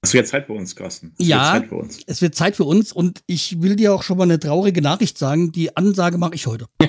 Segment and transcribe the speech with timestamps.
[0.00, 1.12] Es wird Zeit für uns, Carsten.
[1.18, 2.00] Es ja, wird uns.
[2.06, 5.18] es wird Zeit für uns und ich will dir auch schon mal eine traurige Nachricht
[5.18, 5.50] sagen.
[5.50, 6.66] Die Ansage mache ich heute.
[6.80, 6.86] Die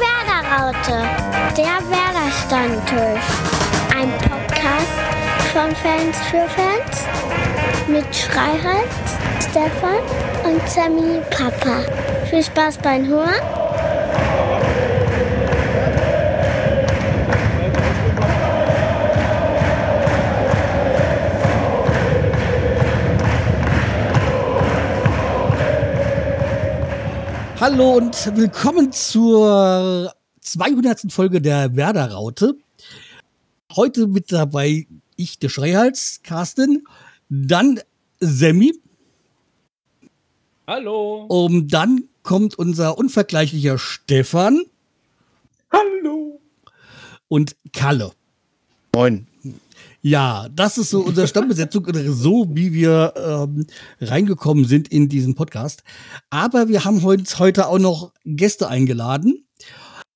[0.00, 1.06] Werder-Raute,
[1.54, 3.24] der Werder-Stammtisch.
[3.94, 4.96] Ein Podcast
[5.52, 7.04] von Fans für Fans
[7.88, 8.88] mit Schreihals,
[9.50, 10.00] Stefan
[10.44, 11.84] und Sammy Papa.
[12.30, 13.63] Viel Spaß beim Hören
[27.66, 31.10] Hallo und willkommen zur 200.
[31.10, 32.58] Folge der Werder-Raute.
[33.74, 36.86] Heute mit dabei ich, der Schreihals, Carsten,
[37.30, 37.80] dann
[38.20, 38.74] Sammy.
[40.66, 41.24] Hallo.
[41.26, 44.60] Und dann kommt unser unvergleichlicher Stefan.
[45.72, 46.42] Hallo.
[47.28, 48.12] Und Kalle.
[48.94, 49.26] Moin.
[50.06, 53.66] Ja, das ist so unsere Stammbesetzung oder so, wie wir ähm,
[54.02, 55.82] reingekommen sind in diesen Podcast.
[56.28, 59.46] Aber wir haben uns heute auch noch Gäste eingeladen.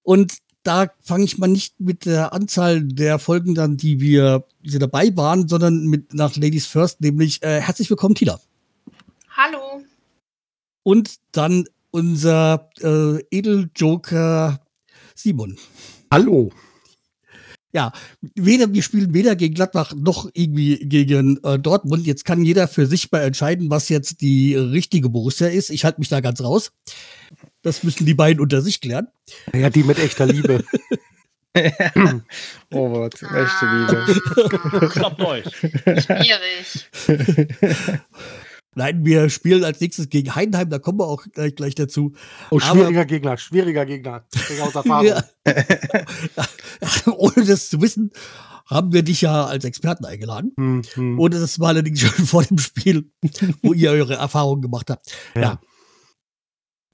[0.03, 4.79] Und da fange ich mal nicht mit der Anzahl der Folgen dann, die wir die
[4.79, 8.39] dabei waren, sondern mit nach Ladies First, nämlich äh, herzlich willkommen, Tila.
[9.31, 9.81] Hallo.
[10.83, 14.61] Und dann unser äh, Edeljoker
[15.15, 15.57] Simon.
[16.13, 16.53] Hallo
[17.73, 17.93] ja,
[18.35, 22.07] weder wir spielen weder gegen Gladbach noch irgendwie gegen äh, Dortmund.
[22.07, 25.71] Jetzt kann jeder für sich mal entscheiden, was jetzt die richtige Borussia ist.
[25.71, 26.73] Ich halte mich da ganz raus.
[27.63, 29.09] Das müssen die beiden unter sich klären.
[29.53, 30.65] Ja, die mit echter Liebe.
[32.73, 34.89] oh Gott, echte Liebe.
[34.89, 35.45] Klappt euch.
[35.47, 36.89] Schwierig.
[38.79, 42.13] Nein, wir spielen als nächstes gegen Heidenheim, da kommen wir auch gleich, gleich dazu.
[42.53, 44.25] Oh, schwieriger Aber, Gegner, schwieriger Gegner.
[44.63, 45.15] Aus Erfahrung.
[47.17, 48.13] Ohne das zu wissen,
[48.67, 50.53] haben wir dich ja als Experten eingeladen.
[50.57, 51.19] Hm, hm.
[51.19, 53.11] Und das war allerdings schon vor dem Spiel,
[53.63, 55.11] wo ihr eure Erfahrungen gemacht habt.
[55.35, 55.43] Ja.
[55.43, 55.61] ja.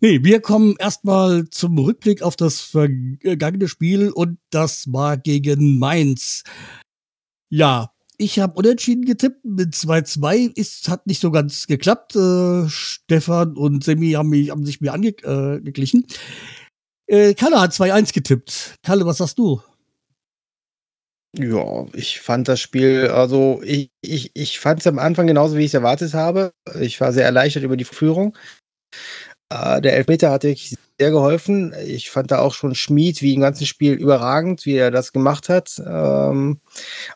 [0.00, 6.44] Nee, wir kommen erstmal zum Rückblick auf das vergangene Spiel und das war gegen Mainz.
[7.50, 10.56] Ja, ich habe unentschieden getippt mit 2-2.
[10.56, 12.16] Ist hat nicht so ganz geklappt.
[12.16, 16.06] Äh, Stefan und Semi haben, mich, haben sich mir angeglichen.
[17.06, 18.76] Äh, äh, Kalle hat 2-1 getippt.
[18.82, 19.60] Kalle, was sagst du?
[21.36, 25.62] Ja, ich fand das Spiel, also ich, ich, ich fand es am Anfang genauso, wie
[25.62, 26.52] ich es erwartet habe.
[26.80, 28.36] Ich war sehr erleichtert über die Führung.
[29.50, 31.74] Äh, der Elfmeter hat wirklich sehr geholfen.
[31.86, 35.48] Ich fand da auch schon Schmied wie im ganzen Spiel überragend, wie er das gemacht
[35.48, 35.82] hat.
[35.84, 36.60] Ähm,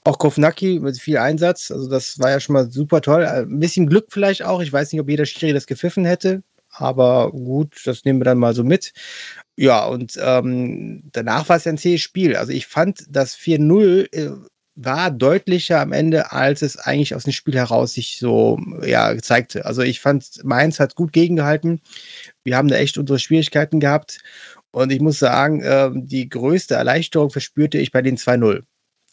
[0.05, 1.71] auch Kovnacki mit viel Einsatz.
[1.71, 3.23] Also das war ja schon mal super toll.
[3.23, 4.61] Äh, ein bisschen Glück vielleicht auch.
[4.61, 6.43] Ich weiß nicht, ob jeder Schiri das gepfiffen hätte.
[6.71, 8.93] Aber gut, das nehmen wir dann mal so mit.
[9.57, 12.37] Ja, und ähm, danach war es ein zähes Spiel.
[12.37, 14.31] Also ich fand das 4-0 äh,
[14.81, 19.67] war deutlicher am Ende, als es eigentlich aus dem Spiel heraus sich so ja, zeigte.
[19.67, 21.81] Also ich fand, Mainz hat gut gegengehalten.
[22.45, 24.19] Wir haben da echt unsere Schwierigkeiten gehabt.
[24.71, 28.63] Und ich muss sagen, äh, die größte Erleichterung verspürte ich bei den 2-0.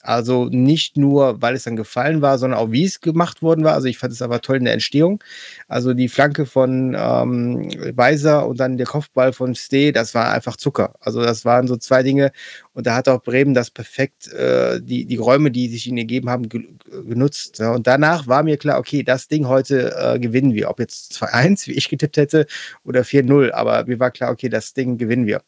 [0.05, 3.73] Also nicht nur, weil es dann gefallen war, sondern auch, wie es gemacht worden war.
[3.73, 5.23] Also ich fand es aber toll in der Entstehung.
[5.67, 10.57] Also die Flanke von ähm, Weiser und dann der Kopfball von Steh, das war einfach
[10.57, 10.93] Zucker.
[10.99, 12.31] Also das waren so zwei Dinge.
[12.73, 16.29] Und da hat auch Bremen das perfekt, äh, die, die Räume, die sich ihnen gegeben
[16.29, 17.59] haben, ge genutzt.
[17.59, 17.71] Ja.
[17.71, 20.69] Und danach war mir klar, okay, das Ding heute äh, gewinnen wir.
[20.69, 22.45] Ob jetzt 2-1, wie ich getippt hätte,
[22.83, 23.51] oder 4-0.
[23.51, 25.41] Aber mir war klar, okay, das Ding gewinnen wir.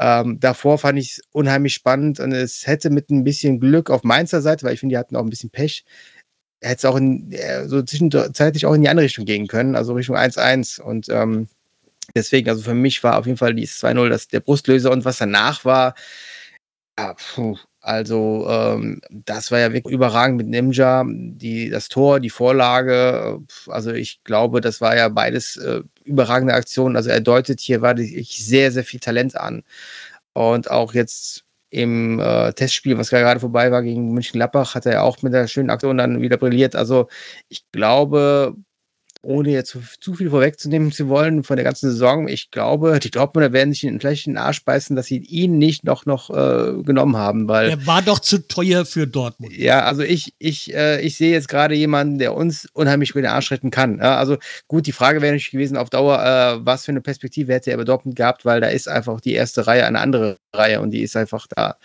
[0.00, 4.04] Ähm, davor fand ich es unheimlich spannend und es hätte mit ein bisschen Glück auf
[4.04, 5.84] Mainzer Seite, weil ich finde, die hatten auch ein bisschen Pech,
[6.60, 9.94] hätte es auch in, äh, so zwischenzeitlich auch in die andere Richtung gehen können, also
[9.94, 10.80] Richtung 1-1.
[10.80, 11.48] Und ähm,
[12.14, 15.64] deswegen, also für mich war auf jeden Fall dieses 2-0 der Brustlöser und was danach
[15.64, 15.94] war,
[16.98, 22.30] ja, puh, also ähm, das war ja wirklich überragend mit Ninja, die, das Tor, die
[22.30, 23.40] Vorlage.
[23.68, 26.96] Also ich glaube, das war ja beides äh, überragende Aktionen.
[26.96, 29.62] Also er deutet hier war ich sehr, sehr viel Talent an.
[30.32, 35.02] Und auch jetzt im äh, Testspiel, was gerade vorbei war gegen München-Lappach, hat er ja
[35.02, 36.76] auch mit der schönen Aktion dann wieder brilliert.
[36.76, 37.08] Also
[37.48, 38.56] ich glaube,
[39.28, 43.10] ohne jetzt zu, zu, viel vorwegzunehmen zu wollen von der ganzen Saison, ich glaube, die
[43.10, 46.30] Dortmunder werden sich in vielleicht in den Arsch beißen, dass sie ihn nicht noch, noch
[46.30, 47.70] äh, genommen haben, weil.
[47.70, 49.54] Er war doch zu teuer für Dortmund.
[49.54, 53.30] Ja, also ich, ich, äh, ich sehe jetzt gerade jemanden, der uns unheimlich über den
[53.30, 53.98] Arsch retten kann.
[53.98, 57.52] Ja, also gut, die Frage wäre natürlich gewesen auf Dauer, äh, was für eine Perspektive
[57.52, 60.80] hätte er bei Dortmund gehabt, weil da ist einfach die erste Reihe eine andere Reihe
[60.80, 61.76] und die ist einfach da.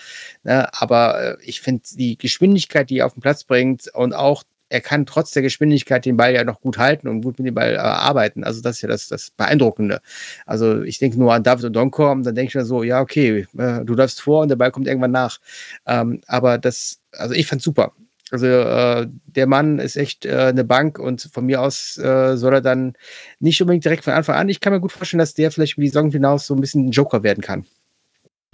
[0.46, 4.44] Ja, aber äh, ich finde die Geschwindigkeit, die er auf den Platz bringt und auch
[4.74, 7.54] er kann trotz der Geschwindigkeit den Ball ja noch gut halten und gut mit dem
[7.54, 8.44] Ball äh, arbeiten.
[8.44, 10.02] Also das ist ja das, das Beeindruckende.
[10.48, 13.46] Also ich denke nur an David und Donkom, dann denke ich mir so, ja, okay,
[13.56, 15.38] äh, du läufst vor und der Ball kommt irgendwann nach.
[15.86, 17.94] Ähm, aber das, also ich fand super.
[18.32, 22.56] Also äh, der Mann ist echt äh, eine Bank und von mir aus äh, soll
[22.56, 22.94] er dann
[23.40, 24.50] nicht unbedingt direkt von Anfang an.
[24.50, 26.88] Ich kann mir gut vorstellen, dass der vielleicht über die Saison hinaus so ein bisschen
[26.88, 27.68] ein Joker werden kann.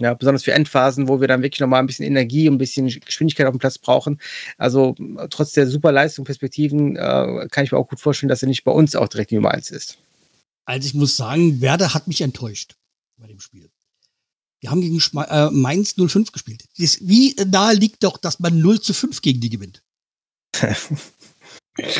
[0.00, 2.86] Ja, besonders für Endphasen, wo wir dann wirklich nochmal ein bisschen Energie und ein bisschen
[2.86, 4.18] Geschwindigkeit auf dem Platz brauchen.
[4.56, 4.94] Also
[5.28, 8.64] trotz der super Leistung, Perspektiven, äh, kann ich mir auch gut vorstellen, dass er nicht
[8.64, 9.98] bei uns auch direkt Nummer 1 ist.
[10.64, 12.76] Also ich muss sagen, Werder hat mich enttäuscht
[13.18, 13.68] bei dem Spiel.
[14.60, 16.64] Wir haben gegen Schme äh, Mainz 05 gespielt.
[16.78, 19.82] Das, wie nahe liegt doch, dass man 0 zu 5 gegen die gewinnt?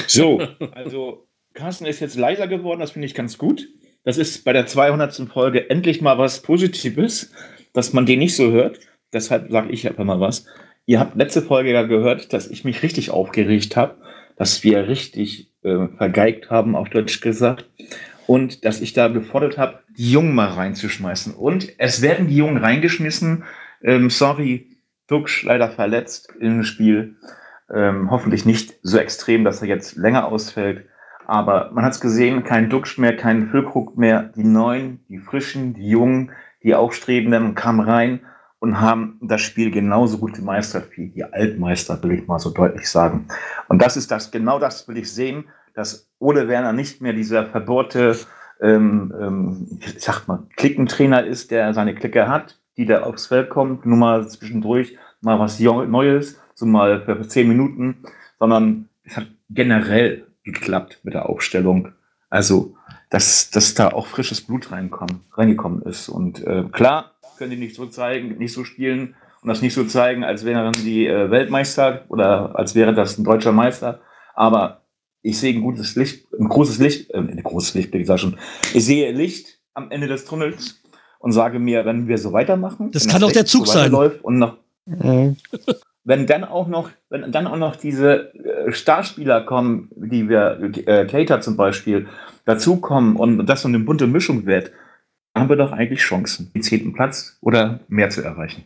[0.07, 0.41] so,
[0.73, 3.69] also Carsten ist jetzt leiser geworden, das finde ich ganz gut.
[4.05, 5.29] Das ist bei der 200.
[5.31, 7.31] Folge endlich mal was Positives
[7.73, 8.81] dass man den nicht so hört.
[9.13, 10.47] Deshalb sage ich einfach mal was.
[10.87, 13.97] Ihr habt letzte Folge ja gehört, dass ich mich richtig aufgeregt habe,
[14.37, 17.69] dass wir richtig äh, vergeigt haben, auf Deutsch gesagt.
[18.27, 21.35] Und dass ich da gefordert habe, die Jungen mal reinzuschmeißen.
[21.35, 23.45] Und es werden die Jungen reingeschmissen.
[23.83, 24.77] Ähm, sorry,
[25.09, 27.17] Duxch leider verletzt im Spiel.
[27.73, 30.87] Ähm, hoffentlich nicht so extrem, dass er jetzt länger ausfällt.
[31.27, 34.33] Aber man hat es gesehen, kein Duxch mehr, kein Füllkrug mehr.
[34.35, 38.21] Die Neuen, die Frischen, die Jungen, die Aufstrebenden kamen rein
[38.59, 42.89] und haben das Spiel genauso gut gemeistert wie die Altmeister, will ich mal so deutlich
[42.89, 43.27] sagen.
[43.69, 47.47] Und das ist das, genau das will ich sehen, dass Ole Werner nicht mehr dieser
[47.47, 48.17] verbohrte,
[48.61, 53.49] ähm, ähm, ich sag mal, Klickentrainer ist, der seine Clique hat, die da aufs Feld
[53.49, 58.05] kommt, nur mal zwischendurch mal was Neues, so mal für zehn Minuten,
[58.39, 61.93] sondern es hat generell geklappt mit der Aufstellung.
[62.29, 62.77] Also
[63.11, 66.09] dass, dass da auch frisches Blut reinkommen, reingekommen ist.
[66.09, 69.85] Und äh, klar können die nicht so zeigen, nicht so spielen und das nicht so
[69.85, 74.01] zeigen, als wären die äh, Weltmeister oder als wäre das ein deutscher Meister.
[74.35, 74.83] Aber
[75.23, 78.39] ich sehe ein gutes Licht, ein großes Licht, äh, ein großes Licht, ich sage schon,
[78.73, 80.83] ich sehe Licht am Ende des Tunnels
[81.19, 83.93] und sage mir, wenn wir so weitermachen, das kann doch der Zug so sein.
[83.93, 85.37] Und noch, mhm.
[86.11, 90.59] Wenn dann auch noch, wenn dann auch noch diese äh, Starspieler kommen, die wir,
[90.89, 92.09] äh, zum Beispiel,
[92.45, 94.73] dazukommen und das so eine bunte Mischung wird,
[95.37, 98.65] haben wir doch eigentlich Chancen, den zehnten Platz oder mehr zu erreichen.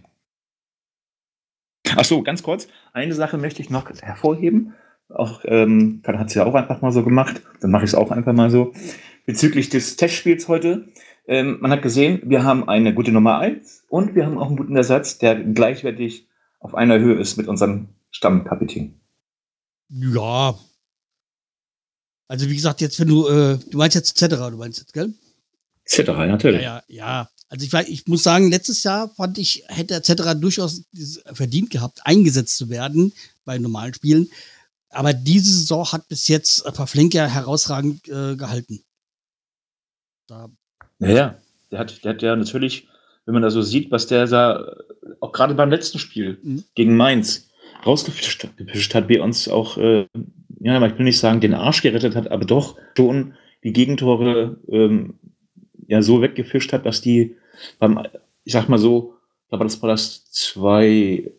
[1.94, 4.72] Ach so, ganz kurz, eine Sache möchte ich noch hervorheben.
[5.10, 8.10] Auch ähm, hat es ja auch einfach mal so gemacht, dann mache ich es auch
[8.10, 8.72] einfach mal so.
[9.26, 10.86] Bezüglich des Testspiels heute,
[11.28, 14.56] ähm, man hat gesehen, wir haben eine gute Nummer 1 und wir haben auch einen
[14.56, 16.26] guten Ersatz, der gleichwertig
[16.64, 18.98] auf einer Höhe ist mit unserem Stammkapitän.
[19.90, 20.58] Ja,
[22.26, 25.12] also wie gesagt, jetzt wenn du, äh, du meinst jetzt Cetera, du meinst jetzt, gell?
[25.84, 26.62] Cetera, natürlich.
[26.62, 27.30] Ja, ja, ja.
[27.48, 30.82] Also ich, ich muss sagen, letztes Jahr fand ich, hätte Cetera durchaus
[31.32, 33.12] verdient gehabt, eingesetzt zu werden
[33.44, 34.30] bei normalen Spielen.
[34.88, 38.82] Aber diese Saison hat bis jetzt Pavlenka herausragend äh, gehalten.
[40.26, 40.48] Da.
[40.98, 41.38] Naja,
[41.70, 42.88] der hat, der hat ja natürlich,
[43.26, 44.76] wenn man da so sieht, was der da,
[45.20, 46.64] auch gerade beim letzten Spiel mhm.
[46.74, 47.50] gegen Mainz
[47.86, 50.06] rausgefischt hat, wie uns auch äh,
[50.64, 53.34] ja, ich will nicht sagen, den Arsch gerettet hat, aber doch schon
[53.64, 55.14] die Gegentore ähm,
[55.86, 57.36] ja so weggefischt hat, dass die
[57.78, 58.00] beim,
[58.44, 59.14] ich sag mal so,
[59.50, 61.32] da war das war das zwei, äh,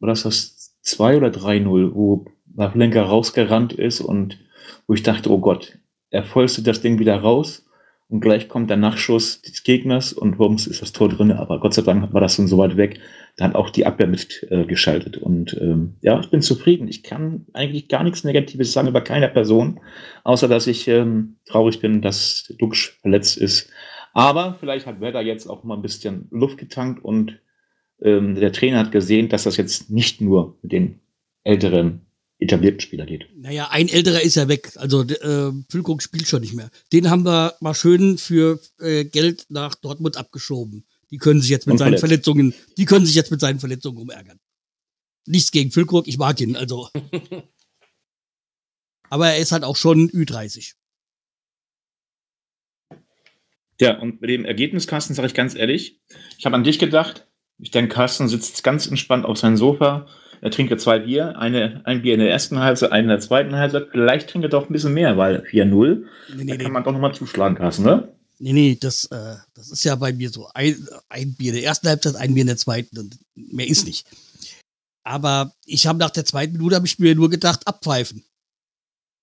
[0.00, 2.24] war das das 2 oder 3-0, wo
[2.56, 4.38] Pavlenka rausgerannt ist und
[4.86, 5.78] wo ich dachte, oh Gott,
[6.08, 7.67] er folgte das Ding wieder raus
[8.10, 11.30] und gleich kommt der Nachschuss des Gegners und bums ist das Tor drin.
[11.30, 13.00] Aber Gott sei Dank war das schon so weit weg.
[13.36, 15.18] Da hat auch die Abwehr mitgeschaltet.
[15.18, 16.88] Äh, und ähm, ja, ich bin zufrieden.
[16.88, 19.80] Ich kann eigentlich gar nichts Negatives sagen über keine Person,
[20.24, 23.70] außer dass ich ähm, traurig bin, dass Duxch verletzt ist.
[24.14, 27.38] Aber vielleicht hat Werder jetzt auch mal ein bisschen Luft getankt und
[28.00, 31.00] ähm, der Trainer hat gesehen, dass das jetzt nicht nur mit den
[31.44, 32.07] älteren
[32.38, 33.26] etablierten Spieler geht.
[33.36, 34.72] Naja, ein älterer ist ja weg.
[34.76, 36.70] Also äh, Füllkrug spielt schon nicht mehr.
[36.92, 40.86] Den haben wir mal schön für äh, Geld nach Dortmund abgeschoben.
[41.10, 44.38] Die können sich jetzt mit seinen Verletzungen, die können sich jetzt mit seinen Verletzungen umärgern.
[45.26, 46.88] Nichts gegen Füllkrug, ich mag ihn, also.
[49.10, 50.74] Aber er ist halt auch schon Ü30.
[53.80, 56.00] Ja, und mit dem Ergebnis, Carsten, sage ich ganz ehrlich,
[56.36, 57.26] ich habe an dich gedacht.
[57.58, 60.06] Ich denke, Carsten sitzt ganz entspannt auf seinem Sofa,
[60.40, 63.20] er trinkt ja zwei Bier, eine, ein Bier in der ersten Halbzeit, ein in der
[63.20, 63.88] zweiten Halbzeit.
[63.90, 66.04] Vielleicht trinkt er doch ein bisschen mehr, weil 4-0,
[66.36, 68.08] nee, nee, da kann man doch nochmal zuschlagen, Carsten, ne?
[68.40, 70.48] Nee, nee, das, äh, das ist ja bei mir so.
[70.54, 73.84] Ein, ein Bier in der ersten Halbzeit, ein Bier in der zweiten und mehr ist
[73.84, 74.06] nicht.
[75.02, 78.24] Aber ich habe nach der zweiten Minute habe ich mir nur gedacht, abpfeifen.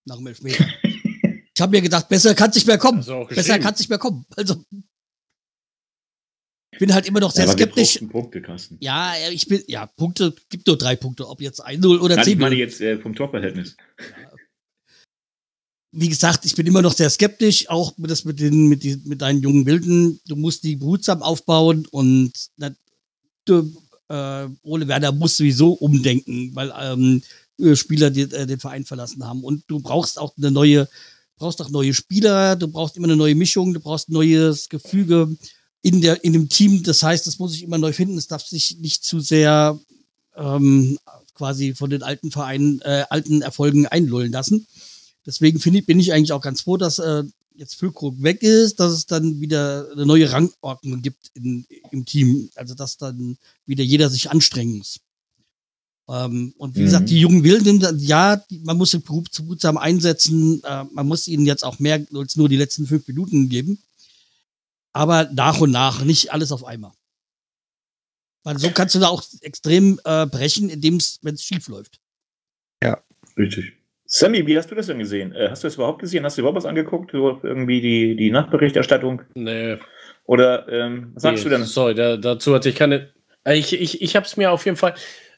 [0.06, 0.66] Nach dem Elfmeter.
[0.84, 3.06] ich habe mir gedacht, besser kann es nicht mehr kommen.
[3.30, 4.26] Besser kann es nicht mehr kommen.
[4.36, 4.64] Also.
[6.76, 8.00] Ich bin halt immer noch sehr Ja, skeptisch.
[8.10, 8.76] Punkte, Carsten.
[8.82, 12.34] Ja, ich bin, ja, Punkte, gibt nur drei Punkte, ob jetzt 1-0 oder Nein, ich
[12.34, 13.78] 10 meine jetzt äh, vom Torverhältnis.
[15.94, 19.22] Wie gesagt, ich bin immer noch sehr skeptisch, auch das mit den, mit, die, mit
[19.22, 20.20] deinen jungen Wilden.
[20.28, 22.72] Du musst die behutsam aufbauen und na,
[23.46, 23.74] du,
[24.10, 27.22] äh, Ole Werner muss sowieso umdenken, weil ähm,
[27.58, 29.46] äh, Spieler die, äh, den Verein verlassen haben.
[29.46, 30.90] Und du brauchst auch eine neue,
[31.38, 35.38] brauchst auch neue Spieler, du brauchst immer eine neue Mischung, du brauchst neues Gefüge
[35.86, 36.82] in der, in dem Team.
[36.82, 38.18] Das heißt, das muss ich immer neu finden.
[38.18, 39.80] Es darf sich nicht zu sehr
[40.36, 40.98] ähm,
[41.36, 44.66] quasi von den alten Vereinen, äh, alten Erfolgen einlullen lassen.
[45.28, 47.24] Deswegen finde ich, bin ich eigentlich auch ganz froh, dass äh,
[47.56, 52.50] jetzt Füllkrug weg ist, dass es dann wieder eine neue Rangordnung gibt in, im Team.
[52.56, 53.38] Also dass dann
[53.68, 55.00] wieder jeder sich anstrengen muss.
[56.10, 56.86] Ähm, und wie Mhm.
[56.86, 60.64] gesagt, die jungen Wilden, ja, die, man muss sie gut- behutsam einsetzen.
[60.64, 63.78] Äh, man muss ihnen jetzt auch mehr als nur die letzten fünf Minuten geben.
[64.96, 66.94] Aber nach und nach, nicht alles auf einmal.
[68.44, 72.00] Weil so kannst du da auch extrem äh, brechen, indem es, wenn es schief läuft.
[73.38, 73.74] Richtig.
[74.06, 75.34] Sammy, wie hast du das denn gesehen?
[75.34, 76.24] Äh, hast du das überhaupt gesehen?
[76.24, 77.12] Hast du überhaupt was angeguckt?
[77.12, 79.24] So irgendwie die, die Nachberichterstattung?
[79.34, 79.78] Nee.
[80.26, 81.66] Oder ähm, was sagst nee, du denn?
[81.66, 83.14] Sorry, da, dazu hatte ich keine.
[83.44, 84.96] Äh, Ich, ich, ich habe es mir auf jeden Fall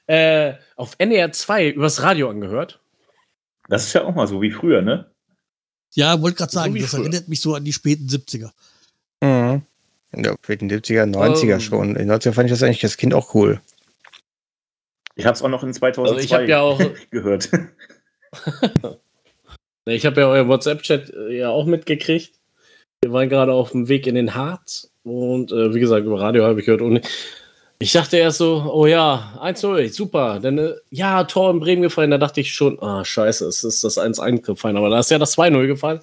[0.08, 2.80] äh, auf NR 2 übers Radio angehört.
[3.70, 5.10] Das ist ja auch mal so wie früher, ne?
[5.94, 7.02] Ja, wollte gerade So sagen, wie das früher.
[7.02, 8.52] erinnert mich so an die späten 70er.
[10.16, 11.60] Ja, späten 70er, 90er Ähm.
[11.60, 11.96] schon.
[11.96, 13.62] In 90er fand ich das eigentlich als Kind auch cool.
[15.16, 17.50] Ich habe es auch noch in 2002 Also ich habe ja auch, gehört.
[19.90, 22.34] Ich habe ja euer WhatsApp-Chat äh, ja auch mitgekriegt.
[23.02, 26.44] Wir waren gerade auf dem Weg in den Harz und äh, wie gesagt, über Radio
[26.44, 26.82] habe ich gehört.
[26.82, 27.08] Und
[27.80, 30.40] ich dachte erst so, oh ja, 1-0, super.
[30.42, 32.12] Dann, äh, ja, Tor in Bremen gefallen.
[32.12, 34.78] Da dachte ich schon, ah, scheiße, es ist das 1-1 gefallen.
[34.78, 36.02] Aber da ist ja das 2-0 gefallen.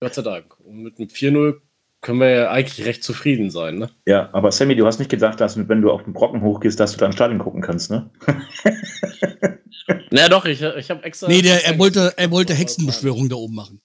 [0.00, 0.58] Gott sei Dank.
[0.60, 1.60] Und mit dem 4-0
[2.02, 3.88] können wir ja eigentlich recht zufrieden sein, ne?
[4.06, 6.92] ja, aber Sammy, du hast nicht gedacht, dass wenn du auf den Brocken hochgehst, dass
[6.92, 8.10] du da im Stadion gucken kannst, ne?
[10.10, 11.28] Na doch, ich, ich habe extra.
[11.28, 13.80] Nee, der, er wollte, er wollte Hexenbeschwörung da oben machen.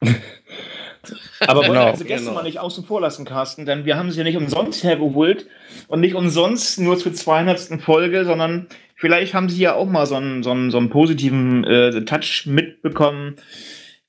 [1.40, 1.84] Aber wollen Genau.
[1.86, 2.36] wir unsere Gäste Genau.
[2.36, 5.46] mal nicht außen vor lassen, Carsten, denn wir haben sie ja nicht umsonst hergeholt
[5.88, 7.82] und nicht umsonst nur zur 200.
[7.82, 11.64] Folge, sondern vielleicht haben sie ja auch mal so einen, so einen, so einen positiven
[11.64, 13.36] äh, Touch mitbekommen.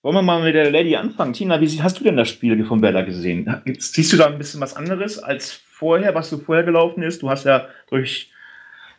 [0.04, 1.32] Wollen wir mal mit der Lady anfangen?
[1.34, 3.62] Tina, wie hast du denn das Spiel von Bella gesehen?
[3.80, 7.22] Siehst du da ein bisschen was anderes als vorher, was so vorher gelaufen ist?
[7.22, 8.30] Du hast ja durch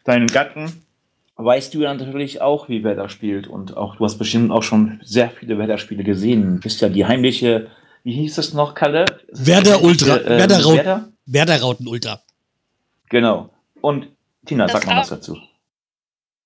[0.05, 0.83] deinen Gatten,
[1.37, 4.99] weißt du ja natürlich auch, wie Werder spielt und auch du hast bestimmt auch schon
[5.03, 6.55] sehr viele Werder-Spiele gesehen.
[6.57, 7.67] Du bist ja die heimliche,
[8.03, 9.05] wie hieß das noch, Kalle?
[9.31, 11.09] Werder Ultra, Werder Raut- Werder?
[11.27, 12.21] Werder Rauten Ultra.
[13.11, 13.51] Genau.
[13.83, 14.09] Und
[14.47, 15.37] Tina, Das sag mal was dazu.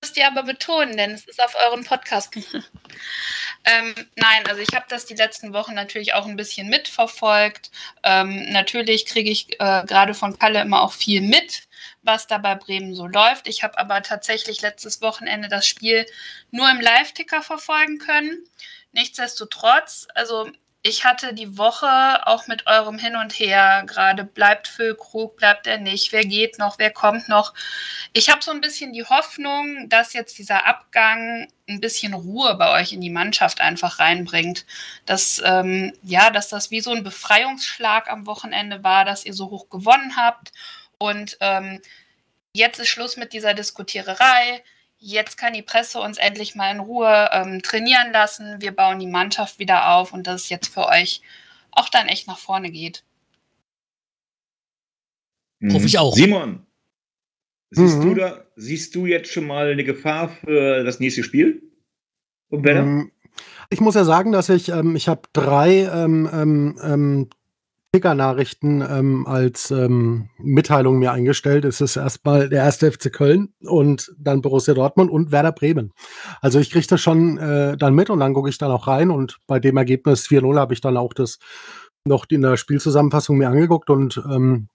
[0.01, 2.35] Müsst ihr aber betonen, denn es ist auf euren Podcast.
[3.65, 7.71] ähm, nein, also ich habe das die letzten Wochen natürlich auch ein bisschen mitverfolgt.
[8.03, 11.63] Ähm, natürlich kriege ich äh, gerade von Kalle immer auch viel mit,
[12.01, 13.47] was da bei Bremen so läuft.
[13.47, 16.05] Ich habe aber tatsächlich letztes Wochenende das Spiel
[16.51, 18.43] nur im Live-Ticker verfolgen können.
[18.93, 20.49] Nichtsdestotrotz, also
[20.81, 25.77] ich hatte die Woche auch mit eurem Hin und Her, gerade bleibt Füllkrug, bleibt er
[25.77, 27.53] nicht, wer geht noch, wer kommt noch.
[28.13, 32.79] Ich habe so ein bisschen die Hoffnung, dass jetzt dieser Abgang ein bisschen Ruhe bei
[32.79, 34.65] euch in die Mannschaft einfach reinbringt.
[35.05, 39.49] Dass, ähm, ja, dass das wie so ein Befreiungsschlag am Wochenende war, dass ihr so
[39.49, 40.53] hoch gewonnen habt.
[40.97, 41.81] Und ähm,
[42.53, 44.63] jetzt ist Schluss mit dieser Diskutiererei.
[45.01, 48.57] Jetzt kann die Presse uns endlich mal in Ruhe ähm, trainieren lassen.
[48.59, 51.21] Wir bauen die Mannschaft wieder auf und dass es jetzt für euch
[51.71, 53.03] auch dann echt nach vorne geht.
[55.71, 56.15] Hoffe ich auch.
[56.15, 56.65] Simon,
[57.71, 58.01] siehst, Mhm.
[58.01, 61.63] du da, siehst du jetzt schon mal eine Gefahr für das nächste Spiel?
[62.49, 62.81] Und Werder?
[62.81, 63.11] Ähm,
[63.69, 66.29] ich muss ja sagen, dass ich, ähm, ich habe drei ähm,
[66.83, 67.29] ähm,
[67.91, 71.65] Ticker-Nachrichten ähm, als ähm, Mitteilung mir eingestellt.
[71.65, 75.93] Es ist erstmal der erste FC Köln und dann Borussia Dortmund und Werder Bremen.
[76.39, 79.09] Also ich kriege das schon äh, dann mit und dann gucke ich dann auch rein
[79.09, 81.39] und bei dem Ergebnis 4-0 habe ich dann auch das
[82.05, 84.69] noch in der Spielzusammenfassung mir angeguckt und ähm,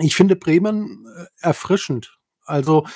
[0.00, 2.18] ich finde Bremen äh, erfrischend.
[2.44, 2.86] Also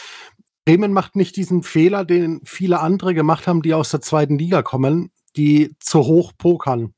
[0.65, 4.63] Bremen macht nicht diesen Fehler, den viele andere gemacht haben, die aus der zweiten Liga
[4.63, 6.95] kommen, die zu hoch pokern.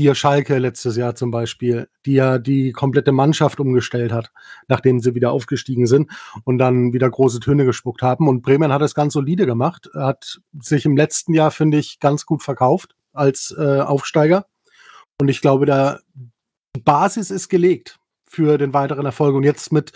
[0.00, 4.30] Hier Schalke letztes Jahr zum Beispiel, die ja die komplette Mannschaft umgestellt hat,
[4.68, 6.10] nachdem sie wieder aufgestiegen sind
[6.44, 8.28] und dann wieder große Töne gespuckt haben.
[8.28, 12.26] Und Bremen hat es ganz solide gemacht, hat sich im letzten Jahr, finde ich, ganz
[12.26, 14.46] gut verkauft als äh, Aufsteiger.
[15.20, 15.98] Und ich glaube, da
[16.76, 19.34] die Basis ist gelegt für den weiteren Erfolg.
[19.34, 19.92] Und jetzt mit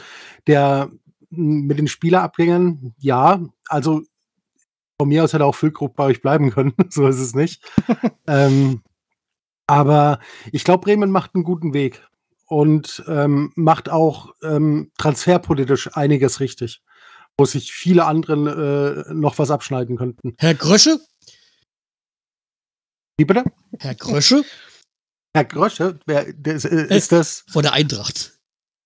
[0.49, 0.91] der
[1.31, 4.03] mit den Spielerabgängen, ja, also
[5.01, 7.65] von mir aus hätte auch Füllkrug bei euch bleiben können, so ist es nicht.
[8.27, 8.83] ähm,
[9.67, 10.19] aber
[10.53, 12.03] ich glaube, Bremen macht einen guten Weg.
[12.47, 16.83] und ähm, macht auch ähm, transferpolitisch einiges richtig,
[17.39, 20.35] wo sich viele andere äh, noch was abschneiden könnten.
[20.39, 21.01] Herr Grösche?
[23.17, 23.45] Wie bitte?
[23.79, 24.45] Herr Grösche?
[25.35, 27.45] Herr Grösche, wer, das, äh, ist das?
[27.49, 28.39] Von der Eintracht.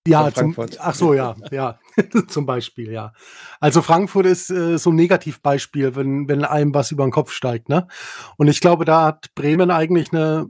[0.07, 1.79] Ja, zum, ach so, ja, ja,
[2.29, 3.11] zum Beispiel, ja.
[3.59, 7.67] Also Frankfurt ist äh, so ein Negativbeispiel, wenn, wenn einem was über den Kopf steigt,
[7.67, 7.89] ne?
[8.37, 10.49] Und ich glaube, da hat Bremen eigentlich eine,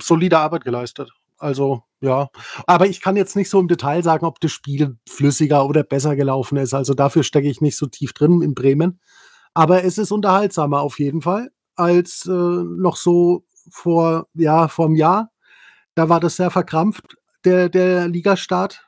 [0.00, 1.10] solide Arbeit geleistet.
[1.38, 2.28] Also, ja.
[2.66, 6.16] Aber ich kann jetzt nicht so im Detail sagen, ob das Spiel flüssiger oder besser
[6.16, 6.74] gelaufen ist.
[6.74, 9.00] Also dafür stecke ich nicht so tief drin in Bremen.
[9.52, 14.96] Aber es ist unterhaltsamer auf jeden Fall als äh, noch so vor, ja, vor einem
[14.96, 15.30] Jahr.
[15.94, 18.86] Da war das sehr verkrampft der, der Ligastart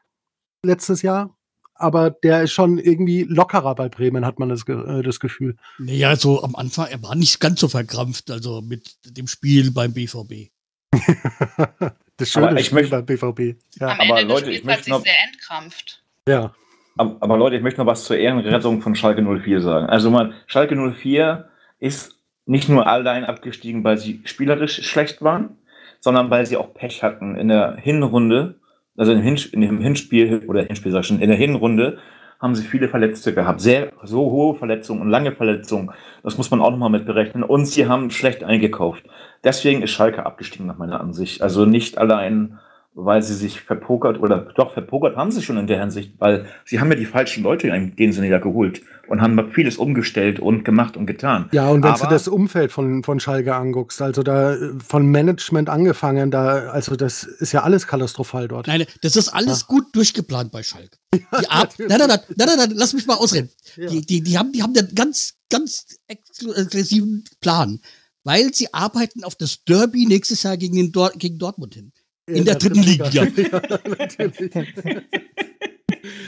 [0.63, 1.37] letztes Jahr.
[1.79, 5.57] Aber der ist schon irgendwie lockerer bei Bremen, hat man das, äh, das Gefühl.
[5.79, 9.93] Naja, so am Anfang, er war nicht ganz so verkrampft, also mit dem Spiel beim
[9.93, 10.51] BVB.
[12.17, 13.57] das schöne aber ich Spiel beim BVB.
[13.81, 13.89] Ja.
[13.89, 16.03] Am Ende aber Leute, ich möchte noch, sehr entkrampft.
[16.29, 16.55] Ja.
[16.97, 19.87] Aber, aber, Leute, ich möchte noch was zur Ehrenrettung von Schalke 04 sagen.
[19.87, 21.49] Also mal, Schalke 04
[21.79, 25.59] ist nicht nur allein abgestiegen, weil sie spielerisch schlecht waren,
[26.01, 28.61] sondern weil sie auch Pech hatten in der Hinrunde,
[28.97, 31.99] also dem Hinspiel oder Hinspiel sag ich schon, in der Hinrunde
[32.39, 35.91] haben sie viele Verletzte gehabt, sehr so hohe Verletzungen und lange Verletzungen.
[36.23, 37.43] Das muss man auch nochmal mit berechnen.
[37.43, 39.05] Und sie haben schlecht eingekauft.
[39.43, 41.43] Deswegen ist Schalke abgestiegen nach meiner Ansicht.
[41.43, 42.59] Also nicht allein
[42.99, 46.81] weil sie sich verpokert oder doch verpokert haben sie schon in der Hinsicht, weil sie
[46.81, 50.65] haben ja die falschen Leute in dem Sinne ja geholt und haben vieles umgestellt und
[50.65, 51.51] gemacht und getan.
[51.53, 55.69] Ja, und wenn Aber, du das Umfeld von, von Schalke anguckst, also da von Management
[55.69, 58.67] angefangen, da, also das ist ja alles katastrophal dort.
[58.67, 59.67] Nein, das ist alles ja.
[59.69, 60.97] gut durchgeplant bei Schalke.
[61.15, 63.51] Die Ab nein, nein, nein, nein, nein, nein, lass mich mal ausreden.
[63.77, 63.91] Ja.
[63.91, 67.79] Die, die, die, haben, die haben einen ganz, ganz exklusiven Plan,
[68.25, 71.93] weil sie arbeiten auf das Derby nächstes Jahr gegen, den Dor gegen Dortmund hin.
[72.27, 73.09] In, der, dritten Liga.
[73.09, 73.63] Liga.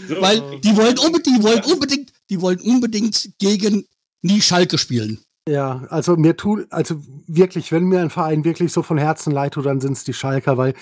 [0.09, 0.21] so.
[0.21, 3.85] Weil die wollen unbedingt, die wollen unbedingt, die wollen unbedingt gegen
[4.23, 5.21] nie Schalke spielen.
[5.49, 9.55] Ja, also mir tut, also wirklich, wenn mir ein Verein wirklich so von Herzen leid
[9.55, 10.75] tut, dann sind es die Schalker, weil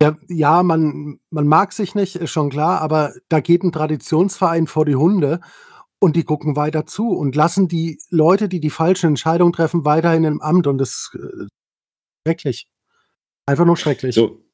[0.00, 4.66] ja, ja, man, man mag sich nicht, ist schon klar, aber da geht ein Traditionsverein
[4.66, 5.40] vor die Hunde
[5.98, 10.24] und die gucken weiter zu und lassen die Leute, die die falschen Entscheidungen treffen, weiterhin
[10.24, 11.46] im Amt und das ist äh,
[12.26, 12.68] schrecklich.
[13.46, 14.14] Einfach nur schrecklich.
[14.14, 14.45] So,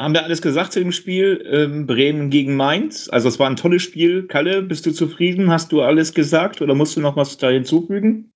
[0.00, 1.44] haben wir alles gesagt zu dem Spiel?
[1.50, 3.08] Ähm, Bremen gegen Mainz.
[3.10, 4.26] Also es war ein tolles Spiel.
[4.26, 5.50] Kalle, bist du zufrieden?
[5.50, 8.32] Hast du alles gesagt oder musst du noch was da hinzufügen?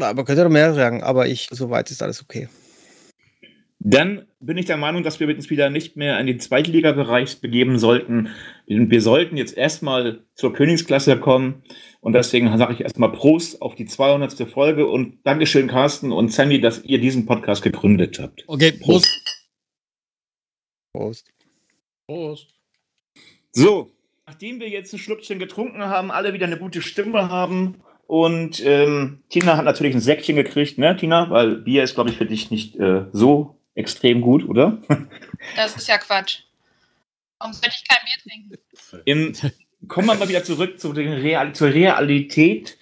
[0.00, 2.48] Aber könnte noch mehr sagen, aber ich, soweit ist alles okay.
[3.78, 7.78] Dann bin ich der Meinung, dass wir uns wieder nicht mehr in den Zweitligabereich begeben
[7.78, 8.30] sollten.
[8.66, 11.62] Wir sollten jetzt erstmal zur Königsklasse kommen.
[12.00, 14.50] Und deswegen sage ich erstmal Prost auf die 200.
[14.50, 18.42] Folge und Dankeschön, Carsten und Sammy, dass ihr diesen Podcast gegründet habt.
[18.46, 19.06] Okay, Prost.
[19.06, 19.43] Prost.
[20.94, 21.30] Prost.
[23.52, 23.92] So,
[24.26, 29.22] nachdem wir jetzt ein Schlückchen getrunken haben, alle wieder eine gute Stimme haben und ähm,
[29.28, 31.30] Tina hat natürlich ein Säckchen gekriegt, ne, Tina?
[31.30, 34.82] Weil Bier ist, glaube ich, für dich nicht äh, so extrem gut, oder?
[35.56, 36.42] Das ist ja Quatsch.
[37.38, 39.02] Warum sollte ich kein Bier trinken?
[39.04, 39.32] Im,
[39.88, 42.78] kommen wir mal wieder zurück zu Real, zur Realität.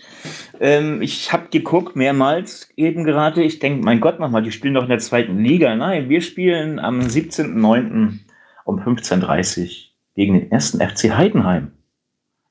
[0.60, 3.42] Ähm, ich habe geguckt, mehrmals eben gerade.
[3.42, 5.74] Ich denke, mein Gott, nochmal, die spielen doch in der zweiten Liga.
[5.74, 8.18] Nein, wir spielen am 17.09.
[8.64, 9.68] um 15.30 Uhr
[10.14, 11.72] gegen den ersten FC Heidenheim.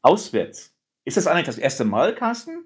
[0.01, 0.73] Auswärts.
[1.05, 2.65] Ist das eigentlich das erste Mal, Carsten?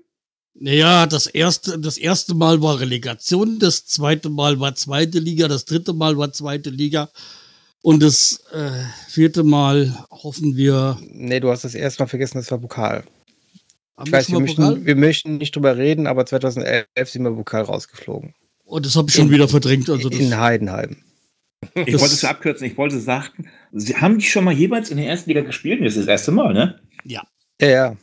[0.57, 5.65] Naja, das erste, das erste Mal war Relegation, das zweite Mal war zweite Liga, das
[5.65, 7.09] dritte Mal war zweite Liga.
[7.85, 10.97] Und das äh, vierte Mal hoffen wir.
[11.11, 13.03] Nee, du hast das erste Mal vergessen, das war Pokal.
[14.03, 18.33] Ich weiß, wir möchten, wir möchten nicht drüber reden, aber 2011 sind wir Pokal rausgeflogen.
[18.63, 19.87] Und oh, das habe ich schon in, wieder verdrängt.
[19.87, 20.97] Also in Heidenheim.
[21.75, 22.65] Ich wollte es abkürzen.
[22.65, 25.81] Ich wollte sagen, Sie haben die schon mal jeweils in der ersten Liga gespielt?
[25.81, 26.79] Das ist das erste Mal, ne?
[27.03, 27.21] Ja.
[27.61, 27.97] Ja, ja.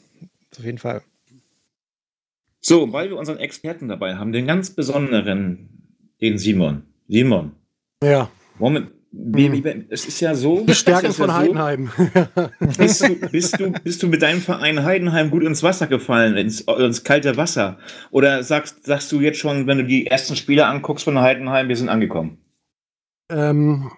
[0.56, 1.02] Auf jeden Fall.
[2.60, 6.84] So, weil wir unseren Experten dabei haben, den ganz besonderen, den Simon.
[7.08, 7.56] Simon.
[8.00, 8.30] Ja.
[8.60, 10.64] Moment, wie, wie, es ist ja so.
[10.64, 11.90] Die Stärke von ja Heidenheim.
[11.96, 16.36] So, bist, du, bist, du, bist du mit deinem Verein Heidenheim gut ins Wasser gefallen,
[16.38, 17.78] ins, ins kalte Wasser?
[18.10, 21.76] Oder sagst, sagst du jetzt schon, wenn du die ersten Spiele anguckst von Heidenheim, wir
[21.76, 22.38] sind angekommen?
[23.28, 23.90] Ähm,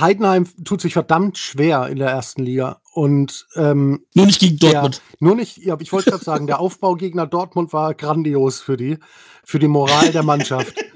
[0.00, 2.80] Heidenheim tut sich verdammt schwer in der ersten Liga.
[2.92, 5.02] Und ähm, nur nicht gegen Dortmund.
[5.02, 8.98] Der, nur nicht, ja, ich wollte gerade sagen, der Aufbaugegner Dortmund war grandios für die,
[9.44, 10.74] für die Moral der Mannschaft.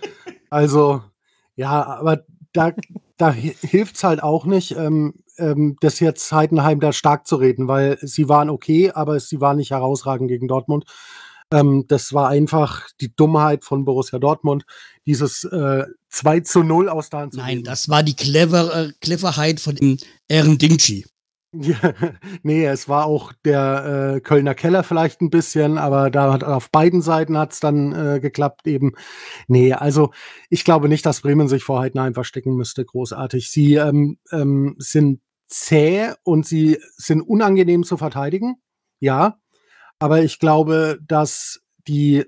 [0.51, 1.03] Also,
[1.57, 2.73] ja, aber da,
[3.17, 7.69] da hilft es halt auch nicht, ähm, ähm, das jetzt Heidenheim da stark zu reden,
[7.69, 10.85] weil sie waren okay, aber sie waren nicht herausragend gegen Dortmund.
[11.53, 14.65] Ähm, das war einfach die Dummheit von Borussia Dortmund,
[15.07, 17.65] dieses äh, 2 zu 0 aus der Hand zu Nein, geben.
[17.65, 21.07] das war die clever, äh, Cleverheit von Ehren Dingchi.
[21.61, 21.77] Ja,
[22.43, 26.71] nee, es war auch der äh, Kölner Keller vielleicht ein bisschen, aber da hat auf
[26.71, 28.93] beiden Seiten hat es dann äh, geklappt eben.
[29.49, 30.13] Nee, also
[30.51, 33.51] ich glaube nicht, dass Bremen sich vor Heidenheim verstecken müsste, großartig.
[33.51, 38.57] Sie ähm, ähm, sind zäh und sie sind unangenehm zu verteidigen,
[39.01, 39.39] ja.
[39.99, 42.25] Aber ich glaube, dass die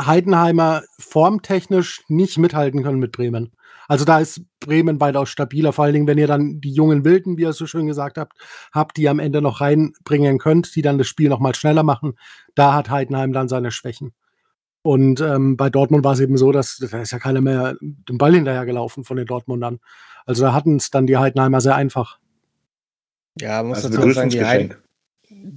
[0.00, 3.52] Heidenheimer formtechnisch nicht mithalten können mit Bremen.
[3.90, 7.36] Also da ist Bremen weitaus stabiler, vor allen Dingen, wenn ihr dann die jungen Wilden,
[7.36, 8.38] wie ihr so schön gesagt habt,
[8.72, 12.12] habt, die am Ende noch reinbringen könnt, die dann das Spiel noch mal schneller machen.
[12.54, 14.12] Da hat Heidenheim dann seine Schwächen.
[14.82, 18.16] Und ähm, bei Dortmund war es eben so, dass da ist ja keiner mehr den
[18.16, 19.80] Ball hinterher gelaufen von den Dortmundern.
[20.24, 22.20] Also da hatten es dann die Heidenheimer sehr einfach.
[23.40, 24.76] Ja, man muss also dazu sagen, die, Heiden,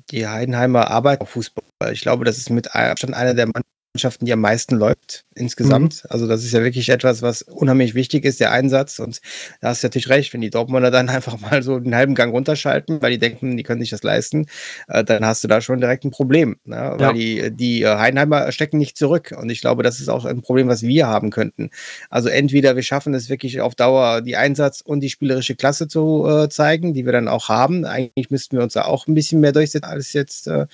[0.10, 1.64] die Heidenheimer arbeiten auf Fußball.
[1.92, 6.04] Ich glaube, das ist mit Abstand einer der Mannschaften, die am meisten läuft insgesamt.
[6.04, 6.10] Mhm.
[6.10, 8.98] Also das ist ja wirklich etwas, was unheimlich wichtig ist, der Einsatz.
[8.98, 9.22] Und
[9.62, 12.34] da hast du natürlich recht, wenn die Dortmunder dann einfach mal so einen halben Gang
[12.34, 14.48] runterschalten, weil die denken, die können sich das leisten,
[14.88, 16.58] äh, dann hast du da schon direkt ein Problem.
[16.66, 16.96] Ne?
[16.98, 17.14] Weil ja.
[17.14, 19.32] die, die äh, Heidenheimer stecken nicht zurück.
[19.40, 21.70] Und ich glaube, das ist auch ein Problem, was wir haben könnten.
[22.10, 26.28] Also entweder wir schaffen es wirklich auf Dauer, die Einsatz und die spielerische Klasse zu
[26.28, 27.86] äh, zeigen, die wir dann auch haben.
[27.86, 30.48] Eigentlich müssten wir uns da auch ein bisschen mehr durchsetzen als jetzt.
[30.48, 30.66] Äh,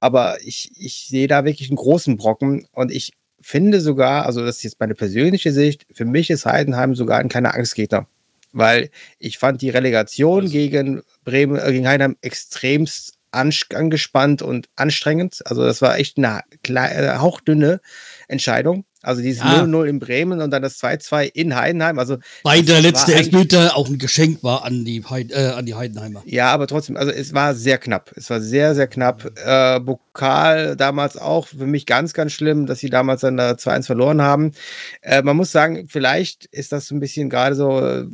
[0.00, 4.56] aber ich, ich sehe da wirklich einen großen Brocken und ich finde sogar, also das
[4.56, 8.06] ist jetzt meine persönliche Sicht, für mich ist Heidenheim sogar ein kleiner Angstgegner.
[8.52, 10.52] Weil ich fand die Relegation also.
[10.52, 15.40] gegen Bremen, äh, gegen Heidenheim extremst angespannt und anstrengend.
[15.44, 17.80] Also das war echt eine kleine, äh, hauchdünne
[18.26, 18.84] Entscheidung.
[19.02, 21.98] Also dieses 0-0 in Bremen und dann das 2-2 in Heidenheim.
[21.98, 25.74] Also Weil der letzte Elfmeter auch ein Geschenk war an die, Heid, äh, an die
[25.74, 26.22] Heidenheimer.
[26.26, 28.12] Ja, aber trotzdem, also es war sehr knapp.
[28.16, 29.24] Es war sehr, sehr knapp.
[29.42, 33.86] Äh, Pokal damals auch für mich ganz, ganz schlimm, dass sie damals dann da 2-1
[33.86, 34.52] verloren haben.
[35.00, 38.04] Äh, man muss sagen, vielleicht ist das so ein bisschen gerade so, äh,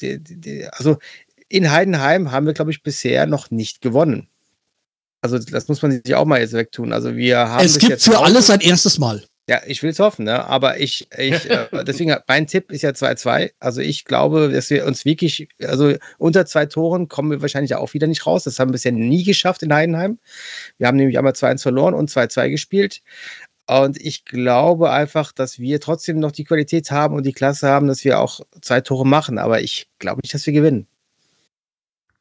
[0.00, 0.96] die, die, also
[1.50, 4.28] in Heidenheim haben wir, glaube ich, bisher noch nicht gewonnen.
[5.20, 6.94] Also das muss man sich auch mal jetzt wegtun.
[6.94, 9.22] Also wir haben es gibt für alles ein erstes Mal.
[9.48, 10.44] Ja, ich will es hoffen, ne?
[10.44, 13.50] aber ich, ich äh, deswegen, mein Tipp ist ja 2-2.
[13.58, 17.92] Also ich glaube, dass wir uns wirklich, also unter zwei Toren kommen wir wahrscheinlich auch
[17.94, 18.44] wieder nicht raus.
[18.44, 20.18] Das haben wir bisher nie geschafft in Heidenheim.
[20.78, 23.02] Wir haben nämlich einmal 2-1 verloren und 2-2 gespielt.
[23.66, 27.86] Und ich glaube einfach, dass wir trotzdem noch die Qualität haben und die Klasse haben,
[27.86, 29.38] dass wir auch zwei Tore machen.
[29.38, 30.86] Aber ich glaube nicht, dass wir gewinnen.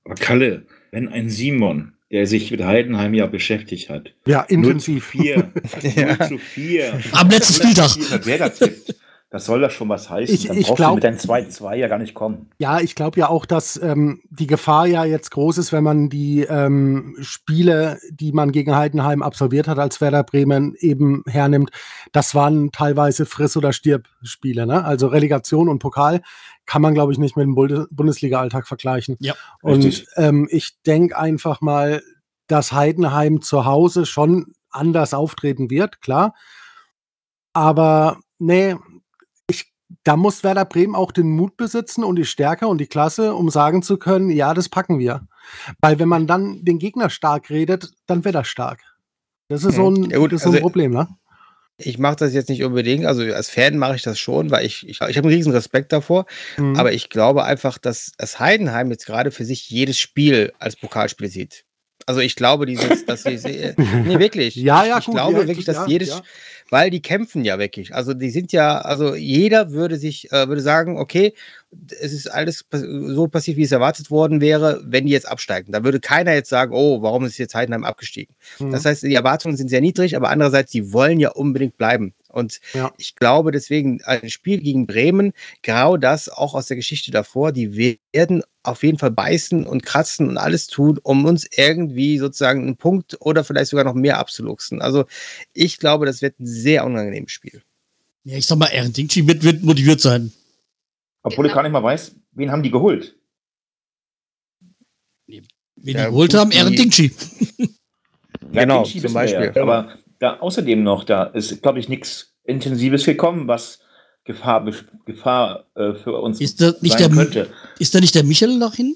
[0.06, 4.14] Aber Kalle, wenn ein Simon der sich mit Heidenheim ja beschäftigt hat.
[4.28, 5.14] Ja, intensiv.
[5.14, 5.24] 0
[5.80, 6.18] zu 4.
[6.18, 7.00] 0 zu 4.
[7.12, 8.26] Am letzten Spieltag.
[8.26, 8.96] Wer da tippt.
[9.32, 10.34] Das soll das schon was heißen.
[10.34, 12.50] Ich, Dann brauchst glaub, du mit deinem 2-2 ja gar nicht kommen.
[12.58, 16.10] Ja, ich glaube ja auch, dass ähm, die Gefahr ja jetzt groß ist, wenn man
[16.10, 21.70] die ähm, Spiele, die man gegen Heidenheim absolviert hat, als Werder Bremen eben hernimmt.
[22.12, 24.66] Das waren teilweise Friss- oder Stirb-Spiele.
[24.66, 24.84] Ne?
[24.84, 26.22] Also Relegation und Pokal
[26.66, 29.16] kann man, glaube ich, nicht mit dem Bundesliga-Alltag vergleichen.
[29.20, 32.02] Ja, und ähm, ich denke einfach mal,
[32.48, 36.34] dass Heidenheim zu Hause schon anders auftreten wird, klar.
[37.54, 38.76] Aber nee,
[40.04, 43.50] da muss Werder Bremen auch den Mut besitzen und die Stärke und die Klasse, um
[43.50, 45.28] sagen zu können, ja, das packen wir.
[45.82, 48.82] Weil wenn man dann den Gegner stark redet, dann wird er stark.
[49.48, 51.08] Das ist so ein, ja gut, das ist so ein also, Problem, ne?
[51.78, 54.88] Ich mache das jetzt nicht unbedingt, also als Fan mache ich das schon, weil ich,
[54.88, 56.26] ich, ich habe einen riesen Respekt davor,
[56.58, 56.76] mhm.
[56.76, 61.30] aber ich glaube einfach, dass das Heidenheim jetzt gerade für sich jedes Spiel als Pokalspiel
[61.30, 61.64] sieht.
[62.06, 63.38] Also ich glaube, dieses, dass sie,
[63.78, 64.56] nee, wirklich.
[64.56, 66.22] ja, ja, ich, ich glaube ja, wirklich, dass ja, jedes, ja
[66.70, 67.94] weil die kämpfen ja wirklich.
[67.94, 71.34] Also die sind ja, also jeder würde sich, äh, würde sagen, okay,
[72.00, 75.72] es ist alles so passiert, wie es erwartet worden wäre, wenn die jetzt absteigen.
[75.72, 78.36] Da würde keiner jetzt sagen, oh, warum ist jetzt Heidenheim abgestiegen?
[78.60, 78.72] Mhm.
[78.72, 82.14] Das heißt, die Erwartungen sind sehr niedrig, aber andererseits, die wollen ja unbedingt bleiben.
[82.30, 82.92] Und ja.
[82.98, 87.76] ich glaube deswegen, ein Spiel gegen Bremen, genau das auch aus der Geschichte davor, die
[87.76, 92.78] werden auf jeden Fall beißen und kratzen und alles tun, um uns irgendwie sozusagen einen
[92.78, 94.82] Punkt oder vielleicht sogar noch mehr abzuluxen.
[94.82, 95.06] Also
[95.54, 97.64] ich glaube, das wird ein sehr unangenehmes Spiel.
[98.24, 100.32] Ja, ich sag mal, Aaron Dingchi wird, wird motiviert sein.
[101.24, 101.48] Obwohl genau.
[101.48, 103.16] ich gar nicht mal weiß, wen haben die geholt?
[105.26, 107.12] Wen die geholt haben, Aaron Dingchi.
[108.52, 109.52] Ja, genau, Dingchi zum Beispiel.
[109.56, 109.62] Ja.
[109.62, 113.80] Aber da außerdem noch, da ist, glaube ich, nichts Intensives gekommen, was
[114.26, 114.70] Gefahr,
[115.06, 117.50] Gefahr äh, für uns ist da nicht sein der, könnte.
[117.80, 118.96] Ist da nicht der Michael noch hin?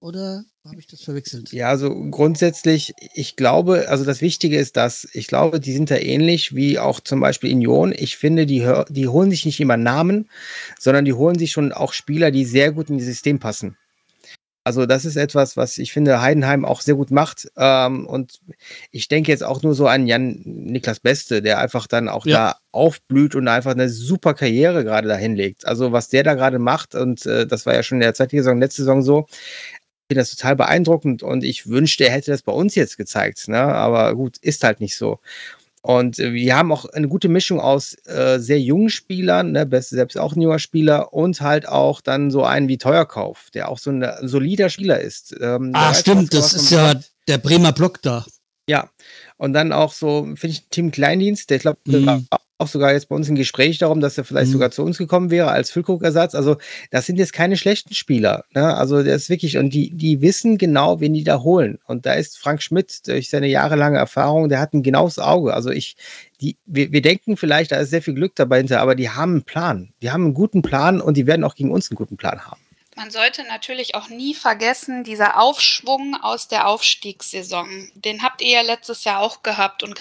[0.00, 1.52] Oder habe ich das verwechselt?
[1.52, 5.96] Ja, also grundsätzlich, ich glaube, also das Wichtige ist, dass ich glaube, die sind da
[5.96, 7.94] ähnlich wie auch zum Beispiel Union.
[7.96, 10.28] Ich finde, die, die holen sich nicht immer Namen,
[10.78, 13.76] sondern die holen sich schon auch Spieler, die sehr gut in das System passen.
[14.64, 17.48] Also das ist etwas, was ich finde, Heidenheim auch sehr gut macht.
[17.56, 18.40] Ähm, und
[18.90, 22.36] ich denke jetzt auch nur so an Jan Niklas Beste, der einfach dann auch ja.
[22.36, 25.66] da aufblüht und einfach eine super Karriere gerade dahin legt.
[25.66, 28.36] Also was der da gerade macht, und äh, das war ja schon in der zweiten
[28.36, 29.26] Saison, letzte Saison so,
[30.12, 33.48] finde das total beeindruckend und ich wünschte, er hätte das bei uns jetzt gezeigt.
[33.48, 33.58] Ne?
[33.58, 35.20] Aber gut, ist halt nicht so.
[35.82, 39.96] Und äh, wir haben auch eine gute Mischung aus äh, sehr jungen Spielern, ne, Beste
[39.96, 43.78] selbst auch ein junger Spieler, und halt auch dann so einen wie Teuerkauf, der auch
[43.78, 45.34] so ein solider Spieler ist.
[45.40, 46.94] Ähm, ah, stimmt, das ist ja
[47.28, 48.24] der Bremer Block da.
[48.68, 48.88] Ja,
[49.38, 52.26] und dann auch so, finde ich, Tim Kleindienst, der ich glaube, mhm
[52.62, 54.52] auch sogar jetzt bei uns ein Gespräch darum, dass er vielleicht mhm.
[54.52, 56.34] sogar zu uns gekommen wäre als Füllkrug-Ersatz.
[56.34, 56.56] Also,
[56.90, 58.44] das sind jetzt keine schlechten Spieler.
[58.54, 58.74] Ne?
[58.74, 61.78] Also, der ist wirklich, und die, die wissen genau, wen die da holen.
[61.86, 65.52] Und da ist Frank Schmidt durch seine jahrelange Erfahrung, der hat ein genaues Auge.
[65.54, 65.96] Also, ich,
[66.40, 69.32] die, wir, wir denken vielleicht, da ist sehr viel Glück dabei hinter, aber die haben
[69.32, 69.92] einen Plan.
[70.02, 72.60] Die haben einen guten Plan und die werden auch gegen uns einen guten Plan haben.
[72.94, 78.60] Man sollte natürlich auch nie vergessen, dieser Aufschwung aus der Aufstiegssaison, den habt ihr ja
[78.60, 79.98] letztes Jahr auch gehabt und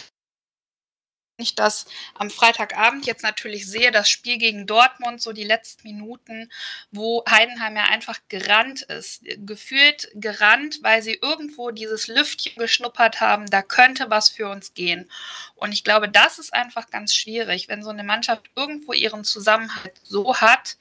[1.42, 6.50] ich das am Freitagabend jetzt natürlich sehe, das Spiel gegen Dortmund, so die letzten Minuten,
[6.92, 13.48] wo Heidenheim ja einfach gerannt ist, gefühlt gerannt, weil sie irgendwo dieses Lüftchen geschnuppert haben,
[13.48, 15.10] da könnte was für uns gehen.
[15.56, 19.94] Und ich glaube, das ist einfach ganz schwierig, wenn so eine Mannschaft irgendwo ihren Zusammenhalt
[20.04, 20.78] so hat,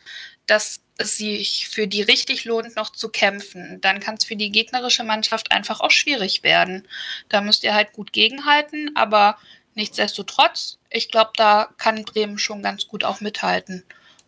[0.46, 4.50] dass es sich für die richtig lohnt, noch zu kämpfen, dann kann es für die
[4.50, 6.86] gegnerische Mannschaft einfach auch schwierig werden.
[7.28, 9.38] Da müsst ihr halt gut gegenhalten, aber
[9.74, 13.84] Nichtsdestotrotz, ich glaube, da kann Bremen schon ganz gut auch mithalten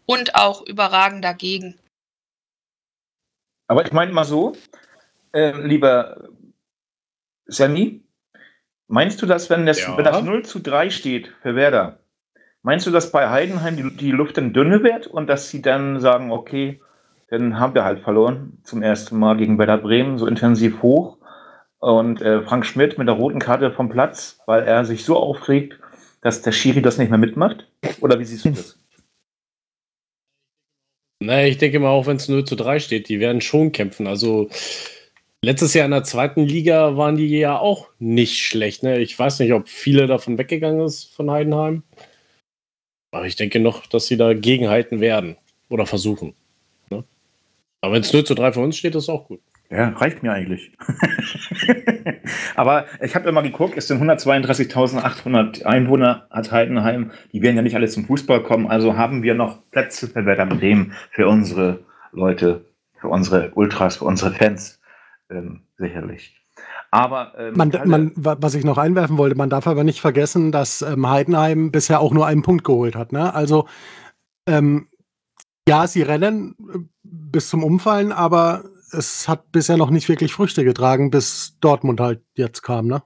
[0.07, 1.79] und auch überragend dagegen.
[3.67, 4.55] Aber ich meine mal so,
[5.33, 6.29] äh, lieber
[7.47, 8.03] Sammy,
[8.87, 9.97] meinst du, dass wenn das, ja.
[9.97, 12.01] wenn das 0 zu 3 steht für Werder,
[12.63, 16.01] meinst du, dass bei Heidenheim die, die Luft dann dünne wird und dass sie dann
[16.01, 16.81] sagen, okay,
[17.29, 21.17] dann haben wir halt verloren zum ersten Mal gegen Werder Bremen so intensiv hoch
[21.83, 25.79] und äh, Frank Schmidt mit der roten Karte vom Platz, weil er sich so aufregt,
[26.21, 27.67] dass der Schiri das nicht mehr mitmacht?
[28.01, 28.79] Oder wie siehst du das?
[31.21, 34.07] Naja, ich denke mal, auch wenn es 0 zu 3 steht, die werden schon kämpfen.
[34.07, 34.49] Also
[35.45, 38.85] letztes Jahr in der zweiten Liga waren die ja auch nicht schlecht.
[38.85, 39.01] Ne?
[39.01, 41.83] Ich weiß nicht, ob viele davon weggegangen ist von Heidenheim.
[43.11, 45.37] Aber ich denke noch, dass sie da gegenhalten werden
[45.69, 46.35] oder versuchen.
[46.91, 47.03] Ne?
[47.81, 49.41] Aber wenn es 0 zu 3 für uns steht, ist auch gut.
[49.73, 50.77] Ja, reicht mir eigentlich.
[52.57, 57.11] Aber ich habe immer geguckt, es sind 132.800 Einwohner hat Heidenheim.
[57.33, 60.45] Die werden ja nicht alle zum Fußball kommen, also haben wir noch Plätze für Werder
[60.45, 62.67] Bremen für unsere Leute,
[63.01, 64.79] für unsere Ultras, für unsere Fans
[65.31, 66.39] ähm, sicherlich.
[66.91, 70.83] Aber ähm, man, man, was ich noch einwerfen wollte, man darf aber nicht vergessen, dass
[70.83, 73.13] ähm, Heidenheim bisher auch nur einen Punkt geholt hat.
[73.13, 73.35] Ne?
[73.35, 73.67] Also
[74.47, 74.89] ähm,
[75.67, 80.65] ja, sie rennen äh, bis zum Umfallen, aber es hat bisher noch nicht wirklich Früchte
[80.65, 83.03] getragen, bis Dortmund halt jetzt kam, ne?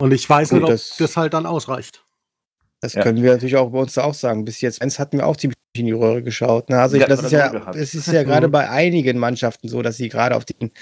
[0.00, 2.04] Und ich weiß Gut, nicht, ob das, das, halt dann ausreicht.
[2.80, 3.02] Das ja.
[3.02, 4.44] können wir natürlich auch bei uns auch sagen.
[4.44, 6.68] Bis jetzt eins hatten wir auch ziemlich in die Röhre geschaut.
[6.68, 6.78] Ne?
[6.78, 10.08] Also ja, das, ist ja, das ist ja gerade bei einigen Mannschaften so, dass sie
[10.08, 10.72] gerade auf den,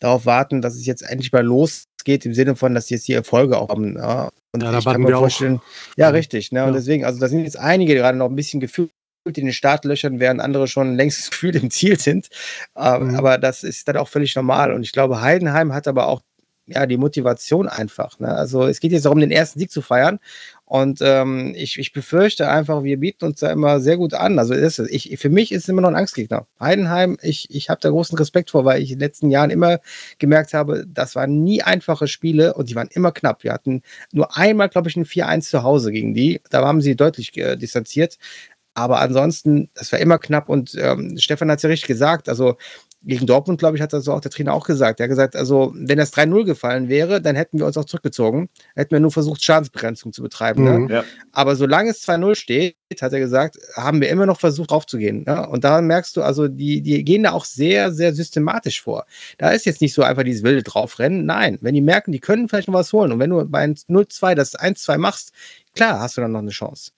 [0.00, 3.12] darauf warten, dass es jetzt endlich mal losgeht, im Sinne von, dass sie jetzt die
[3.12, 3.92] Erfolge auch haben.
[3.92, 4.30] Ne?
[4.52, 5.96] Und ja, ich kann mir vorstellen, auch.
[5.96, 6.50] ja, richtig.
[6.50, 6.64] Ne?
[6.64, 8.90] Und deswegen, also da sind jetzt einige gerade noch ein bisschen gefühlt
[9.24, 12.28] in den Startlöchern, während andere schon längst gefühlt im Ziel sind.
[12.74, 13.14] Mhm.
[13.16, 14.72] Aber das ist dann auch völlig normal.
[14.72, 16.22] Und ich glaube, Heidenheim hat aber auch
[16.66, 18.18] ja, die Motivation einfach.
[18.20, 18.28] Ne?
[18.28, 20.18] Also es geht jetzt darum, den ersten Sieg zu feiern.
[20.64, 24.38] Und ähm, ich, ich befürchte einfach, wir bieten uns da immer sehr gut an.
[24.38, 26.46] Also ist es, ich, für mich ist es immer noch ein Angstgegner.
[26.58, 29.80] Heidenheim, ich, ich habe da großen Respekt vor, weil ich in den letzten Jahren immer
[30.18, 33.44] gemerkt habe, das waren nie einfache Spiele und die waren immer knapp.
[33.44, 33.82] Wir hatten
[34.12, 36.40] nur einmal, glaube ich, ein 4-1 zu Hause gegen die.
[36.48, 38.16] Da haben sie deutlich äh, distanziert.
[38.74, 42.28] Aber ansonsten, das war immer knapp und ähm, Stefan hat es ja richtig gesagt.
[42.28, 42.56] Also
[43.04, 45.00] gegen Dortmund, glaube ich, hat das auch der Trainer auch gesagt.
[45.00, 48.48] Er hat gesagt, also wenn das 3-0 gefallen wäre, dann hätten wir uns auch zurückgezogen.
[48.74, 50.64] Hätten wir nur versucht, Schadensbegrenzung zu betreiben.
[50.64, 50.78] Ne?
[50.78, 50.86] Mhm.
[50.86, 50.94] Ne?
[50.94, 51.04] Ja.
[51.32, 55.24] Aber solange es 2-0 steht, hat er gesagt, haben wir immer noch versucht, draufzugehen.
[55.24, 55.48] Ne?
[55.48, 59.06] Und da merkst du, also die, die gehen da auch sehr, sehr systematisch vor.
[59.38, 61.26] Da ist jetzt nicht so einfach dieses wilde draufrennen.
[61.26, 63.12] Nein, wenn die merken, die können vielleicht noch was holen.
[63.12, 65.32] Und wenn du bei 0-2 das 1-2 machst,
[65.74, 66.92] klar, hast du dann noch eine Chance.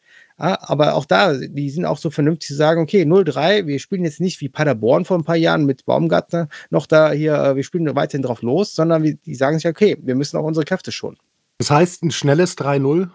[0.44, 4.04] Ja, aber auch da, die sind auch so vernünftig zu sagen, okay, 0-3, wir spielen
[4.04, 7.64] jetzt nicht wie Paderborn vor ein paar Jahren mit Baumgartner noch da hier, äh, wir
[7.64, 10.92] spielen weiterhin drauf los, sondern wir, die sagen sich, okay, wir müssen auch unsere Kräfte
[10.92, 11.16] schonen.
[11.56, 13.08] Das heißt, ein schnelles 3-0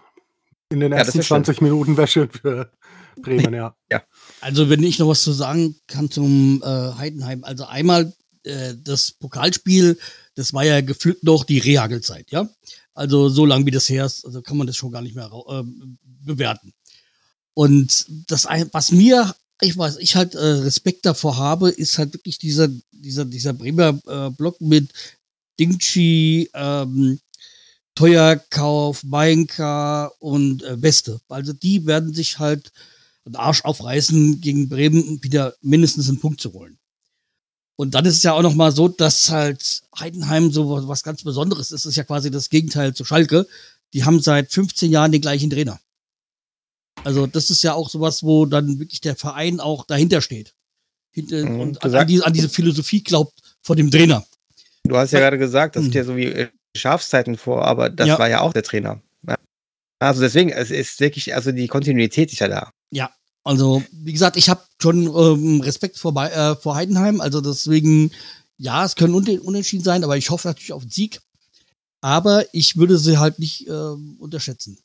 [0.70, 1.68] in den ersten ja, 20 schön.
[1.68, 2.72] Minuten wäre schön für
[3.22, 3.76] Bremen, ja.
[3.92, 4.02] ja.
[4.40, 8.12] Also, wenn ich noch was zu sagen kann zum äh, Heidenheim, also einmal
[8.42, 9.98] äh, das Pokalspiel,
[10.34, 12.48] das war ja gefühlt noch die Rehagelzeit, ja.
[12.92, 15.30] Also so lange wie das her ist, also kann man das schon gar nicht mehr
[15.48, 15.62] äh,
[16.24, 16.72] bewerten.
[17.60, 22.38] Und das, was mir ich weiß, ich halt äh, Respekt davor habe, ist halt wirklich
[22.38, 24.90] dieser, dieser, dieser Bremer äh, Block mit
[25.58, 27.20] Dingchi, ähm,
[27.94, 31.20] Teuerkauf, Mainka und äh, Weste.
[31.28, 32.72] Also die werden sich halt
[33.26, 36.78] den Arsch aufreißen, gegen Bremen wieder mindestens einen Punkt zu holen.
[37.76, 41.22] Und dann ist es ja auch noch mal so, dass halt Heidenheim so was ganz
[41.22, 41.80] Besonderes ist.
[41.80, 43.46] Es ist ja quasi das Gegenteil zu Schalke.
[43.92, 45.78] Die haben seit 15 Jahren den gleichen Trainer.
[47.04, 50.54] Also das ist ja auch sowas, wo dann wirklich der Verein auch dahinter steht.
[51.12, 54.24] Hinter, mhm, und an, die, an, diese Philosophie glaubt von dem Trainer.
[54.84, 58.08] Du hast ja gerade gesagt, das sind ja so wie äh, Schafszeiten vor, aber das
[58.08, 58.18] ja.
[58.18, 59.00] war ja auch der Trainer.
[60.00, 62.72] Also deswegen, es ist wirklich, also die Kontinuität ist ja da.
[62.90, 63.10] Ja,
[63.44, 68.10] also wie gesagt, ich habe schon ähm, Respekt vor, äh, vor Heidenheim, also deswegen,
[68.56, 71.20] ja, es können Unentschieden sein, aber ich hoffe natürlich auf den Sieg.
[72.00, 74.78] Aber ich würde sie halt nicht äh, unterschätzen.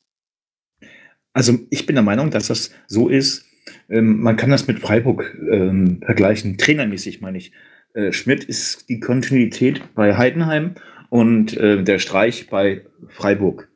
[1.36, 3.46] Also ich bin der Meinung, dass das so ist,
[3.90, 7.52] ähm, man kann das mit Freiburg ähm, vergleichen, trainermäßig meine ich.
[7.94, 10.76] Äh, Schmidt ist die Kontinuität bei Heidenheim
[11.10, 13.68] und äh, der Streich bei Freiburg.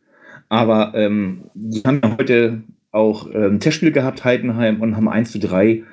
[0.47, 5.33] Aber ähm, die haben ja heute auch ein ähm, Testspiel gehabt, Heidenheim, und haben 1
[5.33, 5.83] zu 3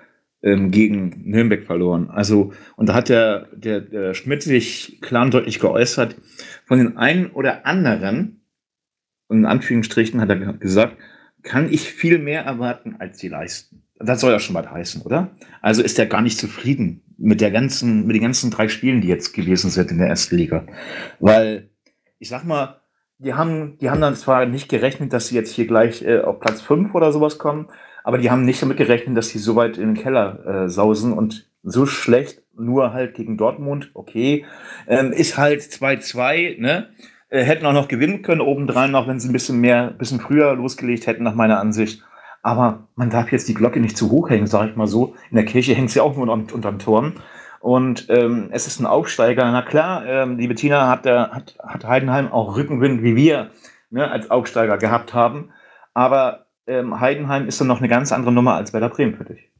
[0.42, 2.11] ähm, gegen Nürnberg verloren.
[2.11, 6.14] Also, und da hat der, der, der Schmidt sich klar und deutlich geäußert,
[6.64, 8.40] von den einen oder anderen,
[9.29, 10.96] in Anführungsstrichen hat er gesagt,
[11.47, 13.83] kann ich viel mehr erwarten, als sie leisten.
[13.99, 15.31] Das soll ja schon was heißen, oder?
[15.63, 19.09] Also ist er gar nicht zufrieden mit der ganzen, mit den ganzen drei Spielen, die
[19.09, 20.67] jetzt gewesen sind in der ersten Liga.
[21.19, 21.71] Weil,
[22.19, 22.83] ich sag mal,
[23.19, 26.41] die haben, die haben dann zwar nicht gerechnet, dass sie jetzt hier gleich äh, auf
[26.41, 27.69] Platz 5 oder sowas kommen,
[28.05, 31.13] aber die haben nicht damit gerechnet, dass sie so weit in den Keller äh, sausen
[31.13, 34.45] und so schlecht, nur halt gegen Dortmund, okay,
[34.87, 36.91] ähm, ist halt 2-2, ne?
[37.29, 40.21] Äh, hätten auch noch gewinnen können, obendrein noch, wenn sie ein bisschen mehr, ein bisschen
[40.21, 42.03] früher losgelegt hätten, nach meiner Ansicht.
[42.43, 45.15] Aber man darf jetzt die Glocke nicht zu hoch hängen, sage ich mal so.
[45.31, 47.15] In der Kirche hängt sie auch nur unter, unterm Turm.
[47.61, 49.51] Und ähm, es ist ein Aufsteiger.
[49.51, 53.51] Na klar, ähm, die Bettina hat, der, hat, hat Heidenheim auch Rückenwind, wie wir
[53.91, 55.51] ne, als Aufsteiger gehabt haben.
[55.95, 59.51] Aber ähm, Heidenheim ist dann noch eine ganz andere Nummer als Werder Bremen für dich.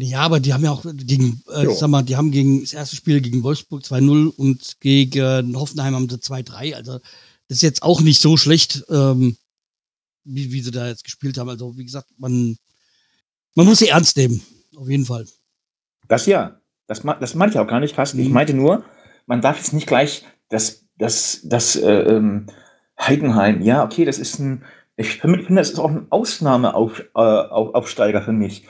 [0.00, 2.94] Ja, aber die haben ja auch gegen, äh, sag mal, die haben gegen das erste
[2.94, 6.76] Spiel gegen Wolfsburg 2-0 und gegen Hoffenheim haben sie 2-3.
[6.76, 7.00] Also
[7.48, 9.36] das ist jetzt auch nicht so schlecht, ähm,
[10.22, 11.48] wie, wie sie da jetzt gespielt haben.
[11.48, 12.56] Also wie gesagt, man,
[13.56, 14.40] man muss sie ernst nehmen,
[14.76, 15.26] auf jeden Fall.
[16.06, 18.18] Das ja, das, das meinte ich auch gar nicht, Carsten.
[18.18, 18.24] Mhm.
[18.24, 18.84] Ich meinte nur,
[19.26, 22.46] man darf jetzt nicht gleich das, das, das äh, ähm,
[23.00, 24.64] Heidenheim, ja, okay, das ist ein,
[24.96, 28.64] ich finde, das ist auch ein Ausnahmeaufsteiger äh, für mich.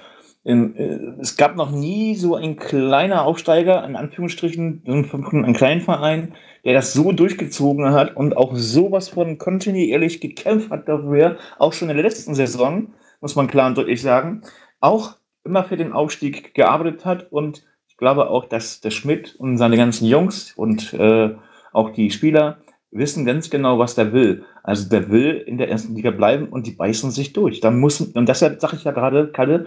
[0.48, 6.34] Äh, es gab noch nie so ein kleiner Aufsteiger, in Anführungsstrichen, ein kleinen Verein,
[6.64, 11.90] der das so durchgezogen hat und auch sowas von kontinuierlich gekämpft hat dafür, auch schon
[11.90, 14.42] in der letzten Saison, muss man klar und deutlich sagen,
[14.80, 19.58] auch immer für den Aufstieg gearbeitet hat und ich glaube auch, dass der Schmidt und
[19.58, 21.34] seine ganzen Jungs und äh,
[21.72, 22.58] auch die Spieler
[22.90, 24.44] wissen ganz genau, was der will.
[24.62, 27.60] Also der will in der ersten Liga bleiben und die beißen sich durch.
[27.60, 29.66] Da muss, und deshalb sage ich ja gerade, Kalle,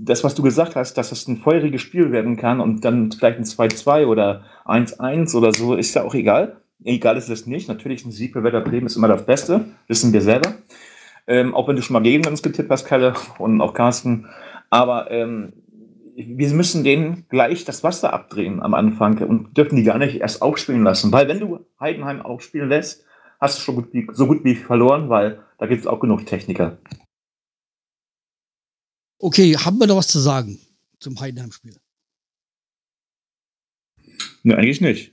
[0.00, 3.38] das, was du gesagt hast, dass das ein feuriges Spiel werden kann und dann vielleicht
[3.38, 6.56] ein 2-2 oder 1-1 oder so, ist ja auch egal.
[6.82, 7.68] Egal ist es nicht.
[7.68, 10.54] Natürlich ein Sieg für Werder Bremen ist immer das Beste, wissen wir selber.
[11.28, 14.26] Ähm, auch wenn du schon mal gegen uns getippt hast, Kalle und auch Carsten.
[14.70, 15.52] Aber ähm,
[16.16, 20.42] wir müssen denen gleich das Wasser abdrehen am Anfang und dürfen die gar nicht erst
[20.42, 21.12] aufspielen lassen.
[21.12, 23.04] Weil wenn du Heidenheim aufspielen lässt,
[23.40, 26.26] hast du schon gut wie, so gut wie verloren, weil da gibt es auch genug
[26.26, 26.78] Techniker.
[29.18, 30.60] Okay, haben wir noch was zu sagen
[30.98, 31.76] zum Heidenheim-Spiel?
[34.42, 35.12] Ne, eigentlich nicht.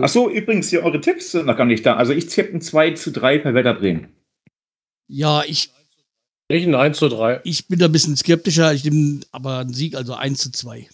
[0.00, 1.96] Achso, übrigens, hier eure Tipps sind noch gar nicht da.
[1.96, 4.14] Also ich tippe ein 2 zu 3 per Wetter Bremen.
[5.08, 5.70] Ja, ich
[6.48, 7.40] ich ein 1 zu 3.
[7.44, 10.88] Ich bin da ein bisschen skeptischer, ich nehme aber einen Sieg, also 1 zu 2.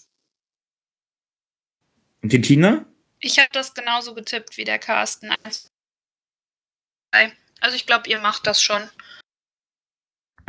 [2.21, 2.85] Und die Tina?
[3.19, 5.29] Ich habe das genauso getippt wie der Carsten.
[5.43, 5.69] 1 zu
[7.11, 7.33] 3.
[7.59, 8.81] Also ich glaube, ihr macht das schon.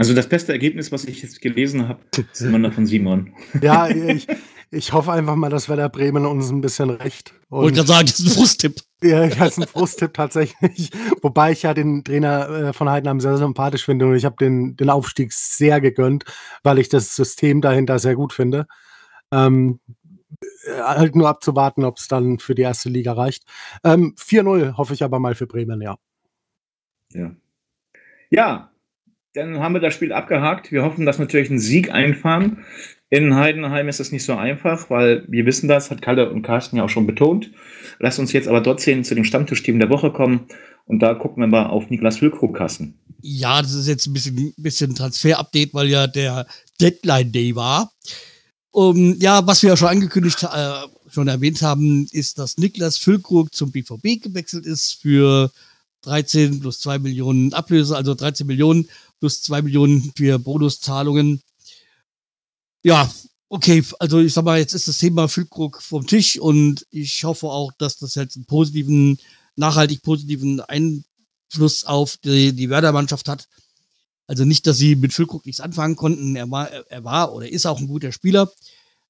[0.00, 2.00] Also das beste Ergebnis, was ich jetzt gelesen habe,
[2.32, 3.34] ist immer noch von Simon.
[3.60, 4.26] Ja, ich,
[4.70, 7.34] ich hoffe einfach mal, dass Werder Bremen uns ein bisschen recht.
[7.50, 8.80] Wollte gerade sagen, das ist ein Frusttipp.
[9.02, 10.90] Ja, das ist ein Frusttipp tatsächlich.
[11.20, 14.74] Wobei ich ja den Trainer äh, von Heidenheim sehr sympathisch finde und ich habe den,
[14.74, 16.24] den Aufstieg sehr gegönnt,
[16.62, 18.66] weil ich das System dahinter sehr gut finde.
[19.30, 19.80] Ähm,
[20.64, 23.44] äh, halt nur abzuwarten, ob es dann für die erste Liga reicht.
[23.84, 25.98] Ähm, 4-0 hoffe ich aber mal für Bremen, ja.
[27.12, 27.36] Ja.
[28.30, 28.69] Ja,
[29.35, 30.72] dann haben wir das Spiel abgehakt.
[30.72, 32.64] Wir hoffen, dass natürlich ein Sieg einfahren.
[33.11, 36.76] In Heidenheim ist das nicht so einfach, weil wir wissen das, hat Kalle und Carsten
[36.76, 37.51] ja auch schon betont.
[37.99, 40.47] Lass uns jetzt aber trotzdem zu dem Stammtischteam der Woche kommen
[40.87, 42.95] und da gucken wir mal auf Niklas Füllkrug, Carsten.
[43.22, 46.47] Ja, das ist jetzt ein bisschen, bisschen Transfer-Update, weil ja der
[46.81, 47.93] Deadline-Day war.
[48.72, 50.72] Um, ja, was wir ja schon angekündigt, äh,
[51.11, 55.51] schon erwähnt haben, ist, dass Niklas Füllkrug zum BVB gewechselt ist für
[56.03, 58.89] 13 plus 2 Millionen Ablöse, also 13 Millionen
[59.21, 61.43] plus 2 Millionen für Bonuszahlungen.
[62.83, 63.11] Ja,
[63.51, 67.47] okay, also ich sag mal, jetzt ist das Thema Füllkrug vom Tisch und ich hoffe
[67.49, 69.18] auch, dass das jetzt einen positiven,
[69.57, 73.49] nachhaltig positiven Einfluss auf die, die Werder-Mannschaft hat.
[74.27, 76.37] Also nicht, dass sie mit Füllkrug nichts anfangen konnten.
[76.37, 78.51] Er war, er war oder ist auch ein guter Spieler.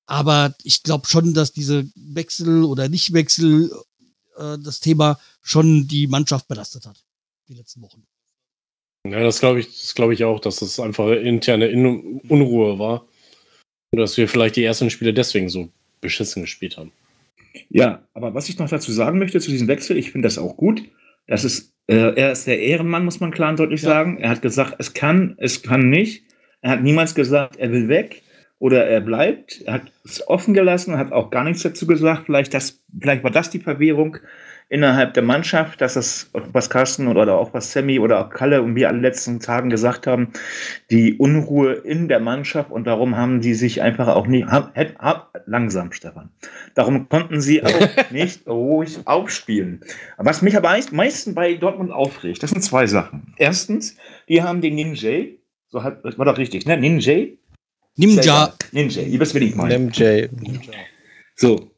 [0.07, 3.71] Aber ich glaube schon, dass diese Wechsel oder Nichtwechsel
[4.37, 7.05] äh, das Thema schon die Mannschaft belastet hat,
[7.49, 8.07] die letzten Wochen.
[9.07, 13.07] Ja, das glaube ich, das glaube ich auch, dass das einfach interne In Unruhe war.
[13.93, 15.69] Und dass wir vielleicht die ersten Spiele deswegen so
[16.01, 16.93] beschissen gespielt haben.
[17.69, 20.57] Ja, aber was ich noch dazu sagen möchte zu diesem Wechsel, ich finde das auch
[20.57, 20.83] gut.
[21.27, 23.89] Das ist, äh, er ist der Ehrenmann, muss man klar und deutlich ja.
[23.89, 24.19] sagen.
[24.19, 26.25] Er hat gesagt, es kann, es kann nicht.
[26.61, 28.23] Er hat niemals gesagt, er will weg
[28.59, 29.63] oder er bleibt.
[29.63, 32.27] Er hat es offen gelassen, hat auch gar nichts dazu gesagt.
[32.27, 34.19] Vielleicht, das, vielleicht war das die Verwirrung
[34.71, 38.77] innerhalb der Mannschaft, dass es, was Carsten oder auch was Sammy oder auch Kalle und
[38.77, 40.33] wir alle letzten Tagen gesagt haben,
[40.91, 45.35] die Unruhe in der Mannschaft und darum haben die sich einfach auch nicht, hab, hab,
[45.47, 46.31] langsam, Stefan,
[46.77, 49.81] darum konnten sie auch nicht ruhig aufspielen.
[50.17, 53.35] Was mich aber meistens bei Dortmund aufregt, das sind zwei Sachen.
[53.39, 53.97] Erstens,
[54.29, 55.25] die haben den Ninja,
[55.67, 56.77] so hat, war doch richtig, ne?
[56.77, 57.27] Ninja?
[57.97, 58.55] Ninja.
[58.71, 59.77] Ninja, ihr wisst, wen ich meine.
[59.77, 60.29] Ninja.
[61.35, 61.73] So,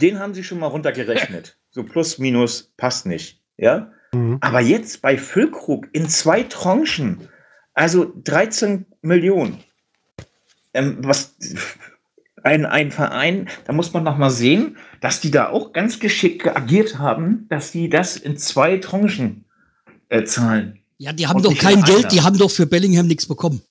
[0.00, 1.58] den haben sie schon mal runtergerechnet.
[1.78, 3.40] So plus, minus, passt nicht.
[3.56, 3.92] Ja?
[4.12, 4.38] Mhm.
[4.40, 7.28] Aber jetzt bei Füllkrug in zwei Tranchen,
[7.72, 9.62] also 13 Millionen.
[10.74, 11.36] Ähm, was
[12.42, 16.44] ein, ein Verein, da muss man noch mal sehen, dass die da auch ganz geschickt
[16.48, 19.44] agiert haben, dass die das in zwei Tranchen
[20.08, 20.80] äh, zahlen.
[20.96, 23.62] Ja, die haben Und doch kein Geld, die haben doch für Bellingham nichts bekommen.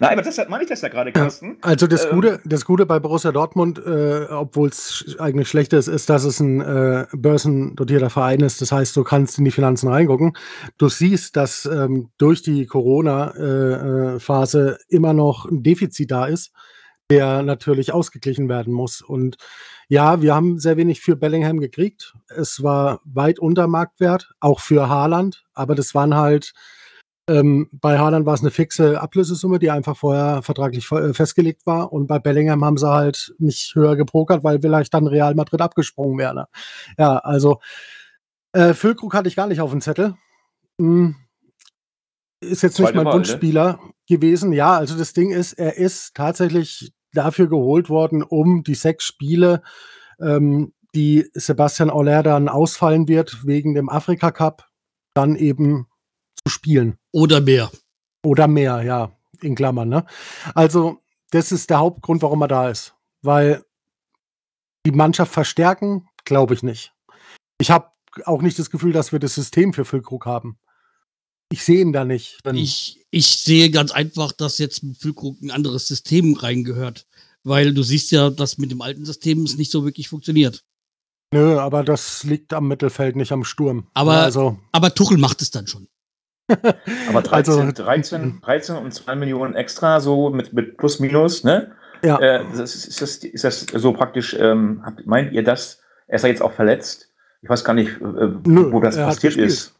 [0.00, 1.58] Nein, aber deshalb meine ich das ja gerade, Carsten.
[1.60, 5.88] Also das, ähm, Gute, das Gute bei Borussia Dortmund, äh, obwohl es eigentlich schlecht ist,
[5.88, 8.62] ist, dass es ein äh, börsendotierter Verein ist.
[8.62, 10.32] Das heißt, du kannst in die Finanzen reingucken.
[10.78, 16.52] Du siehst, dass ähm, durch die Corona-Phase äh, immer noch ein Defizit da ist,
[17.10, 19.02] der natürlich ausgeglichen werden muss.
[19.02, 19.36] Und
[19.88, 22.14] ja, wir haben sehr wenig für Bellingham gekriegt.
[22.28, 25.44] Es war weit unter Marktwert, auch für Haaland.
[25.52, 26.54] Aber das waren halt
[27.30, 31.92] ähm, bei Haaland war es eine fixe Ablösesumme, die einfach vorher vertraglich äh, festgelegt war.
[31.92, 36.18] Und bei Bellingham haben sie halt nicht höher gepokert, weil vielleicht dann Real Madrid abgesprungen
[36.18, 36.48] wäre.
[36.98, 37.60] Ja, also
[38.52, 40.16] äh, Füllkrug hatte ich gar nicht auf dem Zettel.
[40.80, 41.14] Hm.
[42.40, 43.16] Ist jetzt nicht mein Mal, ne?
[43.18, 43.78] Wunschspieler ne?
[44.08, 44.52] gewesen.
[44.52, 49.62] Ja, also das Ding ist, er ist tatsächlich dafür geholt worden, um die sechs Spiele,
[50.20, 54.66] ähm, die Sebastian Aller dann ausfallen wird wegen dem Afrika Cup,
[55.14, 55.86] dann eben
[56.44, 56.98] zu spielen.
[57.12, 57.70] Oder mehr.
[58.24, 59.88] Oder mehr, ja, in Klammern.
[59.88, 60.04] Ne?
[60.54, 62.94] Also, das ist der Hauptgrund, warum er da ist.
[63.22, 63.64] Weil
[64.86, 66.92] die Mannschaft verstärken, glaube ich nicht.
[67.60, 67.90] Ich habe
[68.24, 70.58] auch nicht das Gefühl, dass wir das System für Füllkrug haben.
[71.52, 72.38] Ich sehe ihn da nicht.
[72.54, 77.06] Ich, ich sehe ganz einfach, dass jetzt mit Füllkrug ein anderes System reingehört.
[77.42, 80.64] Weil du siehst ja, dass mit dem alten System es nicht so wirklich funktioniert.
[81.32, 83.86] Nö, aber das liegt am Mittelfeld, nicht am Sturm.
[83.94, 85.88] Aber, also, aber Tuchel macht es dann schon.
[87.08, 91.72] Aber 13, also, 13, 13 und 2 Millionen extra, so mit, mit plus minus, ne?
[92.02, 92.18] Ja.
[92.18, 95.80] Äh, ist, ist, das, ist das so praktisch, ähm, habt, meint ihr das?
[96.06, 97.08] Er ist ja jetzt auch verletzt.
[97.42, 99.74] Ich weiß gar nicht, äh, Nö, wo das passiert ist.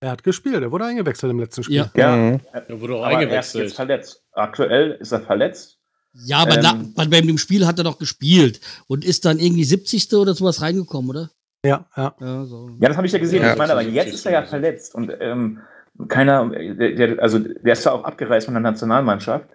[0.00, 1.76] Er hat gespielt, er wurde eingewechselt im letzten Spiel.
[1.76, 2.40] Ja, ja mhm.
[2.52, 3.54] er wurde auch aber eingewechselt.
[3.54, 4.22] Er ist jetzt verletzt.
[4.32, 5.78] Aktuell ist er verletzt.
[6.14, 10.12] Ja, aber ähm, bei dem Spiel hat er doch gespielt und ist dann irgendwie 70.
[10.14, 11.30] oder sowas reingekommen, oder?
[11.64, 12.14] Ja, ja.
[12.20, 12.70] Ja, so.
[12.80, 13.42] ja das habe ich ja gesehen.
[13.42, 15.60] Ja, ich meine, aber jetzt ist er ja verletzt und ähm,
[16.08, 19.48] keiner, der, der, also der ist ja auch abgereist von der Nationalmannschaft.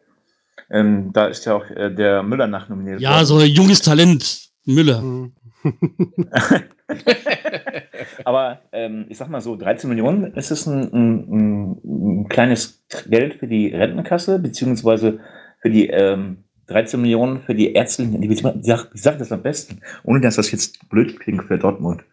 [0.70, 3.00] Ähm, da ist ja auch äh, der Müller nachnominiert.
[3.00, 5.02] Ja, so ein junges Talent, Müller.
[5.02, 5.34] Mhm.
[8.26, 13.36] Aber ähm, ich sag mal so, 13 Millionen, ist es ein, ein, ein, kleines Geld
[13.36, 15.20] für die Rentenkasse, beziehungsweise
[15.62, 19.80] für die ähm, 13 Millionen für die ärztlichen, wie sag, ich sag das am besten,
[20.04, 22.04] ohne dass das jetzt blöd klingt für Dortmund.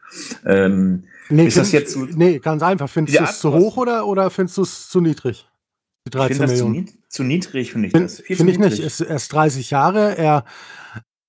[0.47, 2.89] Ähm, Nee, ist das jetzt so, nee, ganz einfach.
[2.89, 5.49] Findest du es zu hoch oder, oder findest du es zu niedrig?
[6.07, 6.87] Die 13 ich Millionen.
[6.87, 8.21] Zu, zu, niedrig, finde ich find, das.
[8.21, 8.79] Finde ich nicht.
[8.79, 10.19] Er ist erst 30 Jahre.
[10.19, 10.45] Er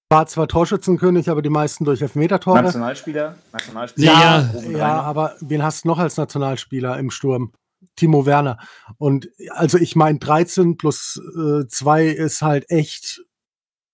[0.10, 2.62] war zwar Torschützenkönig, aber die meisten durch Elfmeter-Tore.
[2.62, 3.38] Nationalspieler?
[3.54, 4.12] Nationalspieler?
[4.12, 7.54] Ja, ja, ja, aber wen hast du noch als Nationalspieler im Sturm?
[7.96, 8.58] Timo Werner.
[8.98, 11.22] Und also ich meine, 13 plus
[11.70, 13.24] 2 äh, ist halt echt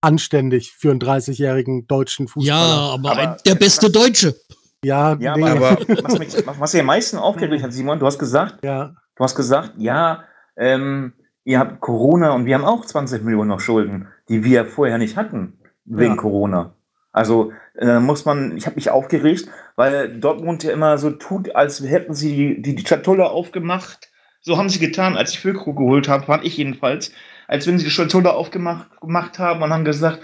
[0.02, 2.60] anständig für einen 30-jährigen deutschen Fußballer.
[2.60, 4.36] Ja, aber, aber der beste Deutsche.
[4.84, 5.44] Ja, ja nee.
[5.44, 8.96] aber was, mich, was ihr am meisten aufgeregt hat, Simon, du hast gesagt, ja.
[9.16, 10.24] Du hast gesagt, ja,
[10.58, 11.14] ähm,
[11.44, 15.18] ihr habt Corona und wir haben auch 20 Millionen noch Schulden, die wir vorher nicht
[15.18, 16.22] hatten, wegen ja.
[16.22, 16.74] Corona.
[17.12, 21.82] Also äh, muss man, ich habe mich aufgeregt, weil Dortmund ja immer so tut, als
[21.82, 24.10] hätten sie die, die, die Schatulle aufgemacht.
[24.40, 27.12] So haben sie getan, als ich Füllkrug geholt habe, fand ich jedenfalls,
[27.48, 30.20] als wenn sie die Schatulle aufgemacht gemacht haben und haben gesagt,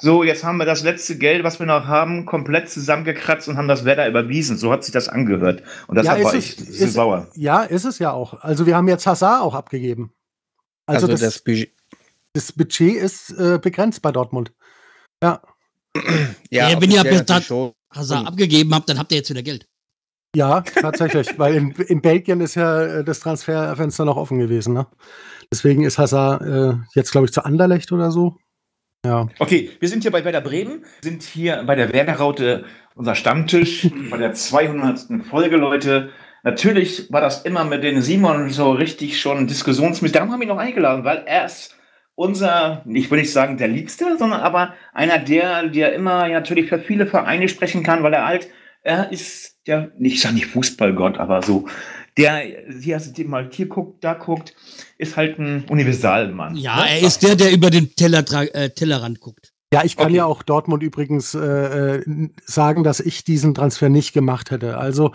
[0.00, 3.66] so, jetzt haben wir das letzte Geld, was wir noch haben, komplett zusammengekratzt und haben
[3.66, 4.56] das Werder überwiesen.
[4.56, 5.64] So hat sich das angehört.
[5.88, 7.26] Und deshalb ja, war ich es, ist, sauer.
[7.34, 8.34] Ja, ist es ja auch.
[8.40, 10.12] Also wir haben jetzt Hazard auch abgegeben.
[10.86, 11.72] Also, also das, das, Budget.
[12.32, 14.52] das Budget ist äh, begrenzt bei Dortmund.
[15.22, 15.42] Ja.
[16.50, 19.68] Ja, ja wenn ihr bis Hazard abgegeben habt, dann habt ihr jetzt wieder Geld.
[20.34, 24.72] Ja, tatsächlich, weil in, in, Belgien ist ja äh, das Transferfenster noch offen gewesen.
[24.72, 24.86] Ne?
[25.52, 28.38] Deswegen ist Hazard äh, jetzt, glaube ich, zu Anderlecht oder so.
[29.04, 29.28] Ja.
[29.38, 34.16] Okay, wir sind hier bei Werder Bremen, sind hier bei der Werder-Raute, unser Stammtisch, bei
[34.16, 35.24] der 200.
[35.24, 36.10] Folge, Leute.
[36.42, 40.14] Natürlich war das immer mit den Simon so richtig schon diskussionsmäßig.
[40.14, 41.76] Darum haben wir ihn noch eingeladen, weil er ist
[42.14, 46.68] unser, ich will nicht sagen der Liebste, sondern aber einer der, der immer ja, natürlich
[46.68, 48.48] für viele Vereine sprechen kann, weil er halt,
[48.82, 51.68] er ist der, ich sage nicht Fußballgott, aber so
[52.18, 52.42] der
[52.80, 54.54] hier mal hier guckt, da guckt,
[54.98, 56.56] ist halt ein Universalmann.
[56.56, 56.90] Ja, ne?
[56.90, 59.52] er ist der, der über den Teller, äh, Tellerrand guckt.
[59.72, 60.16] Ja, ich kann okay.
[60.16, 64.78] ja auch Dortmund übrigens äh, äh, sagen, dass ich diesen Transfer nicht gemacht hätte.
[64.78, 65.12] Also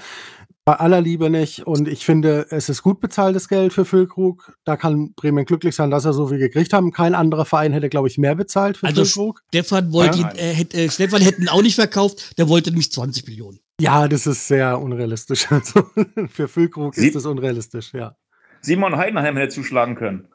[0.66, 1.66] bei aller Liebe nicht.
[1.66, 4.56] Und ich finde, es ist gut bezahltes Geld für Füllkrug.
[4.64, 6.92] Da kann Bremen glücklich sein, dass er so viel gekriegt haben.
[6.92, 9.42] Kein anderer Verein hätte, glaube ich, mehr bezahlt für also Füllkrug.
[9.50, 10.32] Stefan wollte ja.
[10.32, 12.38] ihn, äh, hätte, äh, Stefan hätten auch nicht verkauft.
[12.38, 13.60] Der wollte nämlich 20 Millionen.
[13.80, 15.48] Ja, das ist sehr unrealistisch.
[15.52, 15.86] Also,
[16.30, 18.16] für Füllkrug Sie ist das unrealistisch, ja.
[18.62, 20.28] Simon Heidenheim hätte zuschlagen können.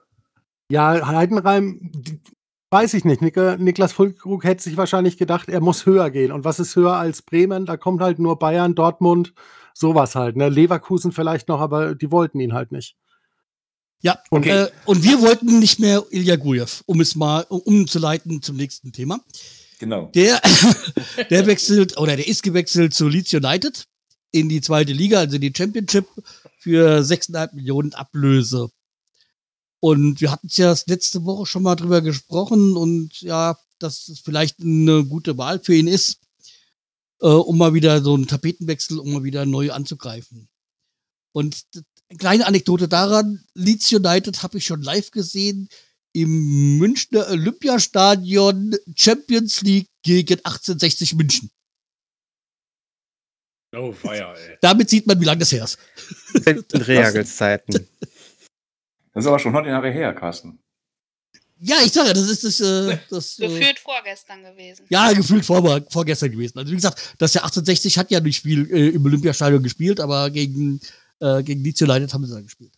[0.70, 1.92] Ja, Heidenheim,
[2.70, 3.22] weiß ich nicht.
[3.22, 6.32] Niklas Füllkrug hätte sich wahrscheinlich gedacht, er muss höher gehen.
[6.32, 7.64] Und was ist höher als Bremen?
[7.64, 9.32] Da kommt halt nur Bayern, Dortmund,
[9.72, 10.36] sowas halt.
[10.36, 10.50] Ne?
[10.50, 12.96] Leverkusen vielleicht noch, aber die wollten ihn halt nicht.
[14.00, 14.64] Ja, okay.
[14.64, 19.20] äh, und wir wollten nicht mehr Ilya Gujev, um es mal umzuleiten zum nächsten Thema.
[19.78, 20.10] Genau.
[20.14, 20.40] Der,
[21.30, 23.86] der wechselt oder der ist gewechselt zu Leeds United
[24.30, 26.06] in die zweite Liga, also die Championship,
[26.58, 28.70] für 6,5 Millionen Ablöse.
[29.80, 34.18] Und wir hatten es ja letzte Woche schon mal drüber gesprochen und ja, dass es
[34.18, 36.18] vielleicht eine gute Wahl für ihn ist,
[37.20, 40.48] äh, um mal wieder so einen Tapetenwechsel, um mal wieder neu anzugreifen.
[41.32, 41.64] Und
[42.08, 45.68] eine kleine Anekdote daran, Leeds United habe ich schon live gesehen
[46.12, 51.50] im Münchner Olympiastadion Champions League gegen 1860 München.
[53.76, 54.56] Oh, feier, ey.
[54.62, 55.78] Damit sieht man, wie lange das her ist.
[56.46, 57.86] In Reagelszeiten.
[59.12, 60.58] Das ist aber schon 100 Jahre her, Carsten.
[61.60, 62.60] Ja, ich sage, das ist das.
[62.60, 64.86] Äh, das äh, gefühlt vorgestern gewesen.
[64.88, 66.56] Ja, gefühlt vor, vorgestern gewesen.
[66.56, 70.30] Also wie gesagt, das Jahr 1860 hat ja nicht viel äh, im Olympiastadion gespielt, aber
[70.30, 70.80] gegen,
[71.20, 72.77] äh, gegen Leeds United haben sie dann gespielt.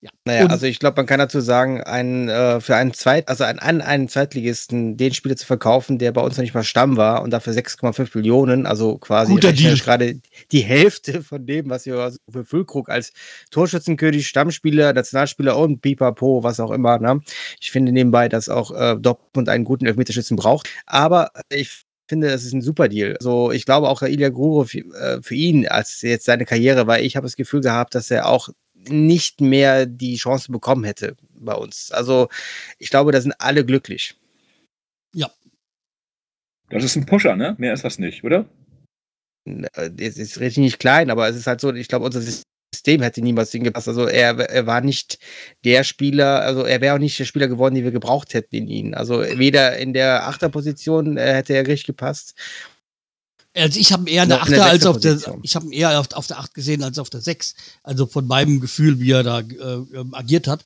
[0.00, 0.10] Ja.
[0.24, 3.42] Naja, und also ich glaube, man kann dazu sagen, einen, äh, für einen Zweit, also
[3.42, 7.22] einen, einen Zweitligisten den Spieler zu verkaufen, der bei uns noch nicht mal Stamm war
[7.22, 10.20] und dafür 6,5 Millionen, also quasi gerade
[10.52, 13.12] die Hälfte von dem, was wir für Füllkrug als
[13.50, 17.20] Torschützenkönig, Stammspieler, Nationalspieler und Pipapo, was auch immer, ne?
[17.60, 22.44] Ich finde nebenbei, dass auch äh, Dortmund einen guten Elfmeterschützen braucht, aber ich finde, das
[22.44, 23.16] ist ein super Deal.
[23.18, 27.04] Also ich glaube auch Ilya Gruro für, äh, für ihn als jetzt seine Karriere, weil
[27.04, 28.48] ich habe das Gefühl gehabt, dass er auch
[28.90, 31.92] nicht mehr die Chance bekommen hätte bei uns.
[31.92, 32.28] Also
[32.78, 34.14] ich glaube, da sind alle glücklich.
[35.14, 35.30] Ja.
[36.70, 37.54] Das ist ein Pusher, ne?
[37.58, 38.46] Mehr ist das nicht, oder?
[39.96, 43.22] Jetzt ist richtig nicht klein, aber es ist halt so, ich glaube, unser System hätte
[43.22, 43.88] niemals hingepasst.
[43.88, 45.18] Also er, er war nicht
[45.64, 48.68] der Spieler, also er wäre auch nicht der Spieler geworden, den wir gebraucht hätten in
[48.68, 48.94] ihn.
[48.94, 52.34] Also weder in der Achterposition äh, hätte er richtig gepasst
[53.58, 56.26] also ich habe eher eine Achter als auf der, ich habe ihn eher auf, auf,
[56.26, 57.54] der Acht gesehen als auf der Sechs.
[57.82, 59.42] Also von meinem Gefühl, wie er da äh,
[59.94, 60.64] ähm, agiert hat.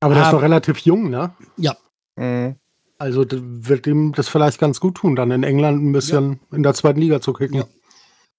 [0.00, 1.34] Aber der ist doch relativ jung, ne?
[1.56, 1.76] Ja.
[2.16, 2.56] Mhm.
[2.98, 6.56] Also wird ihm das vielleicht ganz gut tun, dann in England ein bisschen ja.
[6.56, 7.58] in der zweiten Liga zu kicken.
[7.58, 7.68] Ja,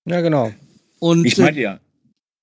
[0.05, 0.51] ja genau.
[0.99, 1.79] Und ich meine ja.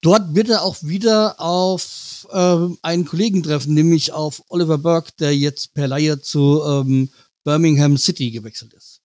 [0.00, 5.36] Dort wird er auch wieder auf äh, einen Kollegen treffen, nämlich auf Oliver Burke, der
[5.36, 7.10] jetzt per Laie zu ähm,
[7.44, 9.00] Birmingham City gewechselt ist.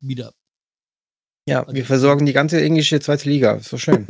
[0.00, 0.32] Wieder.
[1.46, 3.54] Ja, wir versorgen die ganze englische zweite Liga.
[3.54, 4.06] Ist so schön.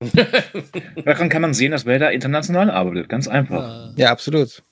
[1.04, 3.08] Daran kann man sehen, dass Werder international arbeitet.
[3.08, 3.94] Ganz einfach.
[3.96, 4.62] Ja, absolut.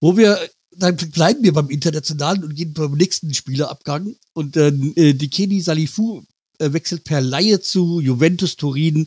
[0.00, 0.38] Wo wir,
[0.72, 4.16] dann bleiben wir beim Internationalen und gehen beim nächsten Spielerabgang.
[4.32, 6.24] Und dann äh, Dikeni Salifu
[6.58, 9.06] äh, wechselt per Laie zu Juventus Turin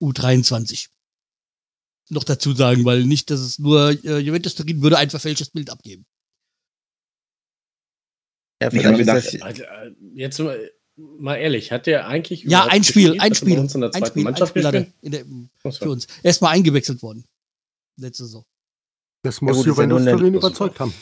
[0.00, 0.88] U23.
[2.08, 5.70] Noch dazu sagen, weil nicht, dass es nur äh, Juventus Turin würde ein verfälschtes Bild
[5.70, 6.04] abgeben.
[8.62, 10.40] Ja, vielleicht gedacht, das, also, äh, jetzt
[10.96, 13.22] mal ehrlich, hat der eigentlich Ja, ein Spiel, gespielt?
[13.22, 13.58] ein Spiel.
[13.58, 14.92] uns in der Ein zweiten Spiel, ein Mannschaft er gespielt?
[15.02, 16.06] in der, für uns.
[16.22, 17.24] Er ist mal eingewechselt worden.
[17.98, 18.44] Letzte Saison.
[19.22, 20.94] Das muss ja Juventus Turin überzeugt haben.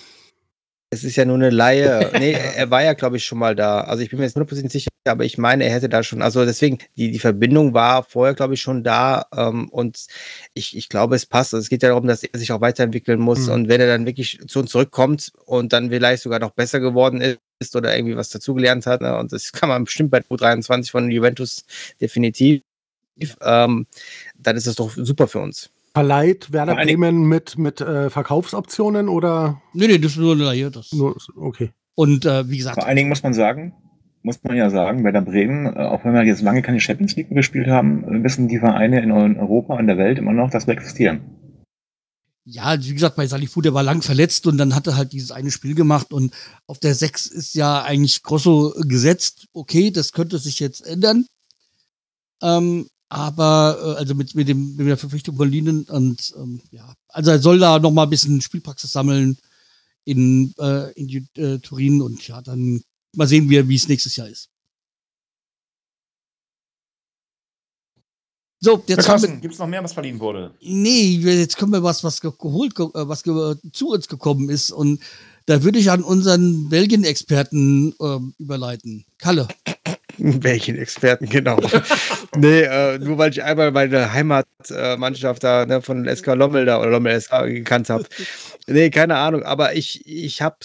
[0.90, 2.10] Es ist ja nur eine Laie.
[2.18, 3.80] Nee, er war ja, glaube ich, schon mal da.
[3.82, 6.44] Also ich bin mir jetzt 100% sicher, aber ich meine, er hätte da schon, also
[6.44, 9.26] deswegen, die, die Verbindung war vorher, glaube ich, schon da.
[9.36, 10.06] Ähm, und
[10.54, 11.52] ich, ich glaube, es passt.
[11.52, 13.46] Also es geht ja darum, dass er sich auch weiterentwickeln muss.
[13.46, 13.52] Mhm.
[13.52, 17.20] Und wenn er dann wirklich zu uns zurückkommt und dann vielleicht sogar noch besser geworden
[17.20, 17.38] ist
[17.74, 21.64] oder irgendwie was dazugelernt hat, ne, und das kann man bestimmt bei U23 von Juventus
[22.00, 22.62] definitiv,
[23.42, 23.86] ähm,
[24.38, 25.70] dann ist das doch super für uns.
[25.92, 30.70] Verleiht Werder Bremen mit, mit äh, Verkaufsoptionen oder Nee, nee, das ist nur eine Laie.
[30.70, 30.92] Das.
[30.92, 31.70] nur, okay.
[31.94, 33.72] Und äh, wie gesagt, Vor allen Dingen muss man sagen,
[34.24, 37.30] muss man ja sagen, Werder Bremen, äh, auch wenn wir jetzt lange keine Champions League
[37.30, 40.74] gespielt haben, äh, wissen die Vereine in Europa, in der Welt immer noch, dass wir
[40.74, 41.20] existieren.
[42.44, 45.30] Ja, wie gesagt, bei Salifu, der war lang verletzt und dann hat er halt dieses
[45.30, 46.34] eine Spiel gemacht und
[46.66, 49.46] auf der 6 ist ja eigentlich Grosso gesetzt.
[49.54, 51.26] Okay, das könnte sich jetzt ändern.
[52.42, 56.94] Ähm, aber äh, also mit, mit, dem, mit der Verpflichtung von Linen und ähm, ja,
[57.08, 59.38] also er soll da noch mal ein bisschen Spielpraxis sammeln
[60.04, 62.82] in, äh, in äh, Turin und ja, dann
[63.14, 64.50] mal sehen wir, wie es nächstes Jahr ist.
[68.64, 70.50] So, jetzt haben wir, gibt es noch mehr, was verliehen wurde?
[70.62, 74.48] Nee, jetzt kommen wir was, was ge- geholt, ge- äh, was ge zu uns gekommen
[74.48, 74.70] ist.
[74.70, 75.00] Und
[75.44, 79.04] da würde ich an unseren Belgien-Experten ähm, überleiten.
[79.18, 79.48] Kalle.
[80.16, 81.60] Welchen Experten, genau.
[82.36, 86.90] nee, äh, nur weil ich einmal meine Heimatmannschaft da ne, von SK Lommel da oder
[86.90, 88.04] Lommel SK gekannt habe.
[88.66, 90.56] Nee, keine Ahnung, aber ich, ich habe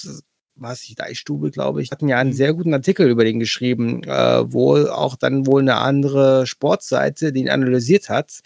[0.62, 4.52] was die Deichstube, glaube ich, hatten ja einen sehr guten Artikel über den geschrieben, äh,
[4.52, 8.40] wo auch dann wohl eine andere Sportseite den analysiert hat.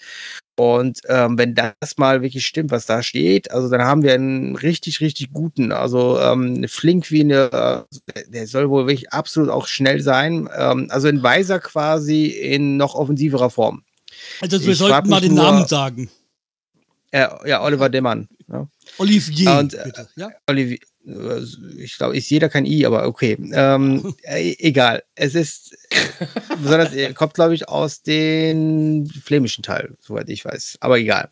[0.56, 4.56] Und ähm, wenn das mal wirklich stimmt, was da steht, also dann haben wir einen
[4.56, 9.66] richtig, richtig guten, also ähm, flink wie eine, äh, der soll wohl wirklich absolut auch
[9.66, 10.48] schnell sein.
[10.56, 13.82] Ähm, also ein Weiser quasi in noch offensiverer Form.
[14.42, 16.10] Also wir Ich sollten mal den nur- Namen sagen.
[17.10, 18.28] Äh, ja, Oliver Demann.
[18.48, 18.68] Ja.
[18.98, 20.08] Olivier, Und, äh, bitte.
[20.16, 20.30] Ja?
[20.48, 23.38] Olivier, ich glaube, ich sehe da kein I, aber okay.
[23.54, 25.04] Ähm, äh, egal.
[25.16, 25.76] Es ist,
[26.62, 30.78] besonders, er kommt, glaube ich, aus dem flämischen Teil, soweit ich weiß.
[30.80, 31.30] Aber egal.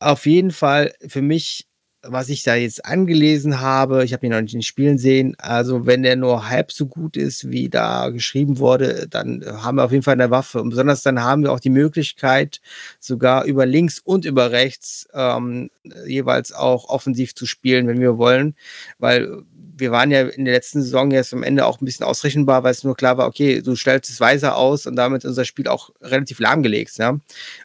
[0.00, 1.66] Auf jeden Fall für mich,
[2.06, 5.34] was ich da jetzt angelesen habe, ich habe ihn noch nicht in den Spielen sehen,
[5.38, 9.84] also wenn der nur halb so gut ist, wie da geschrieben wurde, dann haben wir
[9.84, 10.60] auf jeden Fall eine Waffe.
[10.60, 12.60] Und besonders dann haben wir auch die Möglichkeit,
[13.00, 15.70] sogar über links und über rechts ähm,
[16.06, 18.54] jeweils auch offensiv zu spielen, wenn wir wollen,
[18.98, 19.42] weil
[19.76, 22.72] wir waren ja in der letzten Saison jetzt am Ende auch ein bisschen ausrechenbar, weil
[22.72, 25.68] es nur klar war, okay, du stellst es weiser aus und damit ist unser Spiel
[25.68, 26.96] auch relativ lahmgelegt.
[26.98, 27.18] Ja?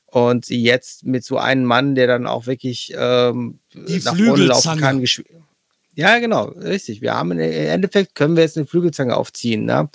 [0.07, 5.05] Und jetzt mit so einem Mann, der dann auch wirklich ähm, nach vorne laufen kann.
[5.95, 7.01] Ja, genau, richtig.
[7.01, 9.65] Wir haben im Endeffekt können wir jetzt eine Flügelzange aufziehen.
[9.65, 9.89] Ne?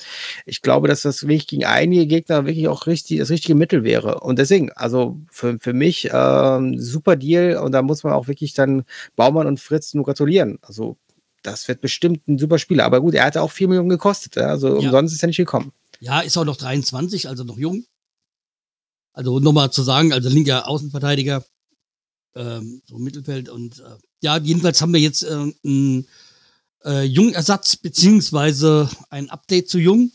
[0.45, 4.21] Ich glaube, dass das wirklich gegen einige Gegner wirklich auch richtig das richtige Mittel wäre.
[4.21, 8.53] Und deswegen, also für, für mich ähm, super Deal und da muss man auch wirklich
[8.53, 8.85] dann
[9.17, 10.59] Baumann und Fritz nur gratulieren.
[10.61, 10.99] Also
[11.45, 12.85] das wird bestimmt ein super Spieler.
[12.85, 14.37] Aber gut, er hatte auch 4 Millionen gekostet.
[14.39, 14.75] Also Ja.
[14.87, 15.73] umsonst ist er nicht gekommen.
[16.01, 17.85] ja, ist auch noch 23, also noch jung.
[19.13, 21.45] Also nochmal zu sagen, also linker Außenverteidiger,
[22.35, 26.09] ähm, so Mittelfeld und äh, ja, jedenfalls haben wir jetzt äh, einen
[26.85, 30.11] äh, Jungersatz beziehungsweise ein Update zu Jung.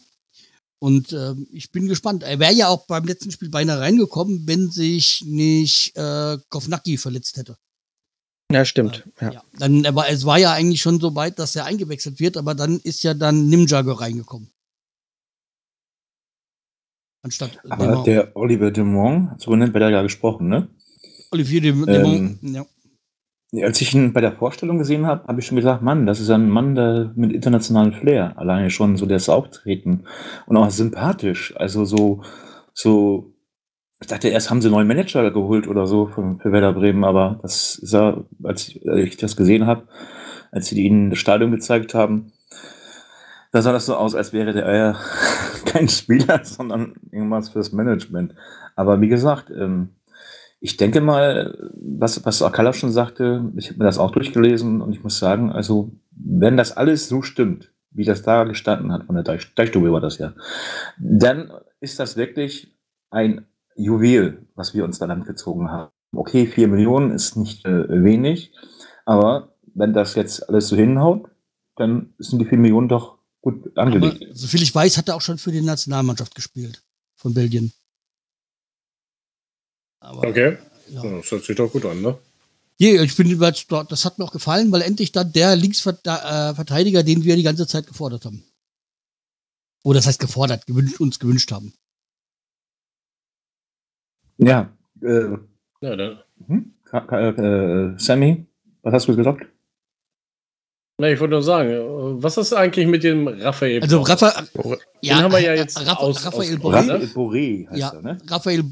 [0.80, 2.23] Und ähm, ich bin gespannt.
[2.23, 7.38] Er wäre ja auch beim letzten Spiel beinahe reingekommen, wenn sich nicht äh, Kovnacki verletzt
[7.38, 7.57] hätte.
[8.52, 9.04] Ja, stimmt.
[9.20, 9.32] Äh, Ja.
[9.32, 9.43] ja.
[9.58, 12.56] Dann, er war, es war ja eigentlich schon so weit, dass er eingewechselt wird, aber
[12.56, 14.50] dann ist ja dann Nimjago reingekommen.
[17.22, 20.70] Anstatt Aber der Oliver Dumont, so nennt wir da ja gesprochen, ne?
[21.32, 22.66] Olivier de, de Ähm, ja.
[23.52, 26.20] Ja, Als ich ihn bei der Vorstellung gesehen habe, habe ich schon gesagt, Mann, das
[26.20, 28.38] ist ein Mann der, mit internationalem Flair.
[28.38, 30.06] Alleine schon so das Auftreten
[30.45, 31.56] und auch sympathisch.
[31.58, 32.24] Also so,
[32.74, 33.34] so,
[34.02, 37.04] ich dachte erst haben sie einen neuen Manager geholt oder so für, für Werder Bremen,
[37.04, 39.88] aber das sah, als ich, als ich das gesehen habe,
[40.52, 42.32] als sie ihnen das Stadion gezeigt haben,
[43.52, 44.93] da sah das so aus, als wäre der äh,
[45.66, 48.36] kein Spieler, sondern irgendwas fürs Management.
[48.76, 49.89] Aber wie gesagt, ähm,
[50.62, 54.93] ich denke mal, was, was Akala schon sagte, ich habe mir das auch durchgelesen und
[54.93, 59.16] ich muss sagen, also, wenn das alles so stimmt, wie das da gestanden hat, von
[59.16, 60.34] der Deich, Deichstube war das ja,
[60.97, 62.76] dann ist das wirklich
[63.10, 63.45] ein
[63.84, 65.91] Juwel, was wir uns da Land gezogen haben.
[66.15, 68.51] Okay, vier Millionen ist nicht äh, wenig,
[69.05, 71.30] aber wenn das jetzt alles so hinhaut,
[71.75, 74.25] dann sind die vier Millionen doch gut Aber angelegt.
[74.36, 76.84] soviel ich weiß, hat er auch schon für die Nationalmannschaft gespielt.
[77.15, 77.71] Von Belgien.
[79.99, 80.57] Aber, Okay.
[80.89, 81.03] Ja.
[81.03, 82.17] Das hört sich doch gut an, ne?
[82.77, 87.23] Je, ich finde, das das hat mir auch gefallen, weil endlich dann der Linksverteidiger, den
[87.23, 88.43] wir die ganze Zeit gefordert haben.
[89.84, 91.73] Oder das heißt gefordert, gewünscht, uns gewünscht haben.
[94.39, 94.71] Ja.
[95.01, 95.37] Äh,
[95.81, 96.19] Ja, dann.
[96.47, 96.73] hm?
[96.91, 98.45] Äh, Sammy,
[98.81, 99.45] was hast du gesagt?
[100.97, 103.81] Na, ich wollte nur sagen, was ist eigentlich mit dem Raphael?
[103.81, 104.01] Also?
[104.01, 104.43] Rafa,
[105.01, 106.93] Den haben wir ja jetzt Rafa, aus- Raphael aus- Boré, ne?
[106.93, 107.89] Raphael Boré heißt Ja.
[107.93, 108.17] er, ne?
[108.27, 108.63] Raphael,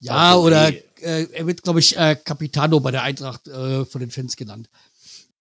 [0.00, 0.46] ja, okay.
[0.46, 0.68] oder
[1.02, 4.68] äh, er wird, glaube ich, äh, Capitano bei der Eintracht äh, von den Fans genannt.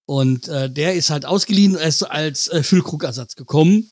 [0.08, 3.92] Und äh, der ist halt ausgeliehen, er ist als äh, Füllkrugersatz gekommen.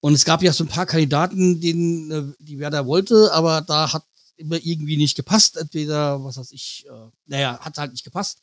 [0.00, 3.92] Und es gab ja so ein paar Kandidaten, denen, äh, die Werder wollte, aber da
[3.92, 4.02] hat
[4.40, 5.56] immer irgendwie nicht gepasst.
[5.56, 8.40] Entweder, was weiß ich, äh, naja, hat halt nicht gepasst.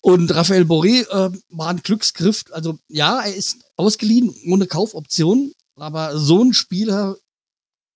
[0.00, 2.44] Und Raphael Boré äh, war ein Glücksgriff.
[2.52, 7.16] Also ja, er ist ausgeliehen ohne Kaufoption, aber so ein Spieler,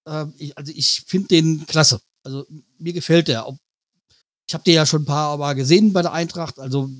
[0.06, 2.00] äh, ich, also ich finde den klasse.
[2.24, 2.44] Also
[2.78, 3.46] mir gefällt der.
[3.48, 3.58] Ob-
[4.48, 6.58] Ich habe den ja schon ein paar Mal gesehen bei der Eintracht.
[6.58, 6.90] Also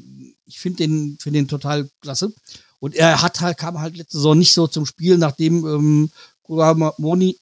[0.47, 2.33] ich finde den, finde den total klasse.
[2.79, 6.11] Und er hat halt, kam halt letzte Saison nicht so zum Spiel, nachdem ähm,
[6.43, 7.39] Kuamoni,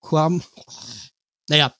[0.00, 0.42] Kuam,
[1.48, 1.74] naja,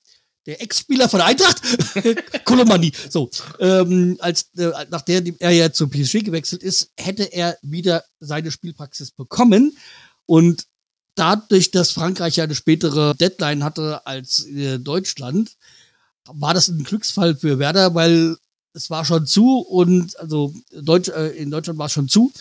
[0.45, 1.61] der Ex-Spieler von Eintracht,
[2.45, 3.29] Kolomani, so,
[3.59, 8.51] ähm, als, äh, nach der er ja zum PSG gewechselt ist, hätte er wieder seine
[8.51, 9.77] Spielpraxis bekommen.
[10.25, 10.65] Und
[11.15, 15.51] dadurch, dass Frankreich ja eine spätere Deadline hatte als äh, Deutschland,
[16.25, 18.37] war das ein Glücksfall für Werder, weil
[18.73, 22.31] es war schon zu und also Deutsch, äh, in Deutschland war es schon zu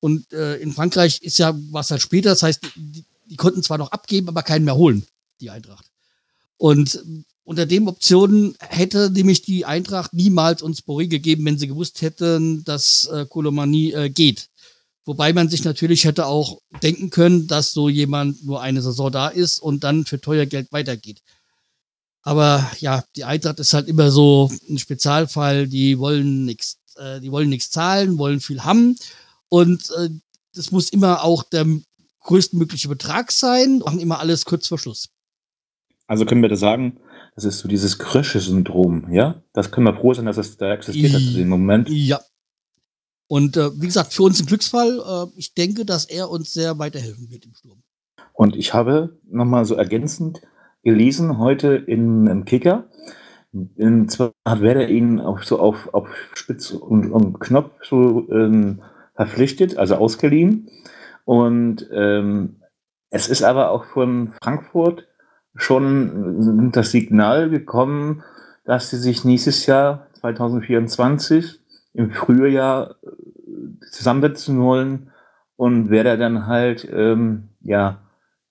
[0.00, 3.78] und äh, in Frankreich ist ja was halt später, das heißt, die, die konnten zwar
[3.78, 5.06] noch abgeben, aber keinen mehr holen,
[5.40, 5.86] die Eintracht.
[6.56, 7.02] Und
[7.48, 12.62] unter den Optionen hätte nämlich die Eintracht niemals uns Boré gegeben, wenn sie gewusst hätten,
[12.64, 14.50] dass äh, Kolomani äh, geht.
[15.06, 19.28] Wobei man sich natürlich hätte auch denken können, dass so jemand nur eine Saison da
[19.28, 21.22] ist und dann für teuer Geld weitergeht.
[22.20, 27.32] Aber ja, die Eintracht ist halt immer so ein Spezialfall, die wollen nichts, äh, die
[27.32, 28.94] wollen nichts zahlen, wollen viel haben
[29.48, 30.10] und äh,
[30.54, 31.64] das muss immer auch der
[32.24, 35.08] größtmögliche Betrag sein, machen immer alles kurz vor Schluss.
[36.06, 36.98] Also können wir da sagen,
[37.38, 39.44] das ist so dieses Krösche-Syndrom, ja?
[39.52, 41.88] Das können wir froh sein, dass es da existiert hat zu dem Moment.
[41.88, 42.18] Ja.
[43.28, 44.98] Und äh, wie gesagt, für uns ein Glücksfall.
[44.98, 47.84] Äh, ich denke, dass er uns sehr weiterhelfen wird im Sturm.
[48.32, 50.42] Und ich habe nochmal so ergänzend
[50.82, 52.90] gelesen heute in, im Kicker.
[53.52, 58.82] Und zwar hat Werder ihn auch so auf, auf Spitz und, und Knopf so ähm,
[59.14, 60.70] verpflichtet, also ausgeliehen.
[61.24, 62.62] Und ähm,
[63.10, 65.07] es ist aber auch von Frankfurt
[65.58, 68.22] schon das Signal gekommen,
[68.64, 71.60] dass sie sich nächstes Jahr, 2024,
[71.94, 75.10] im Frühjahr äh, zusammensetzen wollen
[75.56, 77.98] und Werder dann halt, ähm, ja,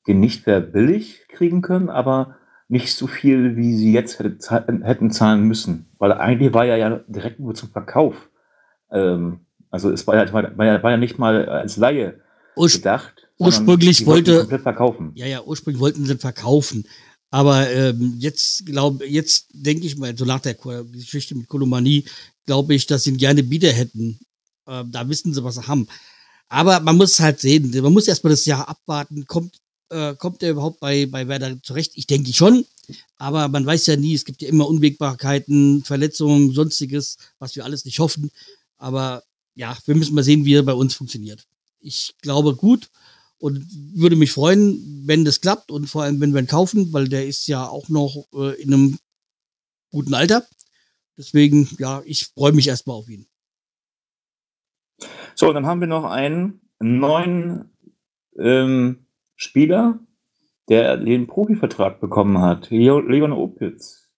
[0.07, 2.35] den nicht mehr billig kriegen können, aber
[2.67, 4.37] nicht so viel, wie sie jetzt hätte,
[4.83, 5.87] hätten zahlen müssen.
[5.99, 8.29] Weil eigentlich war er ja direkt nur zum Verkauf.
[8.91, 12.19] Ähm, also es war ja, war, ja, war ja nicht mal als Laie
[12.55, 13.26] Urs gedacht.
[13.45, 14.39] Ursprünglich wollte-
[15.15, 16.85] ja, ja, ursprünglich wollten sie verkaufen.
[17.29, 22.05] Aber ähm, jetzt glaube jetzt denke ich mal, so nach der Geschichte mit Kolomanie,
[22.45, 24.19] glaube ich, dass sie ihn gerne wieder hätten.
[24.67, 25.87] Ähm, da wissen sie, was sie haben.
[26.49, 29.57] Aber man muss halt sehen, man muss erstmal das Jahr abwarten, kommt,
[29.89, 31.91] äh, kommt er überhaupt bei, bei Werder zurecht?
[31.95, 32.65] Ich denke schon.
[33.17, 37.83] Aber man weiß ja nie, es gibt ja immer Unwägbarkeiten, Verletzungen, sonstiges, was wir alles
[37.83, 38.31] nicht hoffen.
[38.77, 39.23] Aber
[39.55, 41.45] ja, wir müssen mal sehen, wie er bei uns funktioniert.
[41.79, 42.89] Ich glaube gut
[43.39, 47.07] und würde mich freuen, wenn das klappt und vor allem, wenn wir ihn kaufen, weil
[47.07, 48.99] der ist ja auch noch äh, in einem
[49.91, 50.45] guten Alter.
[51.17, 53.25] Deswegen, ja, ich freue mich erstmal auf ihn.
[55.35, 57.69] So, dann haben wir noch einen neuen
[58.39, 59.99] ähm, Spieler,
[60.69, 62.69] der den Profivertrag bekommen hat.
[62.71, 64.09] Leo- Leon Opitz.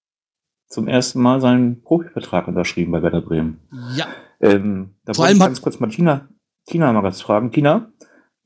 [0.68, 3.60] Zum ersten Mal seinen Profivertrag unterschrieben bei Werder Bremen.
[3.96, 4.08] Ja,
[4.40, 6.30] Ähm, da Vor allem ich ganz kurz mal Tina,
[6.66, 7.52] Tina mal ganz fragen.
[7.52, 7.92] Tina,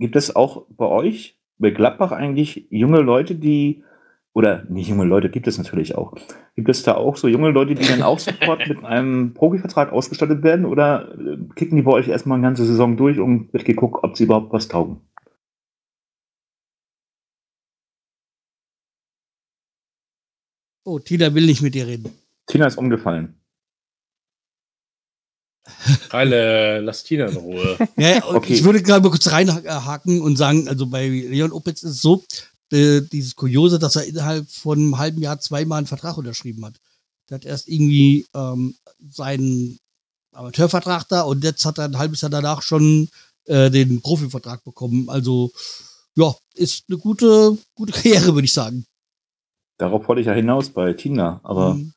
[0.04, 3.86] gibt es auch bei euch, bei Gladbach eigentlich junge Leute, die,
[4.34, 6.14] oder nicht junge Leute, gibt es natürlich auch.
[6.58, 10.43] Gibt es da auch so junge Leute, die dann auch sofort mit einem Profivertrag ausgestattet
[10.43, 14.04] werden oder äh, kicken die bei euch erstmal eine ganze Saison durch und wird geguckt,
[14.04, 14.99] ob sie überhaupt was taugen?
[20.84, 22.12] oh, Tina will nicht mit dir reden.
[22.45, 23.36] Tina ist umgefallen.
[26.11, 27.78] Heile, lass Tina in Ruhe.
[27.97, 28.53] Ja, Okay.
[28.53, 32.24] ich würde gerade mal kurz reinhaken und sagen, also bei Leon Opitz ist es so,
[32.72, 36.76] äh, dieses Kuriose, dass er innerhalb von einem halben Jahr zweimal einen Vertrag unterschrieben hat.
[37.30, 38.76] Der hat erst irgendwie ähm,
[39.09, 39.80] seinen
[40.34, 43.09] Amateurvertrag da und jetzt hat er ein halbes Jahr danach schon
[43.45, 45.09] äh, den Profivertrag bekommen.
[45.09, 45.51] Also
[46.16, 48.86] ja, ist eine gute, gute Karriere, würde ich sagen.
[49.78, 51.93] Darauf wollte ich ja hinaus bei Tina, aber Mhm.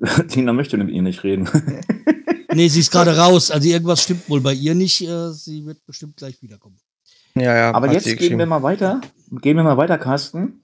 [0.28, 1.46] Tina möchte mit ihr nicht reden.
[2.54, 3.50] Nee, sie ist gerade raus.
[3.50, 5.00] Also irgendwas stimmt wohl bei ihr nicht.
[5.02, 6.76] Äh, sie wird bestimmt gleich wiederkommen.
[7.34, 7.74] Ja, ja.
[7.74, 9.00] Aber jetzt gehen wir mal weiter.
[9.30, 10.62] Gehen wir mal weiter, Carsten.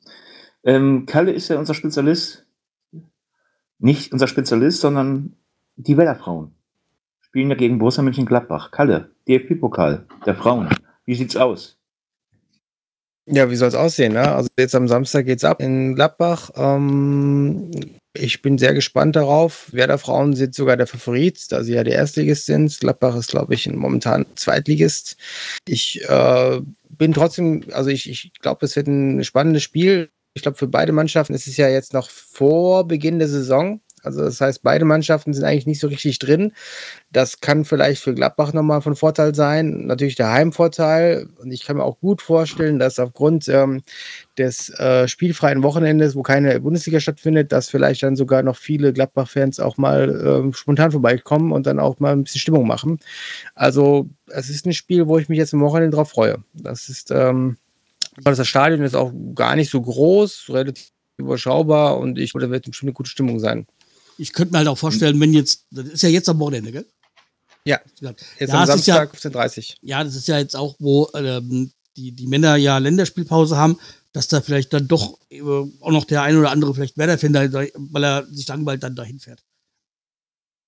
[0.64, 2.44] Ähm, Kalle ist ja unser Spezialist.
[3.78, 5.36] Nicht unser Spezialist, sondern
[5.76, 6.52] die Wellerfrauen.
[7.20, 8.70] Spielen ja gegen Borussia Mönchengladbach.
[8.70, 10.68] Kalle, DFB-Pokal der Frauen.
[11.04, 11.78] Wie sieht's aus?
[13.26, 14.14] Ja, wie soll es aussehen?
[14.14, 14.26] Ne?
[14.34, 16.50] Also jetzt am Samstag geht's ab in Gladbach.
[16.56, 17.70] Ähm,
[18.18, 19.72] ich bin sehr gespannt darauf.
[19.72, 22.78] Werder Frauen sind sogar der Favorit, da sie ja der Erstligist sind.
[22.80, 25.16] Gladbach ist, glaube ich, momentan Zweitligist.
[25.66, 26.60] Ich äh,
[26.90, 30.10] bin trotzdem, also ich, ich glaube, es wird ein spannendes Spiel.
[30.34, 33.80] Ich glaube, für beide Mannschaften ist es ja jetzt noch vor Beginn der Saison.
[34.02, 36.52] Also das heißt, beide Mannschaften sind eigentlich nicht so richtig drin.
[37.10, 39.86] Das kann vielleicht für Gladbach nochmal von Vorteil sein.
[39.86, 41.28] Natürlich der Heimvorteil.
[41.40, 43.82] Und ich kann mir auch gut vorstellen, dass aufgrund ähm,
[44.38, 49.60] des äh, spielfreien Wochenendes, wo keine Bundesliga stattfindet, dass vielleicht dann sogar noch viele Gladbach-Fans
[49.60, 53.00] auch mal ähm, spontan vorbeikommen und dann auch mal ein bisschen Stimmung machen.
[53.54, 56.38] Also es ist ein Spiel, wo ich mich jetzt am Wochenende drauf freue.
[56.54, 57.56] Das ist, ähm,
[58.22, 62.64] das Stadion ist auch gar nicht so groß, relativ überschaubar und ich glaube, da wird
[62.66, 63.66] bestimmt eine gute Stimmung sein.
[64.18, 66.86] Ich könnte mir halt auch vorstellen, wenn jetzt, das ist ja jetzt am Wochenende, gell?
[67.64, 70.56] Ja, Ja, Jetzt Ja, am es ist ja- Samstag 15.30 ja, das ist ja jetzt
[70.56, 73.78] auch, wo ähm, die, die Männer ja Länderspielpause haben,
[74.12, 77.46] dass da vielleicht dann doch äh, auch noch der ein oder andere vielleicht Werder-Fan, da-
[77.48, 79.42] da- weil er sich langweilt, dann dahin fährt.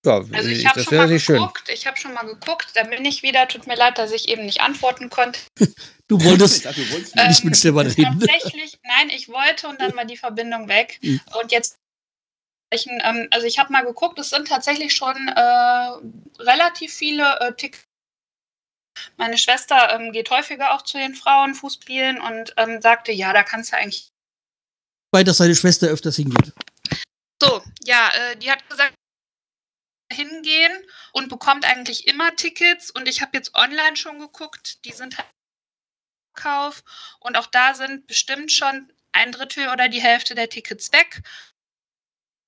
[0.04, 1.36] Ja, Also äh, ich habe das schon wäre mal natürlich schön.
[1.36, 4.28] geguckt, ich habe schon mal geguckt, da bin ich wieder, tut mir leid, dass ich
[4.28, 5.40] eben nicht antworten konnte.
[6.08, 8.18] Du wolltest dachte, du wolltest Ähm, nicht mit Stefan reden.
[8.18, 10.98] Tatsächlich, nein, ich wollte und dann war die Verbindung weg.
[11.02, 11.20] Mhm.
[11.40, 11.76] Und jetzt,
[12.72, 17.84] ähm, also ich habe mal geguckt, es sind tatsächlich schon äh, relativ viele äh, Tickets.
[19.16, 23.42] Meine Schwester ähm, geht häufiger auch zu den Frauen Fußspielen und ähm, sagte, ja, da
[23.42, 24.08] kannst du eigentlich.
[25.10, 26.52] bei, dass seine Schwester öfters hingeht.
[27.42, 28.94] So, ja, äh, die hat gesagt,
[30.12, 30.72] hingehen
[31.12, 35.28] und bekommt eigentlich immer Tickets und ich habe jetzt online schon geguckt, die sind halt
[35.28, 36.82] im Kauf
[37.20, 41.22] und auch da sind bestimmt schon ein Drittel oder die Hälfte der Tickets weg.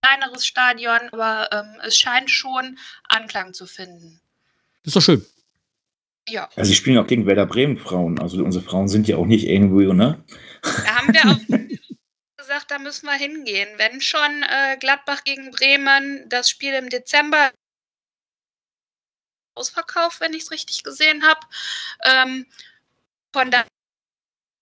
[0.02, 2.78] Kleineres Stadion, aber ähm, es scheint schon
[3.08, 4.20] Anklang zu finden.
[4.82, 5.26] Das ist doch schön.
[6.28, 8.18] Ja, Also, sie spielen auch gegen Werder Bremen Frauen.
[8.20, 10.24] Also, unsere Frauen sind ja auch nicht irgendwo, ne?
[10.62, 11.68] da haben wir auch
[12.36, 13.68] gesagt, da müssen wir hingehen.
[13.76, 17.50] Wenn schon äh, Gladbach gegen Bremen, das Spiel im Dezember
[19.54, 21.40] ausverkauft, wenn ich es richtig gesehen habe.
[22.04, 22.46] Ähm,
[23.32, 23.66] von daher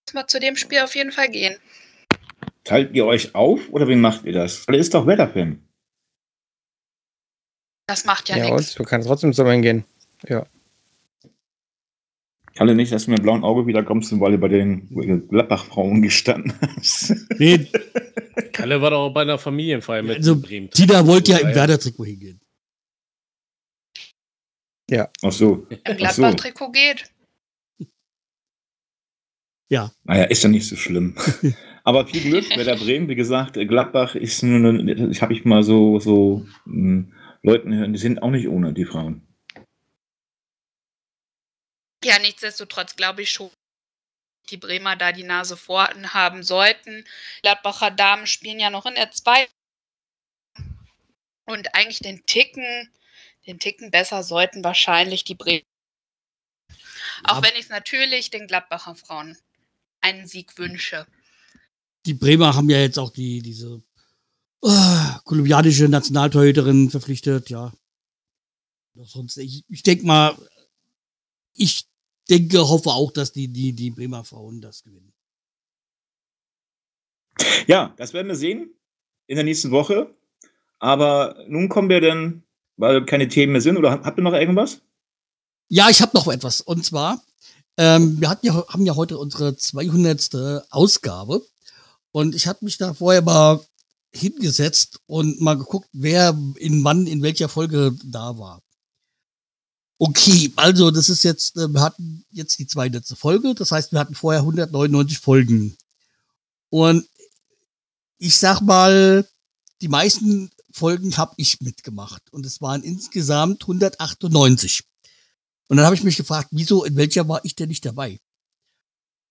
[0.05, 1.57] müssen wir zu dem Spiel auf jeden Fall gehen.
[2.71, 4.65] Teilt ihr euch auf oder wie macht ihr das?
[4.65, 5.61] Weil ist doch Werder-Fan.
[7.85, 8.75] Das macht ja, Ja, nichts.
[8.75, 9.83] du kannst trotzdem zusammen hingehen.
[12.55, 14.87] Kalle nicht, dass du mit dem blauen Auge wieder kommst, weil du bei den
[15.27, 17.13] Gladbach-Frauen gestanden hast.
[17.37, 17.57] Nee,
[18.53, 20.35] Kalle war doch auch bei einer Familienfeier mit Also.
[20.35, 21.55] Tina wollte ja im Ja.
[21.55, 22.41] Werder-Trikot hingehen.
[25.23, 25.67] Ach so.
[25.69, 25.97] Im.
[25.97, 27.11] Gladbach-Trikot geht.
[30.03, 31.17] Naja, ist ja nicht so schlimm.
[31.83, 35.63] Aber viel Glück, Werder Bremen, wie gesagt, Gladbach ist nur, eine- ich habe ich mal
[35.63, 37.05] so, so mh,
[37.43, 39.27] Leuten hören, die sind auch nicht ohne, die Frauen.
[42.03, 43.51] Ja, nichtsdestotrotz glaube ich schon,
[44.49, 47.05] die Bremer da die Nase vorn haben sollten.
[47.41, 49.47] Gladbacher Damen spielen ja noch in der 2.
[51.45, 52.91] Und eigentlich den Ticken,
[53.45, 55.61] den Ticken besser sollten wahrscheinlich die Bremer.
[57.23, 59.37] Auch wenn ich es natürlich den Gladbacher Frauen
[60.01, 61.05] einen Sieg wünsche.
[62.05, 63.81] Die Bremer haben ja jetzt auch die, diese
[64.63, 67.71] äh, kolumbianische Nationaltorhüterin verpflichtet, ja.
[68.95, 70.35] Doch Sonst, ich, ich denke mal,
[71.53, 71.85] ich
[72.29, 75.13] denke, hoffe auch, dass die, die, die Bremer Frauen das gewinnen.
[77.67, 78.73] Ja, das werden wir sehen
[79.27, 80.13] in der nächsten Woche.
[80.79, 82.43] Aber nun kommen wir denn,
[82.77, 84.81] weil keine Themen mehr sind, oder habt ihr noch irgendwas?
[85.69, 86.61] Ja, ich habe noch etwas.
[86.61, 87.23] Und zwar,
[87.77, 90.65] ähm, wir hatten ja, haben ja heute unsere 200.
[90.69, 91.45] Ausgabe.
[92.11, 93.61] Und ich habe mich da vorher mal
[94.13, 98.61] hingesetzt und mal geguckt, wer in wann in welcher Folge da war.
[99.97, 103.05] Okay, also das ist jetzt, äh, wir hatten jetzt die 200.
[103.15, 103.53] Folge.
[103.53, 105.77] Das heißt, wir hatten vorher 199 Folgen.
[106.69, 107.07] Und
[108.17, 109.27] ich sag mal,
[109.81, 112.23] die meisten Folgen habe ich mitgemacht.
[112.33, 114.83] Und es waren insgesamt 198.
[115.67, 118.19] Und dann habe ich mich gefragt, wieso, in welcher war ich denn nicht dabei?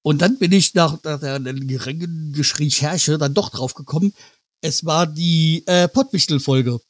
[0.03, 4.15] Und dann bin ich nach, nach der geringen Recherche dann doch drauf gekommen,
[4.63, 6.81] es war die äh, Pottwichtel-Folge.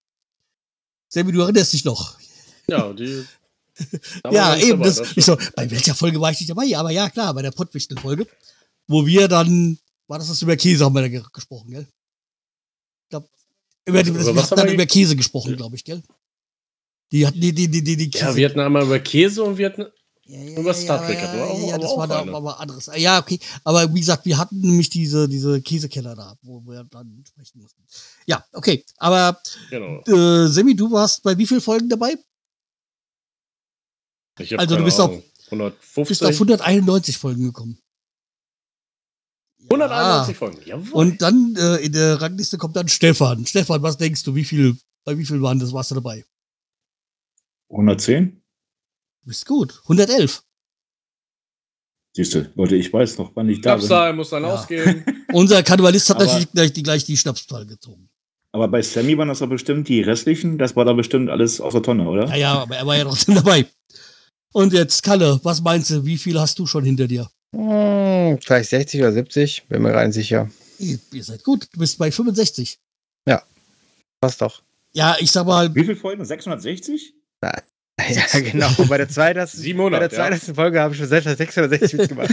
[1.09, 2.17] Sammy, du erinnerst dich noch?
[2.69, 3.25] Ja, die.
[4.31, 4.83] ja, eben.
[4.83, 6.77] Das, das ich so, bei welcher Folge war ich nicht dabei?
[6.77, 8.27] Aber ja, klar, bei der Pottwichtel-Folge.
[8.87, 11.87] Wo wir dann, war das das über Käse haben wir da ge- gesprochen, gell?
[13.05, 13.29] Ich glaub,
[13.87, 16.03] über, die, Über wir hatten dann über Käse gesprochen, glaube ich, gell?
[17.13, 18.37] Die hatten die, die, die, die, die Ja, Käse.
[18.37, 19.87] wir hatten einmal über Käse und wir hatten.
[20.31, 21.47] Ja, ja, Nur was Star Trek ja, hat, oder?
[21.55, 22.91] ja, ja, Aber das auch war da aber anderes.
[22.97, 23.41] Ja, okay.
[23.65, 27.83] Aber wie gesagt, wir hatten nämlich diese, diese Käsekeller da, wo wir dann sprechen mussten.
[28.27, 28.85] Ja, okay.
[28.99, 30.01] Aber Genau.
[30.07, 32.17] äh, Semi, du warst bei wie vielen Folgen dabei?
[34.39, 35.51] Ich hab Also, du bist auf- Ahnung, Bist
[36.23, 37.79] 150, auf 191 Folgen gekommen.
[39.69, 40.39] 191 Ja.
[40.39, 40.63] Folgen.
[40.65, 40.93] Jawohl.
[40.93, 43.45] Und dann äh, in der Rangliste kommt dann Stefan.
[43.47, 46.25] Stefan, was denkst du, wie viel, bei wie viel waren das, warst du dabei?
[47.71, 48.37] 110?
[49.31, 49.81] Du bist gut.
[49.85, 50.43] 111.
[52.17, 53.87] Siehst du, Leute, ich weiß noch, wann ich da bin.
[53.87, 54.55] Schnapszahl muss dann Ja.
[54.55, 55.05] ausgehen.
[55.33, 58.11] Unser Kannibalist hat Aber- natürlich gleich die, gleich die Schnapszahl gezogen.
[58.51, 61.75] Aber bei Sammy waren das doch bestimmt die restlichen, das war da bestimmt alles aus
[61.75, 62.27] der Tonne, oder?
[62.31, 63.67] Ja, ja, aber er war ja trotzdem dabei.
[64.53, 67.31] Und jetzt, Kalle, was meinst du, wie viel hast du schon hinter dir?
[67.55, 70.51] Hm, vielleicht 60 oder 70, bin mir rein sicher.
[70.81, 72.81] Ihr, ihr seid gut, du bist bei 65.
[74.21, 74.61] Passt doch.
[74.93, 76.25] Ja, ich sag mal, Wie viele Folgen?
[76.25, 77.15] 660?
[78.09, 78.71] Ja, genau.
[78.89, 79.49] Bei der 200.
[79.49, 80.39] 700, Bei der ja.
[80.39, 80.57] 200.
[80.57, 82.31] Folge habe ich schon 660 mitgemacht.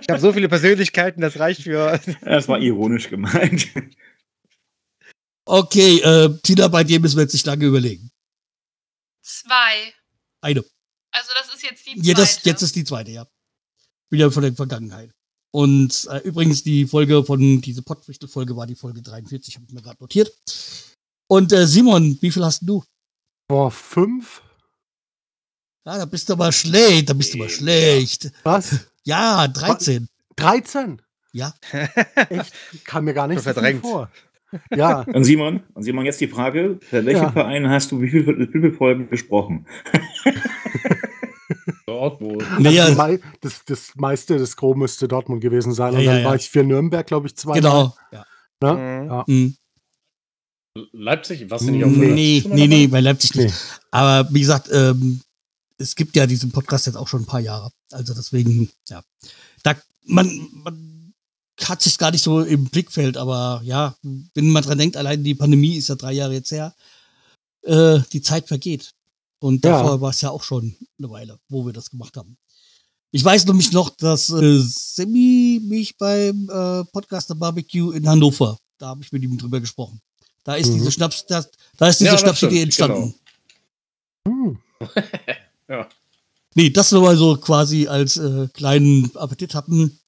[0.00, 2.00] ich habe so viele Persönlichkeiten, das reicht für.
[2.22, 3.68] Das war ironisch gemeint.
[5.44, 8.10] okay, äh, Tina, bei dir müssen wir jetzt nicht lange überlegen.
[9.22, 9.92] Zwei.
[10.40, 10.64] Eine.
[11.12, 12.06] Also das ist jetzt die zweite.
[12.06, 13.26] Ja, das, jetzt ist die zweite, ja.
[14.10, 15.10] Wieder von der Vergangenheit.
[15.52, 19.82] Und äh, übrigens, die Folge von, diese Pottwichtel-Folge war die Folge 43, habe ich mir
[19.82, 20.30] gerade notiert.
[21.28, 22.84] Und äh, Simon, wie viel hast du?
[23.50, 24.42] Vor fünf?
[25.86, 27.50] Ja, da bist du aber schlecht, da bist du aber Ja.
[27.56, 28.32] schlecht.
[28.42, 28.80] Was?
[29.04, 30.08] Ja, 13.
[30.36, 31.00] 13?
[31.32, 31.54] Ja.
[32.28, 32.52] Echt?
[32.84, 34.10] Kam mir gar nicht so vor.
[34.74, 37.32] Ja, Und Simon, und Simon, jetzt die Frage: Für welchen Ja.
[37.32, 39.66] Verein hast du wie viele, viele Folgen gesprochen?
[41.86, 42.42] Dortmund.
[42.42, 45.92] das, Naja, mei- das, das meiste, das Gros müsste Dortmund gewesen sein.
[45.92, 46.28] Ja, Und ja, dann ja.
[46.28, 47.54] war ich für Nürnberg, glaube ich, zwei.
[47.54, 47.94] genau.
[48.12, 48.24] Ja.
[48.60, 48.72] Ne?
[48.72, 49.08] Mhm.
[49.10, 49.24] Ja.
[49.26, 49.56] Mhm.
[50.92, 52.38] Leipzig, was denn nicht auf Nee.
[52.42, 52.54] 100?
[52.58, 53.48] Nee, nee, nee, bei Leipzig nicht.
[53.48, 53.52] Nee.
[53.92, 55.20] Aber wie gesagt, ähm,
[55.78, 57.70] es gibt ja diesen Podcast jetzt auch schon ein paar Jahre.
[57.90, 59.02] Also deswegen, ja.
[59.62, 59.74] Da,
[60.04, 61.14] man, man
[61.62, 65.34] hat sich gar nicht so im Blickfeld, aber ja, wenn man dran denkt, allein die
[65.34, 66.74] Pandemie ist ja drei Jahre jetzt her,
[67.62, 68.92] äh, die Zeit vergeht.
[69.38, 69.72] Und Ja.
[69.82, 72.36] davor war es ja auch schon eine Weile, wo wir das gemacht haben.
[73.12, 78.88] Ich weiß nämlich noch, dass äh, Semi mich beim äh, Podcaster Barbecue in Hannover, da
[78.88, 80.00] habe ich mit ihm drüber gesprochen.
[80.44, 80.74] Da ist Mhm.
[80.74, 81.44] diese Schnaps, da,
[81.76, 83.14] da ist diese Ja, Schnapsidee entstanden.
[84.26, 84.58] Hm.
[85.68, 85.88] Ja.
[86.54, 89.98] Nee, das nur mal so quasi als äh, kleinen Appetit hatten,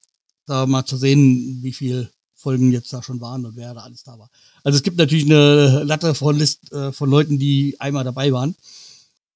[0.45, 4.03] da mal zu sehen, wie viel Folgen jetzt da schon waren und wer da alles
[4.03, 4.29] da war.
[4.63, 8.55] Also es gibt natürlich eine Latte von List äh, von Leuten, die einmal dabei waren.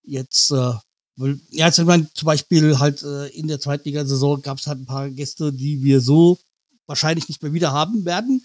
[0.04, 4.68] Jetzt, äh, ja, jetzt wenn man zum Beispiel halt äh, in der Zweitligasaison gab es
[4.68, 6.40] halt ein paar Gäste, die wir so
[6.88, 8.44] wahrscheinlich nicht mehr wieder haben werden.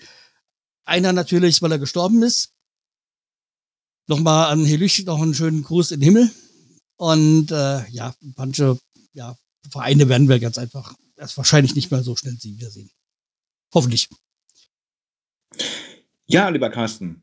[0.84, 2.50] Einer natürlich, weil er gestorben ist.
[4.08, 6.30] Nochmal an Helüch noch einen schönen Gruß in den Himmel.
[6.99, 8.78] Und äh, ja, manche
[9.12, 9.36] ja,
[9.70, 12.90] Vereine werden wir ganz einfach erst wahrscheinlich nicht mehr so schnell sie wiedersehen.
[13.72, 14.09] Hoffentlich.
[16.26, 17.22] Ja, lieber Carsten.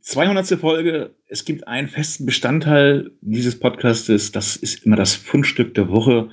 [0.00, 0.58] 200.
[0.58, 1.14] Folge.
[1.28, 4.32] Es gibt einen festen Bestandteil dieses Podcastes.
[4.32, 6.30] Das ist immer das Fundstück der Woche.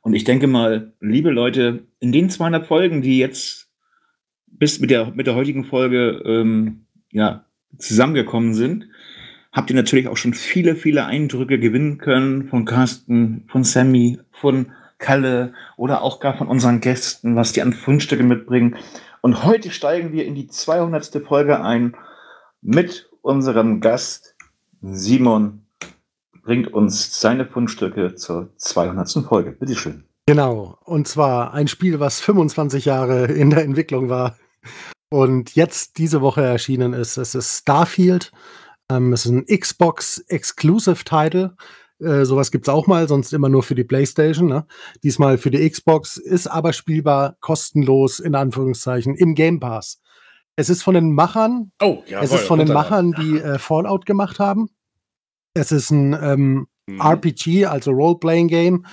[0.00, 3.68] Und ich denke mal, liebe Leute, in den 200 Folgen, die jetzt
[4.46, 7.44] bis mit der, mit der heutigen Folge ähm, ja,
[7.78, 8.86] zusammengekommen sind,
[9.52, 14.72] habt ihr natürlich auch schon viele, viele Eindrücke gewinnen können von Carsten, von Sammy, von
[14.98, 18.76] Kalle oder auch gar von unseren Gästen, was die an Fundstücke mitbringen.
[19.22, 21.22] Und heute steigen wir in die 200.
[21.26, 21.96] Folge ein
[22.62, 24.36] mit unserem Gast
[24.82, 25.62] Simon.
[26.42, 29.24] Bringt uns seine Fundstücke zur 200.
[29.26, 29.52] Folge.
[29.52, 30.04] Bitteschön.
[30.26, 30.78] Genau.
[30.84, 34.36] Und zwar ein Spiel, was 25 Jahre in der Entwicklung war
[35.10, 37.16] und jetzt diese Woche erschienen ist.
[37.16, 38.32] Es ist Starfield.
[38.90, 41.56] Ähm, es ist ein Xbox Exclusive Title.
[42.00, 44.48] Äh, sowas gibt's auch mal, sonst immer nur für die PlayStation.
[44.48, 44.66] Ne?
[45.02, 50.00] Diesmal für die Xbox, ist aber spielbar kostenlos in Anführungszeichen im Game Pass.
[50.56, 52.22] Es ist von den Machern Oh, ja.
[52.22, 54.68] es ist von den Machern, die äh, Fallout gemacht haben.
[55.54, 57.00] Es ist ein ähm, Mhm.
[57.00, 58.84] RPG, also Role-Playing-Game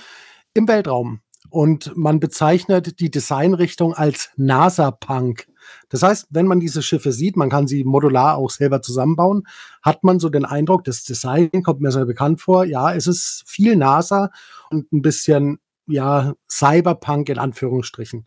[0.54, 1.20] im Weltraum.
[1.50, 5.46] Und man bezeichnet die Designrichtung als NASA-Punk.
[5.88, 9.44] Das heißt, wenn man diese Schiffe sieht, man kann sie modular auch selber zusammenbauen,
[9.82, 12.64] hat man so den Eindruck, das Design kommt mir sehr bekannt vor.
[12.64, 14.30] Ja, es ist viel NASA
[14.70, 18.24] und ein bisschen, ja, Cyberpunk in Anführungsstrichen.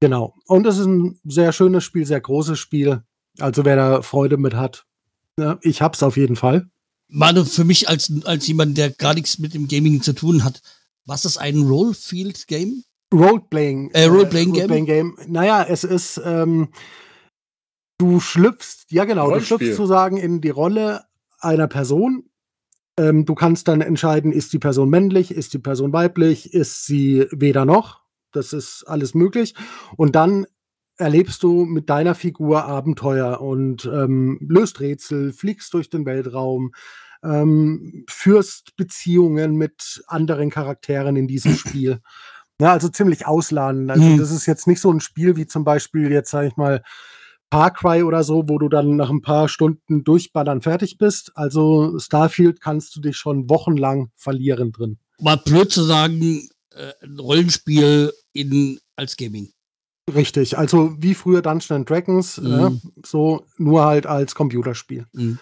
[0.00, 0.34] Genau.
[0.46, 3.02] Und es ist ein sehr schönes Spiel, sehr großes Spiel.
[3.38, 4.84] Also wer da Freude mit hat,
[5.38, 6.68] ja, ich hab's auf jeden Fall.
[7.08, 10.60] Manu, für mich als, als jemand, der gar nichts mit dem Gaming zu tun hat,
[11.06, 12.84] was ist ein Rollfield-Game?
[13.14, 13.90] Roleplaying.
[13.92, 14.70] Äh, Roleplaying Game?
[14.70, 15.16] Roleplaying Game.
[15.26, 16.68] Naja, es ist, ähm,
[17.98, 19.58] du schlüpfst, ja genau, du Rollenspiel.
[19.58, 21.04] schlüpfst sozusagen in die Rolle
[21.40, 22.24] einer Person
[22.98, 27.26] Ähm, du kannst dann entscheiden, ist die Person männlich, ist die Person weiblich, ist sie
[27.30, 28.00] weder noch.
[28.32, 29.54] Das ist alles möglich.
[29.96, 30.46] Und dann
[30.96, 36.72] erlebst du mit deiner Figur Abenteuer und ähm, löst Rätsel, fliegst durch den Weltraum,
[37.22, 42.00] ähm, führst Beziehungen mit anderen Charakteren in diesem Spiel.
[42.60, 43.90] Ja, also ziemlich ausladend.
[43.90, 44.18] Also Mhm.
[44.18, 46.82] das ist jetzt nicht so ein Spiel wie zum Beispiel jetzt, sage ich mal,
[47.50, 51.32] Cry oder so, wo du dann nach ein paar Stunden durchballern fertig bist.
[51.34, 54.98] Also Starfield kannst du dich schon wochenlang verlieren drin.
[55.20, 59.50] Mal blöd zu sagen, äh, ein Rollenspiel in, als Gaming.
[60.14, 62.80] Richtig, also wie früher Dungeons and Dragons, Mhm.
[62.96, 65.06] äh, so nur halt als Computerspiel.
[65.12, 65.38] Mhm.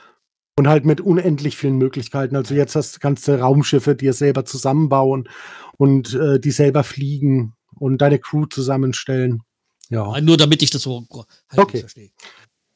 [0.58, 2.34] Und halt mit unendlich vielen Möglichkeiten.
[2.34, 5.28] Also jetzt hast, kannst du Raumschiffe dir selber zusammenbauen
[5.76, 9.42] und äh, die selber fliegen und deine Crew zusammenstellen.
[9.90, 10.18] Ja.
[10.20, 11.80] Nur damit ich das so halt Okay.
[11.80, 12.10] verstehe.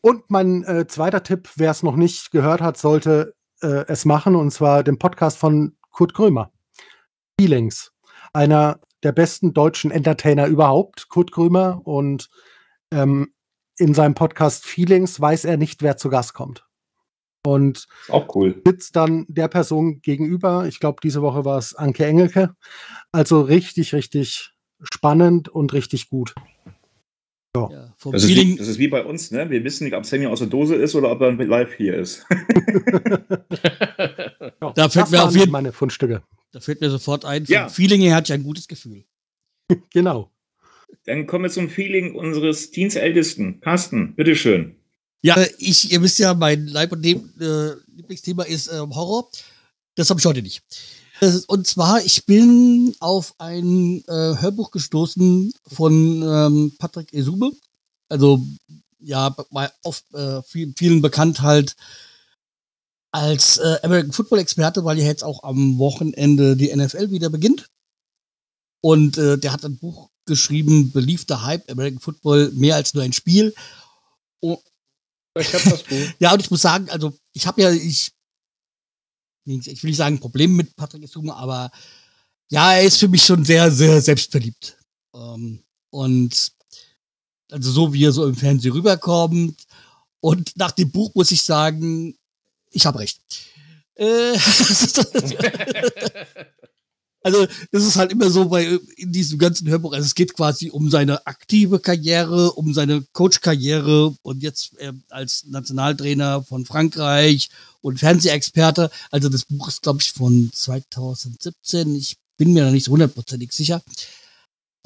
[0.02, 4.34] Und mein äh, zweiter Tipp, wer es noch nicht gehört hat, sollte äh, es machen,
[4.36, 6.52] und zwar den Podcast von Kurt Krömer.
[7.38, 7.92] Feelings.
[8.32, 11.80] Einer der besten deutschen Entertainer überhaupt, Kurt Krömer.
[11.84, 12.28] Und
[12.92, 13.32] ähm,
[13.76, 16.66] in seinem Podcast Feelings weiß er nicht, wer zu Gast kommt.
[17.46, 18.60] Und auch cool.
[18.66, 20.66] sitzt dann der Person gegenüber.
[20.66, 22.54] Ich glaube, diese Woche war es Anke Engelke.
[23.12, 24.52] Also richtig, richtig
[24.92, 26.34] spannend und richtig gut.
[27.56, 29.50] Ja, vom Das ist, wie, Feeling, das ist wie bei uns, ne?
[29.50, 31.96] Wir wissen nicht, ob Sammy aus der Dose ist oder ob er mit live hier
[31.96, 32.24] ist.
[34.62, 36.22] Ja, Da fällt das mir auf jeden- meine Fundstücke.
[36.52, 37.68] da fällt mir sofort ein, vom Ja.
[37.68, 39.04] Feeling her hatte ich ein gutes Gefühl.
[39.92, 40.30] Genau.
[41.06, 43.60] Dann kommen wir zum Feeling unseres Dienstältesten.
[43.60, 44.76] Carsten, bitteschön.
[45.22, 49.30] Ja, äh, ich, ihr wisst ja, mein Leib- und Leb äh, Lieblingsthema ist äh, Horror.
[49.94, 50.62] Das habe ich heute nicht.
[51.20, 57.52] Ist- Und zwar, ich bin auf ein äh, Hörbuch gestoßen von ähm, Patrick Esube.
[58.08, 58.44] Also,
[58.98, 61.74] ja, bei oft äh, viel, vielen bekannt halt
[63.12, 67.68] als äh, American Football Experte, weil ja jetzt auch am Wochenende die NFL wieder beginnt.
[68.82, 73.02] Und äh, der hat ein Buch geschrieben, Believe the Hype, American Football, mehr als nur
[73.02, 73.54] ein Spiel.
[75.38, 75.96] Ich habe das Buch.
[76.18, 78.12] Ja, und ich muss sagen, also ich habe ja, ich,
[79.44, 81.70] ich will nicht sagen Probleme mit Patrick Esuma, aber
[82.50, 84.76] ja, er ist für mich schon sehr, sehr selbstverliebt.
[85.14, 86.52] Ähm, und
[87.50, 89.62] also so wie er so im Fernsehen rüberkommt.
[90.20, 92.16] Und nach dem Buch muss ich sagen,
[92.70, 93.20] ich habe recht.
[93.94, 94.34] Äh,
[97.22, 99.92] also das ist halt immer so bei in diesem ganzen Hörbuch.
[99.92, 105.44] Also es geht quasi um seine aktive Karriere, um seine Coach-Karriere und jetzt äh, als
[105.46, 107.50] Nationaltrainer von Frankreich
[107.82, 108.90] und Fernsehexperte.
[109.10, 111.94] Also das Buch ist, glaube ich, von 2017.
[111.94, 113.82] Ich bin mir da nicht so hundertprozentig sicher.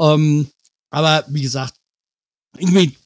[0.01, 0.49] Ähm,
[0.91, 1.75] aber wie gesagt,
[2.59, 2.97] irgendwie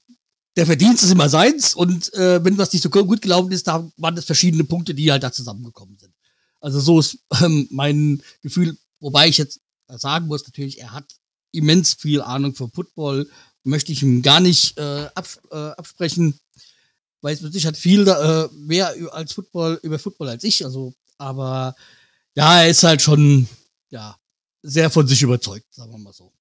[0.57, 3.89] der Verdienst ist immer seins und äh, wenn was nicht so gut gelaufen ist, da
[3.97, 6.13] waren das verschiedene Punkte, die halt da zusammengekommen sind.
[6.61, 11.05] Also so ist ähm, mein Gefühl, wobei ich jetzt sagen muss, natürlich, er hat
[11.53, 13.31] immens viel Ahnung vom Football,
[13.65, 16.39] möchte ich ihm gar nicht äh, abs äh, absprechen,
[17.23, 21.75] mit sich hat viel äh, mehr als Football über Football als ich, also aber
[22.35, 23.49] ja, er ist halt schon
[23.91, 24.17] ja
[24.63, 26.33] sehr von sich überzeugt, sagen wir mal so.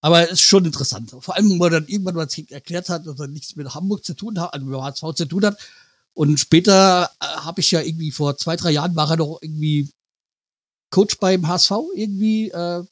[0.00, 1.16] Aber es ist schon interessant.
[1.18, 4.12] Vor allem, wo er dann irgendwann mal erklärt hat, dass er nichts mit Hamburg zu
[4.12, 5.58] tun hat, also mit HSV zu tun hat.
[6.12, 9.90] Und später äh, habe ich ja irgendwie vor zwei, drei Jahren war er doch irgendwie
[10.94, 12.50] Coach beim HSV irgendwie.
[12.50, 12.84] Äh,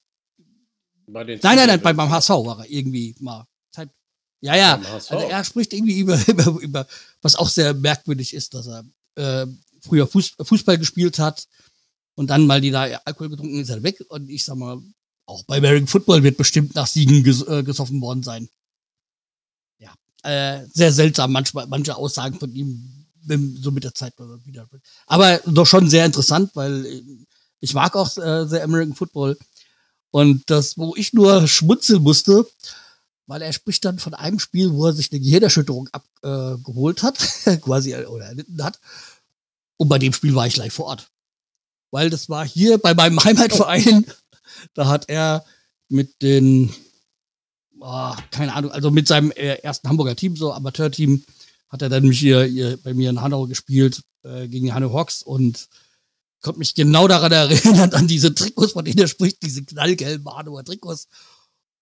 [1.06, 3.46] Bei den nein, nein, nein, beim, beim HSV war er irgendwie mal.
[3.70, 3.90] Zeit-
[4.40, 4.80] Ja, ja.
[4.92, 6.86] Also er spricht irgendwie über, über, über,
[7.22, 8.84] was auch sehr merkwürdig ist, dass er
[9.16, 9.46] äh,
[9.80, 11.46] früher Fuß, Fußball gespielt hat
[12.14, 14.02] und dann mal die da Alkohol getrunken ist er weg.
[14.08, 14.78] Und ich sag mal,
[15.26, 18.48] auch bei American Football wird bestimmt nach Siegen ges äh, gesoffen worden sein.
[19.78, 19.94] Ja,
[20.24, 24.68] äh, sehr seltsam manchmal, manche Aussagen von ihm wenn- so mit der Zeit wieder.
[25.06, 27.02] Aber doch schon sehr interessant, weil äh,
[27.62, 29.38] ich mag auch äh, sehr American Football.
[30.10, 32.46] Und das, wo ich nur schmunzeln musste,
[33.26, 37.18] weil er spricht dann von einem Spiel, wo er sich eine Gehirnerschütterung abgeholt äh, hat,
[37.62, 38.80] quasi oder erlitten hat.
[39.78, 41.08] Und bei dem Spiel war ich gleich vor Ort.
[41.92, 44.06] Weil das war hier bei meinem Heimatverein,
[44.74, 45.44] da hat er
[45.88, 46.74] mit den,
[47.80, 51.24] ah, keine Ahnung, also mit seinem äh, ersten Hamburger Team, so Amateurteam,
[51.68, 54.92] hat er dann mich hier, hier bei mir in Hanau gespielt, äh, gegen die Hanau
[54.92, 55.68] Hawks und
[56.42, 60.64] konnte mich genau daran erinnern, an diese Trikots, von denen er spricht, diese knallgelben Hanauer
[60.64, 61.08] Trikots.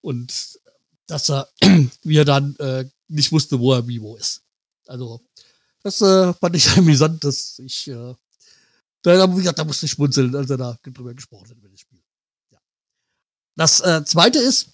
[0.00, 0.32] Und
[1.06, 1.48] dass er,
[2.02, 4.42] wie er dann äh, nicht wusste, wo er wo ist.
[4.86, 5.20] Also,
[5.82, 8.14] das äh, fand ich amüsant, dass ich, äh,
[9.02, 12.00] da, wie da musste ich schmunzeln, als er da drüber gesprochen hat über das Spiel.
[12.50, 12.58] Ja.
[13.56, 14.70] Das äh, zweite ist,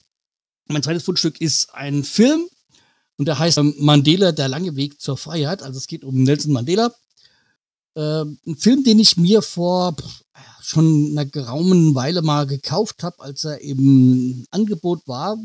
[0.69, 2.49] mein zweites Fundstück ist ein Film
[3.17, 5.63] und der heißt ähm, Mandela, der lange Weg zur Freiheit.
[5.63, 6.93] Also es geht um Nelson Mandela.
[7.97, 10.23] Äh, ein Film, den ich mir vor pff,
[10.63, 15.39] schon einer geraumen Weile mal gekauft habe, als er im Angebot war.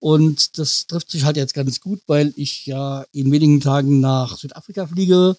[0.00, 4.36] Und das trifft sich halt jetzt ganz gut, weil ich ja in wenigen Tagen nach
[4.36, 5.36] Südafrika fliege.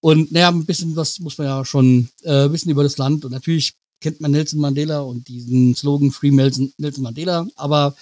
[0.00, 3.24] Und naja, ein bisschen was muss man ja schon äh, wissen über das Land.
[3.24, 7.46] Und natürlich kennt man Nelson Mandela und diesen Slogan Free Nelson, Nelson Mandela.
[7.54, 7.94] Aber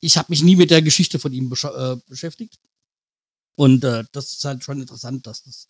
[0.00, 2.58] ich habe mich nie mit der Geschichte von ihm besch äh, beschäftigt.
[3.54, 5.68] Und äh, das ist halt schon interessant, dass das,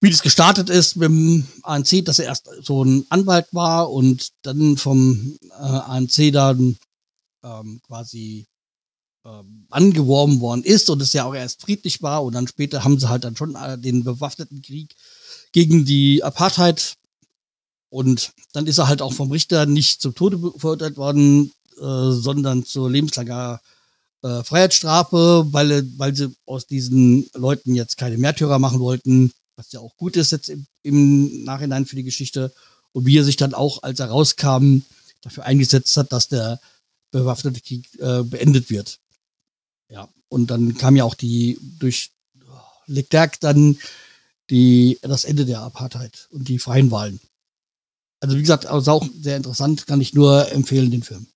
[0.00, 4.30] wie das gestartet ist mit dem ANC, dass er erst so ein Anwalt war und
[4.42, 6.76] dann vom äh, ANC dann
[7.42, 8.46] ähm, quasi
[9.24, 12.98] ähm, angeworben worden ist und es ja auch erst friedlich war und dann später haben
[12.98, 14.94] sie halt dann schon äh, den bewaffneten Krieg
[15.52, 16.96] gegen die Apartheid
[17.88, 22.64] und dann ist er halt auch vom Richter nicht zum Tode verurteilt worden, äh, sondern
[22.64, 23.60] zur lebenslanger
[24.22, 29.80] äh, Freiheitsstrafe, weil, weil sie aus diesen Leuten jetzt keine Märtyrer machen wollten, was ja
[29.80, 32.52] auch gut ist jetzt im, im Nachhinein für die Geschichte.
[32.92, 34.82] Und wie er sich dann auch, als er rauskam,
[35.22, 36.60] dafür eingesetzt hat, dass der
[37.10, 39.00] bewaffnete Krieg äh, beendet wird.
[39.88, 42.10] Ja, und dann kam ja auch die durch
[42.86, 43.78] Leclerc dann
[44.50, 47.20] die, das Ende der Apartheid und die freien Wahlen.
[48.20, 51.26] Also wie gesagt, also auch sehr interessant, kann ich nur empfehlen, den Film.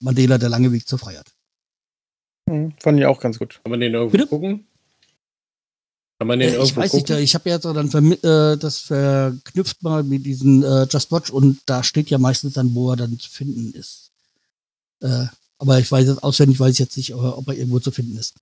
[0.00, 1.32] Mandela, der lange Weg zur Freiheit.
[2.48, 3.60] Hm, fand ich auch ganz gut.
[3.62, 4.28] Kann man den irgendwo Bitte?
[4.28, 4.66] gucken?
[6.18, 7.16] Kann man den Äh, irgendwo ich weiß gucken?
[7.16, 11.30] nicht, ich habe ja so dann äh, das verknüpft mal mit diesen äh, Just Watch
[11.30, 14.10] und da steht ja meistens dann, wo er dann zu finden ist.
[15.00, 15.26] Äh,
[15.58, 18.16] aber ich weiß jetzt auswendig, weiß ich jetzt nicht, äh, ob er irgendwo zu finden
[18.16, 18.34] ist.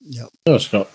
[0.00, 0.28] Ja.
[0.46, 0.86] Ja, ist klar.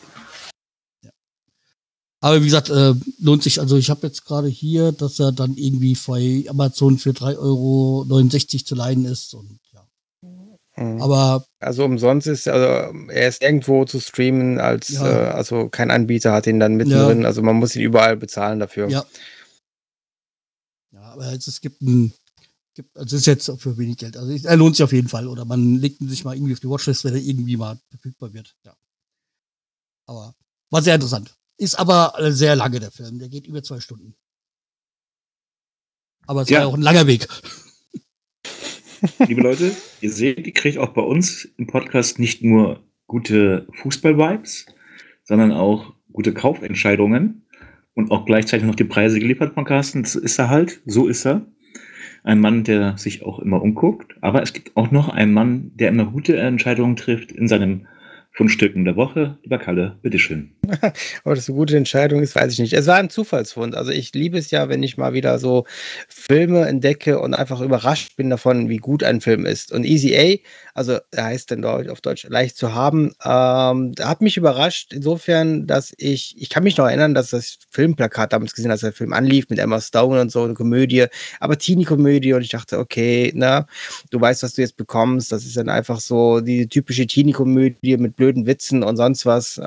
[2.26, 3.60] Aber wie gesagt, äh, lohnt sich.
[3.60, 8.64] Also ich habe jetzt gerade hier, dass er dann irgendwie bei Amazon für 3,69 Euro
[8.66, 9.36] zu leihen ist.
[9.36, 9.65] Und, ja.
[10.78, 11.02] Mhm.
[11.02, 12.66] Aber Also umsonst ist, also
[13.10, 15.08] er ist irgendwo zu streamen, als Ja.
[15.08, 17.26] äh, also kein Anbieter hat ihn dann mittendrin.
[17.26, 18.90] Also man muss ihn überall bezahlen dafür.
[18.90, 19.06] Ja.
[20.92, 22.14] ja, aber es, es gibt ein,
[22.74, 24.18] gibt, also es ist jetzt für wenig Geld.
[24.18, 25.28] Also er lohnt sich auf jeden Fall.
[25.28, 28.34] Oder man legt ihn sich mal irgendwie auf die Watchlist, wenn er irgendwie mal verfügbar
[28.34, 28.54] wird.
[28.66, 28.76] Ja.
[30.08, 30.36] Aber
[30.72, 31.34] war sehr interessant.
[31.58, 33.18] Ist aber sehr lange der Film.
[33.20, 34.14] Der geht über zwei Stunden.
[36.28, 36.58] Aber es Ja.
[36.58, 37.28] war ja auch ein langer Weg.
[39.28, 44.66] Liebe Leute, ihr seht, ihr kriegt auch bei uns im Podcast nicht nur gute Fußball-Vibes,
[45.24, 47.46] sondern auch gute Kaufentscheidungen
[47.94, 50.04] und auch gleichzeitig noch die Preise geliefert von Carsten.
[50.04, 51.46] Das ist er halt, so ist er.
[52.24, 54.16] Ein Mann, der sich auch immer umguckt.
[54.22, 57.88] Aber es gibt auch noch einen Mann, der immer gute Entscheidungen trifft in seinem
[58.32, 59.38] Fundstücken der Woche.
[59.44, 60.55] Lieber Kalle, bitteschön.
[61.24, 62.74] Ob das eine gute Entscheidung ist, weiß ich nicht.
[62.74, 63.76] Es war ein Zufallsfund.
[63.76, 65.66] Also ich liebe es ja, wenn ich mal wieder so
[66.08, 69.72] Filme entdecke und einfach überrascht bin davon, wie gut ein Film ist.
[69.72, 74.38] Und Easy A, also er heißt dann auf Deutsch leicht zu haben, ähm, hat mich
[74.38, 78.82] überrascht insofern, dass ich, ich kann mich noch erinnern, dass das Filmplakat damals gesehen, als
[78.82, 81.06] der Film anlief mit Emma Stone und so, eine Komödie,
[81.40, 83.68] aber Teenie-Komödie und ich dachte, okay, na,
[84.12, 85.32] du weißt, was du jetzt bekommst.
[85.32, 89.60] Das ist dann einfach so die typische Teenie-Komödie mit blöden Witzen und sonst was.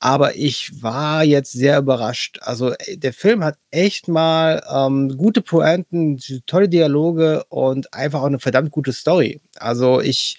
[0.00, 2.38] Äh, Aber ich war jetzt sehr überrascht.
[2.42, 8.26] Also ey, der Film hat echt mal ähm, gute Pointen, tolle Dialoge und einfach auch
[8.26, 9.40] eine verdammt gute Story.
[9.56, 10.38] Also ich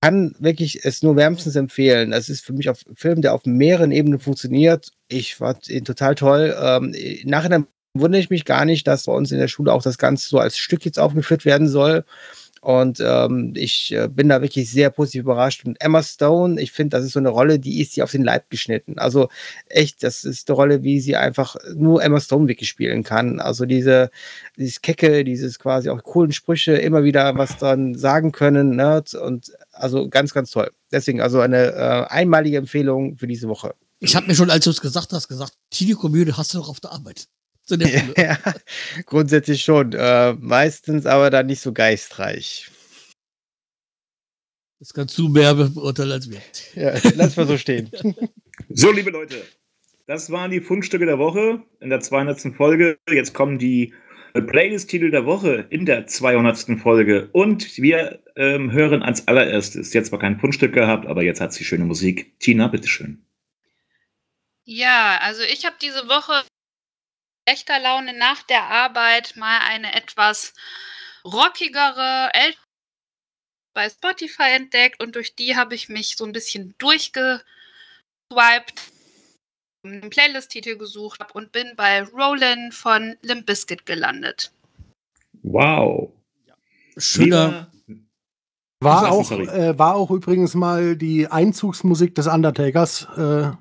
[0.00, 2.12] kann wirklich es nur wärmstens empfehlen.
[2.12, 4.90] Es ist für mich ein Film, der auf mehreren Ebenen funktioniert.
[5.08, 6.56] Ich fand ihn total toll.
[6.60, 9.82] Ähm, Im Nachhinein wundere ich mich gar nicht, dass bei uns in der Schule auch
[9.82, 12.04] das Ganze so als Stück jetzt aufgeführt werden soll.
[12.60, 15.64] Und ähm, ich äh, bin da wirklich sehr positiv überrascht.
[15.64, 18.22] Und Emma Stone, ich finde, das ist so eine Rolle, die ist sie auf den
[18.22, 18.98] Leib geschnitten.
[18.98, 19.28] Also
[19.66, 23.40] echt, das ist eine Rolle, wie sie einfach nur Emma Stone wirklich spielen kann.
[23.40, 24.10] Also diese,
[24.58, 28.76] dieses Kecke, dieses quasi auch coolen Sprüche, immer wieder was dran sagen können.
[28.76, 29.02] Ne?
[29.22, 30.70] Und also ganz, ganz toll.
[30.92, 33.74] Deswegen also eine äh, einmalige Empfehlung für diese Woche.
[34.00, 36.80] Ich habe mir schon, als du es gesagt hast, gesagt, Teenie-Komödie hast du doch auf
[36.80, 37.26] der Arbeit.
[37.70, 38.14] So in der Schule.
[38.16, 38.38] ja,
[39.06, 39.92] grundsätzlich schon.
[39.92, 42.68] Äh, meistens aber dann nicht so geistreich.
[44.80, 46.40] Das kannst du mehr beurteilen als wir.
[46.74, 47.90] Ja, lass mal so stehen.
[48.68, 49.42] So, liebe Leute,
[50.06, 52.54] das waren die Fundstücke der Woche in der 200.
[52.54, 52.98] Folge.
[53.10, 53.94] Jetzt kommen die
[54.34, 56.78] Playlist-Titel der Woche in der 200.
[56.78, 57.30] Folge.
[57.32, 61.64] Und wir ähm, hören als allererstes, jetzt war kein Fundstück gehabt, aber jetzt hat sie
[61.64, 62.38] schöne Musik.
[62.38, 63.24] Tina, bitteschön.
[64.64, 66.44] Ja, also ich habe diese Woche
[67.46, 70.54] schlechter Laune nach der Arbeit mal eine etwas
[71.24, 72.54] rockigere El
[73.74, 77.44] bei Spotify entdeckt und durch die habe ich mich so ein bisschen durchgeswiped,
[79.84, 84.52] einen Playlist-Titel gesucht und bin bei Rollin von Limp Bizkit gelandet.
[85.42, 86.12] Wow.
[86.96, 87.70] Schöner.
[88.82, 93.06] War auch, äh, war auch übrigens mal die Einzugsmusik des Undertakers.
[93.16, 93.52] Äh,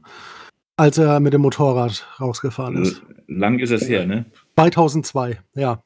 [0.79, 3.01] als er mit dem Motorrad rausgefahren ist.
[3.29, 4.25] Lang ist es her, ne?
[4.55, 5.83] 2002, ja.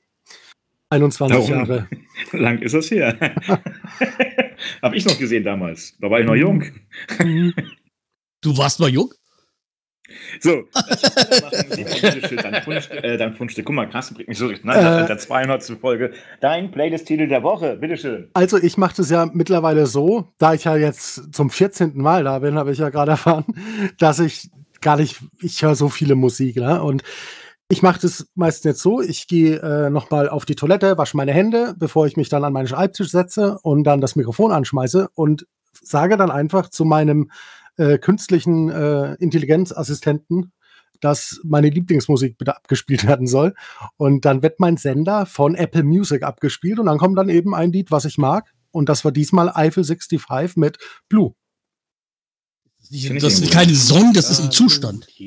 [0.90, 1.88] 21 Darum- Jahre.
[2.32, 3.18] Lang ist es her.
[4.82, 5.98] Habe ich noch gesehen damals.
[6.00, 6.64] Da war ich noch jung.
[8.42, 9.12] Du warst mal jung?
[10.42, 10.52] So,
[12.28, 13.04] schön dein Fundstück.
[13.04, 13.66] Äh, dein Fundstück.
[13.66, 14.66] Guck mal, Carsten bringt mich so richtig.
[14.66, 15.08] Nein, Äh.
[15.08, 15.64] der 200.
[15.82, 16.14] Folge.
[16.40, 17.78] Dein Playlist-Titel der Woche.
[17.78, 18.30] Bitteschön.
[18.34, 21.94] Also ich mache das ja mittlerweile so, da ich ja jetzt zum 14.
[21.98, 23.46] Mal da bin, habe ich ja gerade erfahren,
[23.98, 24.50] dass ich
[24.84, 26.84] gar nicht, ich höre so viele Musik, ne?
[26.84, 27.04] Und
[27.70, 31.34] ich mache das meistens jetzt so, ich gehe äh, nochmal auf die Toilette, wasche meine
[31.34, 35.48] Hände, bevor ich mich dann an meinen Schreibtisch setze und dann das Mikrofon anschmeiße und
[35.72, 37.32] sage dann einfach zu meinem
[37.78, 40.52] äh, künstlichen äh, Intelligenzassistenten,
[41.02, 43.54] dass meine Lieblingsmusik bitte abgespielt werden soll.
[43.98, 47.72] Und dann wird mein Sender von Apple Music abgespielt und dann kommt dann eben ein
[47.72, 48.52] Lied, was ich mag.
[48.72, 50.78] Und das war diesmal Eiffel 65 mit
[51.10, 51.34] Blue.
[52.90, 55.08] Das ist irgendwie kein Song, das ist ein Zustand.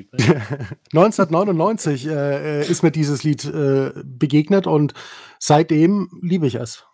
[0.93, 4.95] 1999 äh, ist mir dieses Lied äh, begegnet und
[5.39, 6.85] seitdem liebe ich es.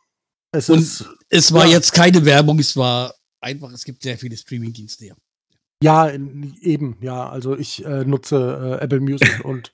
[0.52, 1.72] Es Und ist, es war Ja.
[1.72, 5.06] jetzt keine Werbung, es war einfach, es gibt sehr viele Streaming-Dienste.
[5.06, 5.14] Ja.
[5.82, 7.28] ja, in- eben, ja.
[7.28, 9.72] Also ich äh, nutze äh, Apple Music und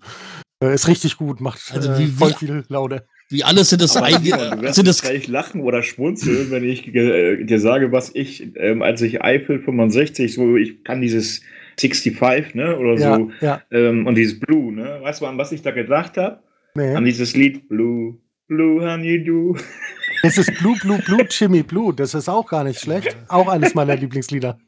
[0.62, 3.06] äh, ist richtig gut, macht Also äh, wie- voll wie- viel Laude.
[3.30, 7.44] Wie alles sind das, du wirst sind das gleich lachen oder schmunzeln, wenn ich äh,
[7.44, 11.42] dir sage, was ich, ähm, als ich Eiffel 65, so, ich kann dieses
[11.78, 15.52] 65, ne, oder Ja, so, ja, ähm, und dieses Blue, ne, weißt du, an was
[15.52, 16.40] ich da gedacht habe?
[16.74, 17.10] An nee.
[17.10, 19.56] dieses Lied Blue, Blue Honey Do.
[20.22, 21.94] Es ist Blue, Blue, Blue, Jimmy Blue.
[21.94, 23.14] Das ist auch gar nicht schlecht.
[23.28, 24.59] Auch eines meiner Lieblingslieder.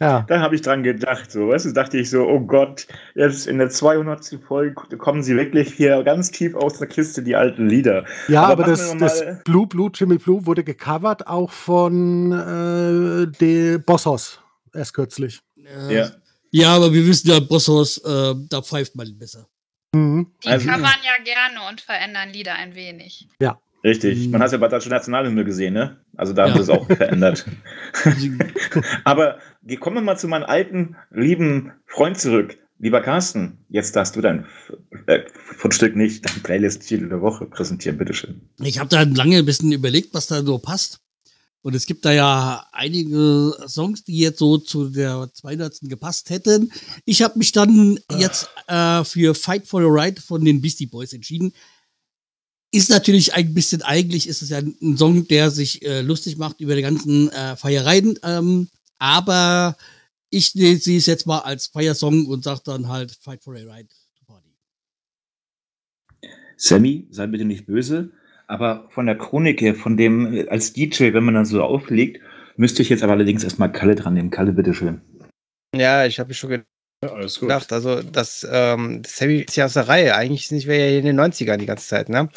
[0.00, 3.46] Ja, Da habe ich dran gedacht, so, weißt du, dachte ich so, oh Gott, jetzt
[3.46, 4.38] in der 200.
[4.46, 8.04] Folge kommen sie wirklich hier ganz tief aus der Kiste, die alten Lieder.
[8.28, 13.78] ja Aber aber, das, das Blue, Blue, Jimmy Blue wurde gecovert auch von äh, de
[13.78, 14.40] Bossos
[14.74, 15.40] erst kürzlich.
[15.88, 16.10] äh, Ja.
[16.50, 19.46] ja, aber wir wissen ja, Bosshaus, äh, da pfeift man besser.
[19.94, 20.32] Mhm.
[20.44, 23.28] Die Also- covern ja gerne und verändern Lieder ein wenig.
[23.84, 24.28] Richtig.
[24.30, 25.98] Man hat es ja bei der Nationalhymne gesehen, ne?
[26.16, 26.56] Also da haben Ja.
[26.56, 27.44] sie es auch verändert.
[29.04, 32.56] Aber wir kommen mal zu meinem alten, lieben Freund zurück.
[32.78, 34.46] Lieber Carsten, jetzt darfst du dein
[35.06, 35.20] äh,
[35.56, 38.48] Fundstück nicht, dein Playlist-Titel der Woche präsentieren, bitteschön.
[38.60, 41.00] Ich habe da lange ein bisschen überlegt, was da so passt.
[41.62, 45.78] Und es gibt da ja einige Songs, die jetzt so zu der 200.
[45.82, 46.70] gepasst hätten.
[47.06, 51.14] Ich habe mich dann jetzt äh, für Fight for the Right von den Beastie Boys
[51.14, 51.54] entschieden.
[52.74, 56.60] Ist natürlich ein bisschen, eigentlich ist es ja ein Song, der sich äh, lustig macht
[56.60, 58.18] über die ganzen äh, Feiereien.
[58.24, 58.68] Ähm,
[58.98, 59.76] aber
[60.28, 63.88] ich sehe es jetzt mal als Feiersong und sage dann halt Fight for the Right
[64.18, 64.48] to Party.
[66.56, 68.10] Sammy, sei bitte nicht böse,
[68.48, 72.20] aber von der Chronik her, von dem äh, als DJ, wenn man dann so auflegt,
[72.56, 74.30] müsste ich jetzt aber allerdings erstmal Kalle dran nehmen.
[74.30, 75.00] Kalle, bitteschön.
[75.76, 76.66] Ja, ich habe mir schon gedacht,
[77.04, 77.50] Ja, alles gut.
[77.72, 80.14] also das, ähm, das Sammy ist ja aus der Reihe.
[80.14, 82.28] Eigentlich sind wir ja hier in den 90ern die ganze Zeit, ne?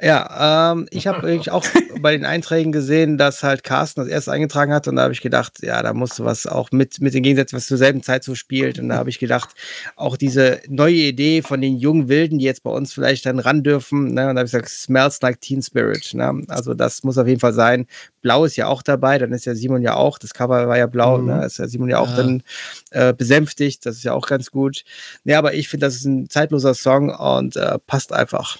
[0.00, 1.64] Ja, ähm, ich habe eigentlich auch
[2.00, 5.20] bei den Einträgen gesehen, dass halt Carsten das erste eingetragen hat und da habe ich
[5.20, 8.24] gedacht, ja, da musst du was auch mit, mit den Gegensätzen, was zur selben Zeit
[8.24, 8.78] so spielt.
[8.78, 9.50] Und da habe ich gedacht,
[9.96, 13.62] auch diese neue Idee von den jungen Wilden, die jetzt bei uns vielleicht dann ran
[13.62, 14.28] dürfen, ne?
[14.28, 16.42] Und da habe ich gesagt, smells like Teen Spirit, ne?
[16.48, 17.86] Also das muss auf jeden Fall sein.
[18.22, 20.86] Blau ist ja auch dabei, dann ist ja Simon ja auch, das Cover war ja
[20.86, 21.26] blau, Mhm.
[21.26, 21.44] ne?
[21.46, 22.16] Ist ja Simon ja auch Ja.
[22.16, 22.42] dann
[22.90, 24.84] äh, besänftigt, das ist ja auch ganz gut.
[25.24, 28.58] Ja, aber ich finde, das ist ein zeitloser Song und äh, passt einfach.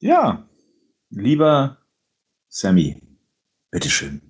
[0.00, 0.46] Ja,
[1.10, 1.78] lieber
[2.48, 3.00] Sammy,
[3.70, 4.22] bitteschön.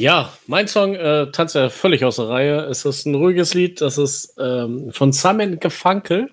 [0.00, 2.60] Ja, mein Song äh, tanzt ja völlig aus der Reihe.
[2.64, 6.30] Es ist ein ruhiges Lied, das ist ähm, von Simon Gefunkel,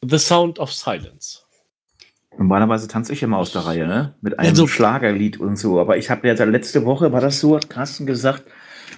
[0.00, 1.42] The Sound of Silence.
[2.38, 4.14] Normalerweise tanze ich immer aus der Reihe, ne?
[4.20, 5.80] Mit einem Also- Schlagerlied und so.
[5.80, 8.44] Aber ich habe ja letzte Woche, war das so, hat Carsten gesagt,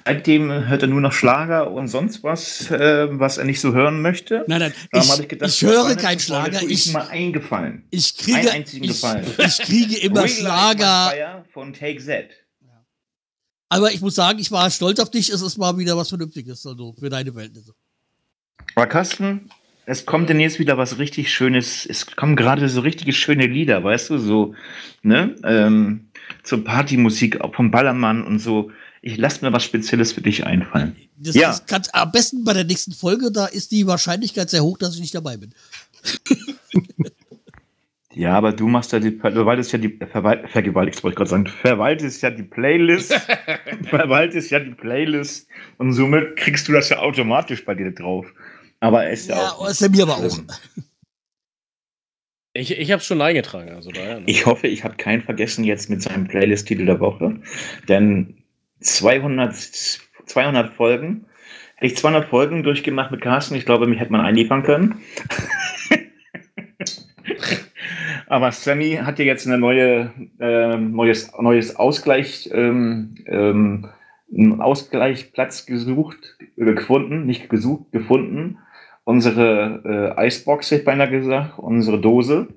[0.05, 4.03] seitdem hört er nur noch Schlager und sonst was, äh, was er nicht so hören
[4.03, 4.45] möchte.
[4.47, 6.01] Nein, nein, Darum ich, hab gedacht, ich höre 200.
[6.01, 6.59] keinen Schlager.
[6.61, 7.85] tue Ich, mal eingefallen.
[7.91, 9.25] ich Einen kriege, einzigen ich, Gefallen.
[9.39, 11.45] ich kriege immer Schlager.
[11.53, 12.29] Von Take Z.
[13.71, 15.31] Aber ich muss sagen, ich war stolz auf dich.
[15.31, 17.73] Es ist mal wieder was Vernünftiges, also für deine Verhältnisse.
[18.75, 19.49] Aber Carsten,
[19.87, 21.87] es kommt denn jetzt wieder was richtig Schönes.
[21.87, 24.55] Es kommen gerade so richtige schöne Lieder, weißt du, so,
[25.03, 25.35] ne?
[25.45, 26.09] Ähm,
[26.43, 28.71] zur Partymusik, auch vom Ballermann und so.
[29.03, 30.95] Ich lass mir was Spezielles für dich einfallen.
[31.17, 31.51] Das Ja.
[31.51, 34.95] ist ganz, am besten bei der nächsten Folge, da ist die Wahrscheinlichkeit sehr hoch, dass
[34.95, 35.55] ich nicht dabei bin.
[38.13, 41.45] Ja, aber du machst ja die, verwaltest ja die, verwal, vergewaltigst, wollte ich gerade sagen,
[41.45, 43.13] du verwaltest ja die Playlist,
[43.89, 45.47] verwaltest ja die Playlist
[45.79, 48.27] und somit kriegst du das ja automatisch bei dir drauf.
[48.81, 49.69] Aber ist ja, Ja, auch.
[49.69, 50.39] ist ja mir aber auch.
[52.53, 54.19] Ich, ich habe es schon eingetragen, also daher.
[54.21, 54.25] ne?
[54.27, 57.41] Ich hoffe, ich habe keinen vergessen jetzt mit seinem Playlist-Titel der Woche,
[57.89, 58.43] denn
[58.81, 59.55] 200,
[60.27, 61.27] 200 Folgen.
[61.77, 65.01] Hätte ich 200 Folgen durchgemacht mit Carsten, ich glaube, mich hätte man einliefern können.
[68.27, 73.89] Aber Sammy hat ja jetzt eine neue, äh, neues, neues Ausgleich, ähm, ähm,
[74.33, 78.59] einen Ausgleichsplatz gesucht, äh, gefunden, nicht gesucht, gefunden.
[79.05, 82.49] Unsere äh, Icebox, hätte ich beinahe gesagt, unsere Dose,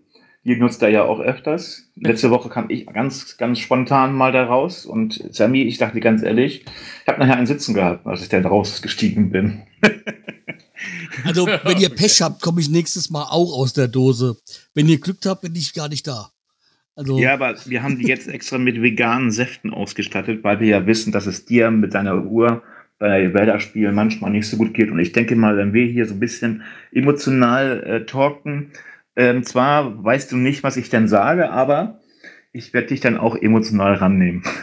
[0.43, 1.89] die nutzt er ja auch öfters.
[1.95, 6.21] Letzte Woche kam ich ganz, ganz spontan mal da raus und Sammy, ich dachte ganz
[6.21, 6.65] ehrlich,
[7.01, 9.63] ich habe nachher einen Sitzen gehabt, als ich da rausgestiegen bin.
[11.23, 14.35] Also, wenn ihr Pech habt, komme ich nächstes Mal auch aus der Dose.
[14.73, 16.31] Wenn ihr Glück habt, bin ich gar nicht da.
[16.95, 20.85] Also ja, aber wir haben die jetzt extra mit veganen Säften ausgestattet, weil wir ja
[20.85, 22.61] wissen, dass es dir mit deiner Uhr
[23.03, 24.89] bei Wälderspielen manchmal nicht so gut geht.
[24.89, 26.63] Und ich denke mal, wenn wir hier so ein bisschen
[26.93, 28.71] emotional äh, talken,
[29.17, 31.99] ähm, zwar weißt du nicht, was ich denn sage, aber
[32.53, 34.43] ich werde dich dann auch emotional rannehmen.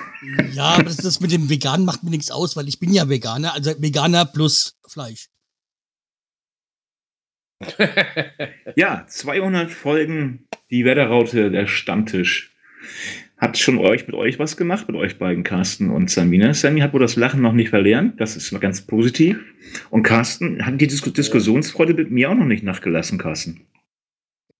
[0.52, 3.08] Ja, aber das, das mit dem Vegan macht mir nichts aus, weil ich bin ja
[3.08, 5.28] Veganer, also Veganer plus Fleisch.
[8.76, 12.54] ja, 200 Folgen, die Wetterraute, der Stammtisch.
[13.40, 16.52] Hat schon euch mit euch was gemacht, mit euch beiden, Carsten und Samina?
[16.52, 19.38] Sammy hat wohl das Lachen noch nicht verlernt, das ist mal ganz positiv.
[19.88, 23.62] Und Carsten hat die Dis Diskussionsfreude mit mir auch noch nicht nachgelassen, Carsten.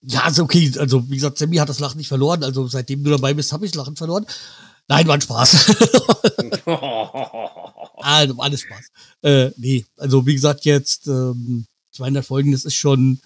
[0.01, 0.73] Ja, ist okay.
[0.79, 2.43] Also, wie gesagt, Sammy hat das Lachen nicht verloren.
[2.43, 4.25] Also, seitdem du dabei bist, habe ich das Lachen verloren.
[4.89, 5.77] Nein, war ein Spaß.
[7.97, 8.93] also, alles Spaß.
[9.21, 13.21] Äh, nee, also, wie gesagt, jetzt ähm, 200 Folgen, das ist schon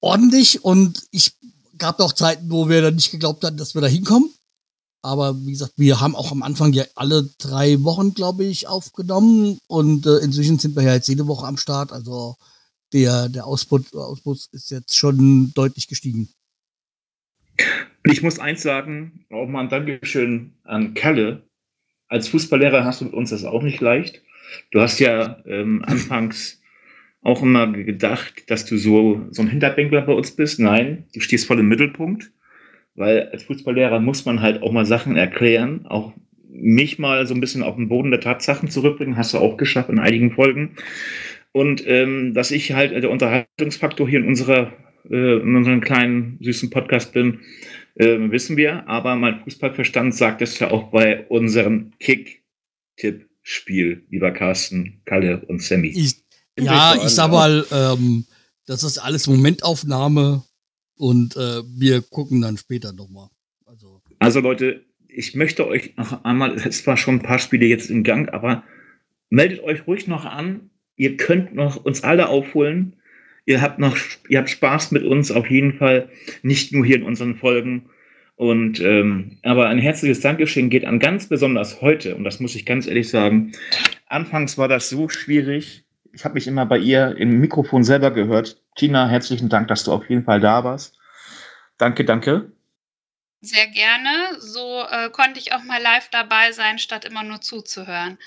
[0.00, 1.34] ordentlich und ich
[1.80, 4.30] gab auch Zeiten, wo wir dann nicht geglaubt hatten, dass wir da hinkommen.
[5.02, 9.58] Aber wie gesagt, wir haben auch am Anfang ja alle drei Wochen, glaube ich, aufgenommen
[9.66, 11.90] und äh, inzwischen sind wir ja jetzt jede Woche am Start.
[11.90, 12.36] Also
[12.92, 16.28] der, der Ausbus, Ausbus ist jetzt schon deutlich gestiegen.
[18.04, 21.48] Ich muss eins sagen, auch mal ein Dankeschön an Kalle.
[22.08, 24.20] Als Fußballlehrer hast du mit uns das auch nicht leicht.
[24.70, 26.59] Du hast ja ähm, anfangs
[27.22, 30.58] auch immer gedacht, dass du so, so ein Hinterbänkler bei uns bist.
[30.58, 32.32] Nein, du stehst voll im Mittelpunkt,
[32.94, 36.12] weil als Fußballlehrer muss man halt auch mal Sachen erklären, auch
[36.48, 39.88] mich mal so ein bisschen auf den Boden der Tatsachen zurückbringen, hast du auch geschafft
[39.88, 40.76] in einigen Folgen.
[41.52, 44.72] Und ähm, dass ich halt der Unterhaltungsfaktor hier in unserer
[45.08, 47.40] äh, in unserem kleinen süßen Podcast bin,
[47.96, 48.88] äh, wissen wir.
[48.88, 55.88] Aber mein Fußballverstand sagt es ja auch bei unserem Kick-Tipp-Spiel, lieber Carsten, Kalle und Sammy.
[55.88, 56.22] Ich,
[56.64, 58.26] ja, ich sag mal, ähm,
[58.66, 60.42] das ist alles Momentaufnahme
[60.96, 63.28] und äh, wir gucken dann später nochmal.
[63.66, 64.02] Also.
[64.18, 68.04] also Leute, ich möchte euch noch einmal, es war schon ein paar Spiele jetzt im
[68.04, 68.64] Gang, aber
[69.28, 72.96] meldet euch ruhig noch an, ihr könnt noch uns alle aufholen.
[73.46, 73.96] Ihr habt noch,
[74.28, 76.10] ihr habt Spaß mit uns auf jeden Fall,
[76.42, 77.88] nicht nur hier in unseren Folgen.
[78.36, 82.64] Und ähm, aber ein herzliches Dankeschön geht an ganz besonders heute, und das muss ich
[82.64, 83.52] ganz ehrlich sagen.
[84.06, 85.84] Anfangs war das so schwierig.
[86.12, 88.60] Ich habe mich immer bei ihr im Mikrofon selber gehört.
[88.76, 90.98] Tina, herzlichen Dank, dass du auf jeden Fall da warst.
[91.78, 92.52] Danke, danke.
[93.40, 94.10] Sehr gerne.
[94.38, 98.18] So äh, konnte ich auch mal live dabei sein, statt immer nur zuzuhören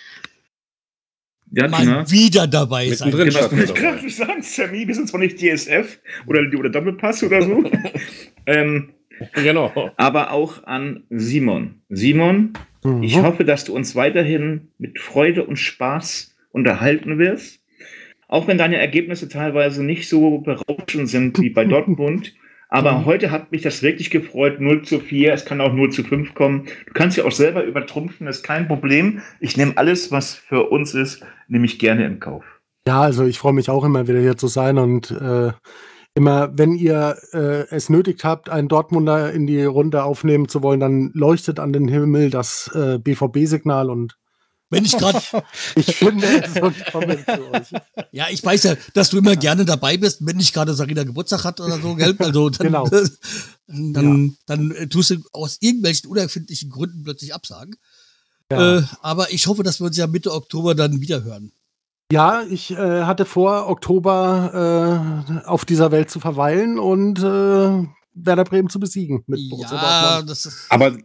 [1.53, 2.11] ja, mal Tina.
[2.11, 3.11] wieder dabei sein.
[3.11, 7.41] Drin genau, ich gerade sagen, Sammy, wir sind zwar nicht DSF oder, oder Doppelpass oder
[7.41, 7.63] so.
[8.47, 8.93] ähm,
[9.33, 9.91] genau.
[9.97, 11.81] Aber auch an Simon.
[11.89, 12.53] Simon,
[12.83, 13.03] mhm.
[13.03, 17.59] ich hoffe, dass du uns weiterhin mit Freude und Spaß unterhalten wirst.
[18.33, 22.33] Auch wenn deine Ergebnisse teilweise nicht so berauschend sind wie bei Dortmund,
[22.69, 23.05] aber mhm.
[23.05, 24.59] heute hat mich das wirklich gefreut.
[24.59, 26.65] 0 zu 4, es kann auch 0 zu 5 kommen.
[26.87, 29.21] Du kannst ja auch selber übertrumpfen, ist kein Problem.
[29.39, 32.43] Ich nehme alles, was für uns ist, nehme ich gerne in Kauf.
[32.87, 35.51] Ja, also ich freue mich auch immer wieder hier zu sein und äh,
[36.15, 40.79] immer, wenn ihr äh, es nötig habt, einen Dortmunder in die Runde aufnehmen zu wollen,
[40.79, 44.17] dann leuchtet an den Himmel das äh, BVB-Signal und
[44.73, 45.21] wenn ich gerade.
[45.75, 46.27] ich finde
[46.91, 47.81] komme zu euch.
[48.11, 51.43] Ja, ich weiß ja, dass du immer gerne dabei bist, wenn nicht gerade Sarina Geburtstag
[51.43, 52.15] hat oder so, gell?
[52.23, 52.87] Also dann, genau.
[53.67, 54.33] dann, ja.
[54.45, 57.75] dann, äh, tust du aus irgendwelchen unerfindlichen Gründen plötzlich absagen.
[58.51, 58.79] Ja.
[58.79, 61.51] Äh, aber ich hoffe, dass wir uns ja Mitte Oktober dann wieder hören.
[62.11, 68.43] Ja, ich äh, hatte vor, Oktober äh, auf dieser Welt zu verweilen und äh, Werder
[68.43, 69.23] Bremen zu besiegen.
[69.27, 70.65] Mit ja, das ist.
[70.69, 70.95] Aber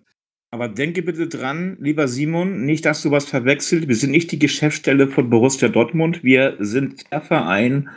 [0.50, 3.86] aber denke bitte dran, lieber Simon, nicht, dass du was verwechselt.
[3.86, 6.24] Wir sind nicht die Geschäftsstelle von Borussia Dortmund.
[6.24, 7.90] Wir sind der Verein,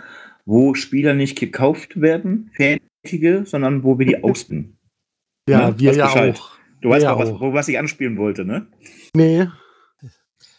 [0.45, 4.77] wo Spieler nicht gekauft werden, fertige, sondern wo wir die ausbilden.
[5.47, 5.79] Ja, ne?
[5.79, 6.39] wir ja Bescheid.
[6.39, 6.51] auch.
[6.81, 8.67] Du weißt auch, was, wo, was ich anspielen wollte, ne?
[9.15, 9.47] Nee.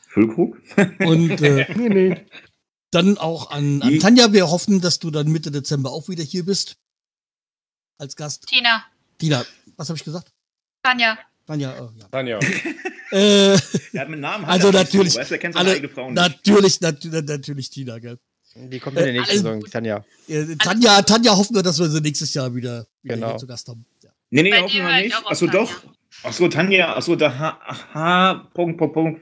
[0.09, 0.57] Füllkrug?
[1.01, 2.27] Und äh, nee, nee.
[2.91, 4.33] dann auch an, an Tanja.
[4.33, 6.77] Wir hoffen, dass du dann Mitte Dezember auch wieder hier bist.
[7.99, 8.47] Als Gast.
[8.47, 8.85] Tina.
[9.19, 9.45] Tina,
[9.77, 10.33] was habe ich gesagt?
[10.83, 11.19] Tanja.
[11.47, 12.07] Tanja, oh, ja.
[12.11, 12.39] Tanja.
[13.15, 13.59] Äh,
[13.93, 16.15] Ja, mit Namen Also natürlich, Du weißt, er kennt alle, eigene Frau nicht.
[16.17, 18.19] natürlich, natürlich, natürlich Tina, gell?
[18.55, 20.05] Die kommt in der nächsten Äh, Saison, Tanja.
[20.29, 23.29] Äh, Tanja, Tanja hoffen wir, dass wir sie nächstes Jahr wieder, wieder Genau.
[23.31, 23.85] hier zu Gast haben.
[24.03, 24.11] Ja.
[24.31, 25.15] Nee, nee, Bei hoffen wir nicht.
[25.27, 25.61] Achso, Tanja.
[25.61, 25.71] doch.
[26.23, 27.59] Achso, Tanja, achso, da H,
[27.93, 29.21] H, Punkt, Punkt, Punkt.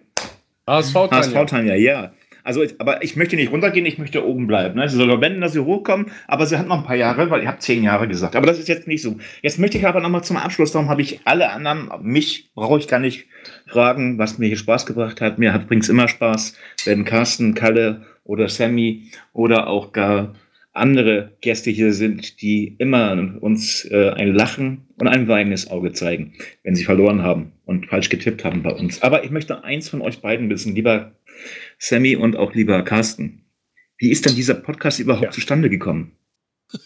[0.69, 1.45] HSV, HSV Tanja.
[1.47, 2.13] Tanja, ja.
[2.45, 4.77] Also, ich- aber ich möchte nicht runtergehen, ich möchte oben bleiben.
[4.79, 4.89] Ne?
[4.89, 7.49] Sie soll wenden, dass sie hochkommen, aber sie hat noch ein paar Jahre, weil ihr
[7.49, 8.37] habt zehn Jahre gesagt.
[8.37, 9.17] Aber das ist jetzt nicht so.
[9.43, 12.89] Jetzt möchte ich aber nochmal zum Abschluss, darum habe ich alle anderen, mich brauche ich
[12.89, 13.27] gar nicht
[13.67, 15.39] fragen, was mir hier Spaß gebracht hat.
[15.39, 16.55] Mir hat übrigens immer Spaß,
[16.85, 20.35] wenn Carsten, Kalle oder Sammy oder auch gar
[20.73, 26.35] andere Gäste hier sind, die immer uns äh, ein Lachen und ein weinendes Auge zeigen,
[26.63, 29.03] wenn sie verloren haben und falsch getippt haben bei uns.
[29.03, 31.11] Aber ich möchte eins von euch beiden wissen, lieber
[31.81, 33.43] Sammy und auch lieber Carsten.
[33.99, 35.31] Wie ist denn dieser Podcast überhaupt Ja.
[35.31, 36.13] zustande gekommen?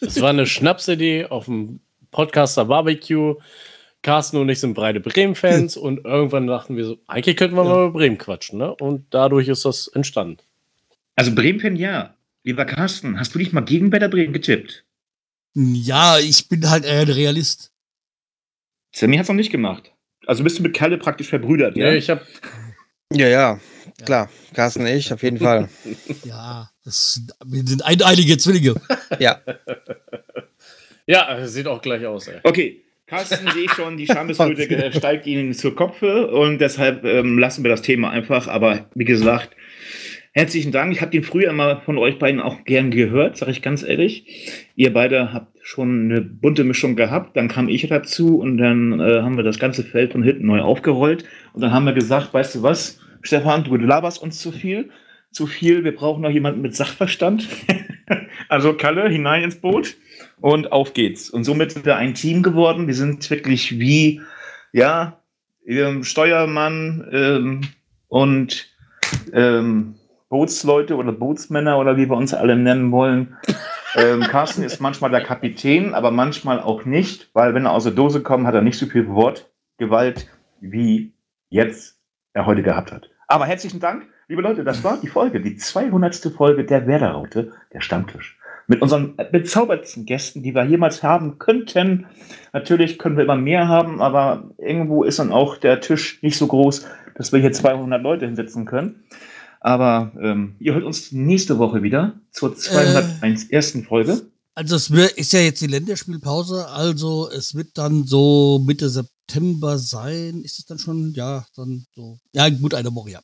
[0.00, 1.80] Es war eine Schnapsidee auf dem
[2.10, 3.34] Podcaster Barbecue.
[4.02, 7.86] Carsten und ich sind breite Bremen-Fans und irgendwann dachten wir so, eigentlich könnten wir mal
[7.86, 8.74] über Bremen quatschen, ne?
[8.74, 10.38] Und dadurch ist das entstanden.
[11.16, 12.14] Also Bremen-Fan, ja.
[12.44, 14.84] Lieber Carsten, hast du dich mal gegen Werder Bremen getippt?
[15.54, 17.72] Ja, ich bin halt eher ein Realist.
[18.94, 19.90] Sammy hat es noch nicht gemacht.
[20.26, 21.90] Also bist du mit Kalle praktisch verbrüdert, ja?
[21.90, 22.20] Nee, ich habe
[23.12, 23.60] Ja, ja,
[24.04, 24.30] klar.
[24.54, 25.68] Carsten und ich, auf jeden Fall.
[26.24, 28.74] Ja, das sind, wir sind eineilige Zwillinge.
[29.18, 29.40] Ja,
[31.06, 32.40] ja, sieht auch gleich aus, ey.
[32.42, 37.38] Okay, Carsten sehe ich schon, die Schamesröte äh, steigt Ihnen zur Kopfe und deshalb ähm,
[37.38, 38.48] lassen wir das Thema einfach.
[38.48, 39.50] Aber wie gesagt,
[40.32, 40.92] herzlichen Dank.
[40.92, 44.66] Ich habe den früher immer von euch beiden auch gern gehört, sage ich ganz ehrlich.
[44.74, 49.22] Ihr beide habt schon eine bunte Mischung gehabt, dann kam ich dazu und dann äh,
[49.22, 52.56] haben wir das ganze Feld von hinten neu aufgerollt und dann haben wir gesagt, weißt
[52.56, 54.90] du was, Stefan, du laberst uns zu viel,
[55.32, 57.48] zu viel, wir brauchen noch jemanden mit Sachverstand.
[58.48, 59.96] also Kalle, hinein ins Boot
[60.40, 61.30] und auf geht's.
[61.30, 62.86] Und somit sind wir ein Team geworden.
[62.86, 64.20] Wir sind wirklich wie,
[64.72, 65.20] ja,
[65.66, 67.60] ähm, Steuermann ähm,
[68.08, 68.68] und
[69.32, 69.94] ähm,
[70.28, 73.36] Bootsleute oder Bootsmänner oder wie wir uns alle nennen wollen.
[73.96, 77.92] Ähm, Carsten ist manchmal der Kapitän, aber manchmal auch nicht, weil wenn er aus der
[77.92, 80.28] Dose kommt, hat er nicht so viel Wortgewalt,
[80.60, 81.14] wie
[81.48, 81.98] jetzt
[82.34, 83.08] er heute gehabt hat.
[83.26, 86.16] Aber herzlichen Dank, liebe Leute, das war die Folge, die 200.
[86.36, 88.38] Folge der Werderraute, der Stammtisch.
[88.66, 92.06] Mit unseren bezaubertsten Gästen, die wir jemals haben könnten.
[92.52, 96.46] Natürlich können wir immer mehr haben, aber irgendwo ist dann auch der Tisch nicht so
[96.46, 99.04] groß, dass wir hier 200 Leute hinsetzen können.
[99.60, 103.50] Aber ähm, ihr hört uns nächste Woche wieder zur 201.
[103.50, 104.22] ersten Folge.
[104.54, 110.42] Also es ist ja jetzt die Länderspielpause, also es wird dann so Mitte September sein.
[110.42, 111.12] Ist es dann schon?
[111.14, 112.18] Ja, dann so.
[112.32, 113.22] Ja, gut, eine Woche, ja.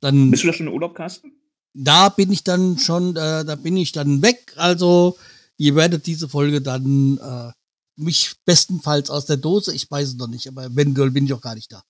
[0.00, 1.32] Dann, Bist du da schon im Urlaub, Carsten?
[1.74, 4.52] da bin ich dann schon, äh, da bin ich dann weg.
[4.56, 5.16] Also
[5.56, 7.52] ihr werdet diese Folge dann äh,
[7.96, 11.40] mich bestenfalls aus der Dose, ich weiß es noch nicht, aber eventuell bin ich auch
[11.40, 11.82] gar nicht da.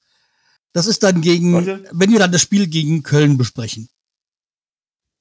[0.72, 1.85] Das ist dann gegen, Leute.
[1.93, 3.89] wenn wir dann das Spiel gegen Köln besprechen.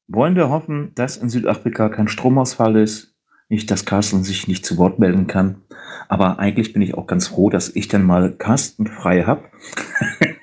[0.08, 3.14] Wollen wir hoffen, dass in Südafrika kein Stromausfall ist?
[3.50, 5.62] Nicht, dass Carsten sich nicht zu Wort melden kann.
[6.10, 9.44] Aber eigentlich bin ich auch ganz froh, dass ich dann mal Carsten frei habe.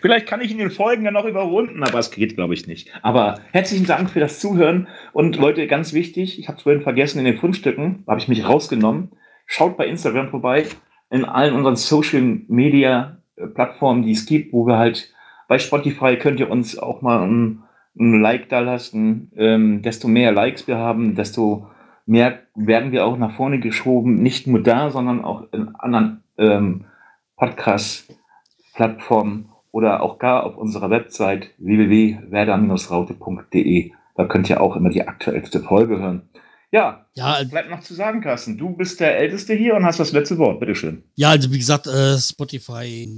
[0.00, 2.90] Vielleicht kann ich in den Folgen dann noch überrunden, aber es geht, glaube ich, nicht.
[3.02, 4.88] Aber herzlichen Dank für das Zuhören.
[5.12, 8.48] Und Leute, ganz wichtig, ich habe es vorhin vergessen, in den Fundstücken habe ich mich
[8.48, 9.12] rausgenommen.
[9.46, 10.66] Schaut bei Instagram vorbei,
[11.10, 15.12] in allen unseren Social Media äh, Plattformen, die es gibt, wo wir halt
[15.48, 17.61] bei Spotify könnt ihr uns auch mal ein,
[17.98, 19.30] ein Like da lassen.
[19.36, 21.68] Ähm, desto mehr Likes wir haben, desto
[22.06, 24.22] mehr werden wir auch nach vorne geschoben.
[24.22, 26.84] Nicht nur da, sondern auch in anderen ähm,
[27.36, 33.92] Podcast-Plattformen oder auch gar auf unserer Website www.werder-raute.de.
[34.14, 36.28] Da könnt ihr auch immer die aktuellste Folge hören.
[36.70, 38.56] Ja, Ja, bleibt noch zu sagen, Carsten?
[38.56, 40.60] Du bist der Älteste hier und hast das letzte Wort.
[40.60, 41.02] Bitteschön.
[41.14, 43.08] Ja, also wie gesagt, äh, Spotify,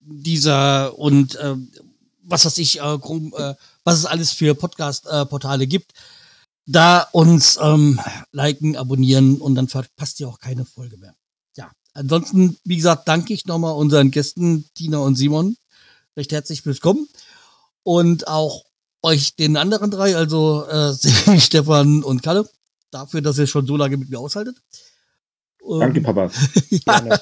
[0.00, 1.54] dieser und äh,
[2.24, 5.92] was weiß ich, äh, Chrome, äh, was es alles für Podcast-Portale gibt,
[6.66, 8.00] da uns ähm,
[8.32, 11.14] liken, abonnieren und dann verpasst ihr auch keine Folge mehr.
[11.56, 15.56] Ja, ansonsten, wie gesagt, danke ich nochmal unseren Gästen Tina und Simon
[16.16, 17.08] recht herzlich fürs Kommen
[17.82, 18.64] und auch
[19.02, 20.94] euch den anderen drei, also äh,
[21.40, 22.48] Stefan und Kalle,
[22.90, 24.56] dafür, dass ihr schon so lange mit mir aushaltet.
[25.66, 26.30] Danke, Ähm, Papa.
[26.70, 27.20] gerne.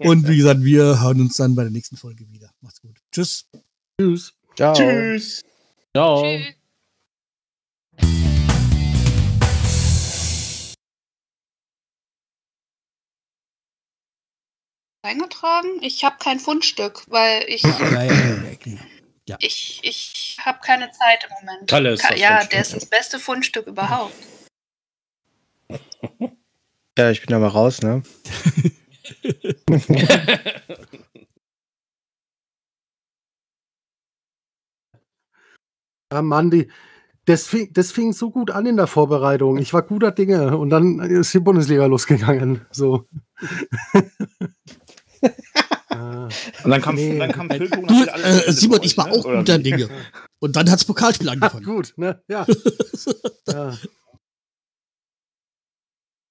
[0.00, 2.50] Und wie gesagt, wir hören uns dann bei der nächsten Folge wieder.
[2.60, 2.98] Macht's gut.
[3.12, 3.48] Tschüss.
[4.00, 4.34] Tschüss.
[4.56, 4.74] Ciao.
[4.74, 5.42] Tschüss.
[5.94, 6.22] Ciao.
[6.22, 6.54] Tschüss.
[15.02, 15.82] Eingetragen?
[15.82, 18.78] Ich habe kein Fundstück, weil ich Ja, ja, ja,
[19.26, 19.36] ja.
[19.40, 21.68] ich ich habe keine Zeit im Moment.
[21.70, 22.50] Kalle ist Ka das ja, Fundstück.
[22.50, 24.14] der ist das beste Fundstück überhaupt.
[26.98, 28.02] Ja, ich bin aber raus, ne?
[36.12, 36.68] Ja, Mann, die,
[37.26, 39.58] das, fing, das fing so gut an in der Vorbereitung.
[39.58, 42.62] Ich war guter Dinge und dann ist die Bundesliga losgegangen.
[42.70, 43.06] So.
[46.64, 47.18] Und dann kam, Nee.
[47.18, 49.12] dann kam Füllpunkt Du, und hat alles äh, Simon, ich war ne?
[49.12, 49.58] auch guter?
[49.58, 49.88] Dinge.
[50.38, 51.64] Und dann hat's Pokalspiel Ah, angefangen.
[51.64, 52.22] gut, ne?
[52.28, 52.46] Ja.
[53.48, 53.76] ja.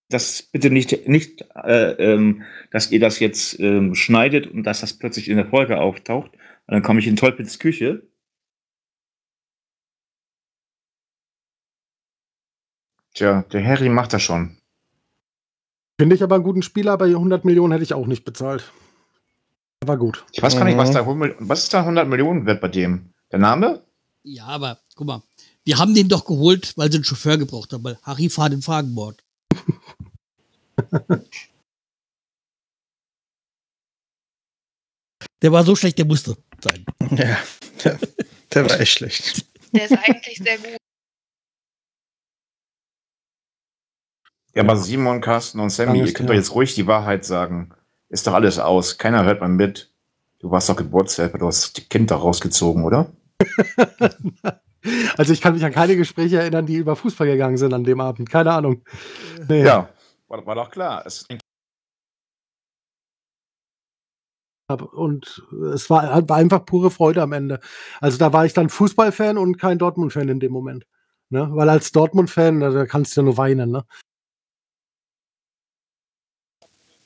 [0.10, 4.94] Das bitte nicht, nicht äh, ähm, dass ihr das jetzt ähm, schneidet und dass das
[4.98, 6.32] plötzlich in der Folge auftaucht.
[6.34, 8.02] Und dann komme ich in Teufels Küche.
[13.14, 14.58] Tja, der Harry macht das schon.
[16.00, 18.72] Finde ich aber einen guten Spieler, aber 100 Millionen hätte ich auch nicht bezahlt.
[19.82, 20.26] Aber gut.
[20.32, 20.94] Ich weiß gar nicht, was Mhm.
[20.94, 23.14] da 100 was ist da 100 Millionen wert bei dem?
[23.32, 23.84] Der Name?
[24.24, 25.24] Ja, aber guck mal,
[25.66, 28.62] wir haben den doch geholt, weil sie einen Chauffeur gebraucht haben, weil Harry fahrt im
[28.62, 29.24] Fragenbord.
[35.42, 36.86] der war so schlecht, der musste sein.
[37.12, 37.38] Ja,
[37.84, 38.00] der,
[38.54, 39.46] der war echt schlecht.
[39.74, 40.78] Der ist eigentlich sehr gut.
[44.56, 47.70] Ja, aber Simon, Carsten und Sammy, Alles ihr könnt doch jetzt ruhig die Wahrheit sagen.
[48.10, 48.98] Ist doch alles aus.
[48.98, 49.92] Keiner hört mal mit.
[50.40, 53.12] Du warst doch Geburtshelfer, du hast die Kind da rausgezogen, oder?
[55.18, 58.00] Also ich kann mich an keine Gespräche erinnern, die über Fußball gegangen sind an dem
[58.00, 58.30] Abend.
[58.30, 58.82] Keine Ahnung.
[59.48, 59.64] Nee.
[59.64, 59.90] Ja,
[60.30, 61.06] war, war doch klar.
[61.06, 61.26] Es.
[64.92, 65.44] Und
[65.74, 67.60] es war, war einfach pure Freude am Ende.
[68.02, 70.86] Also da war ich dann Fußballfan und kein Dortmund-Fan in dem Moment.
[71.30, 71.50] Ne?
[71.52, 73.72] Weil als Dortmund-Fan, da da kannst du ja nur weinen.
[73.72, 73.84] Ne?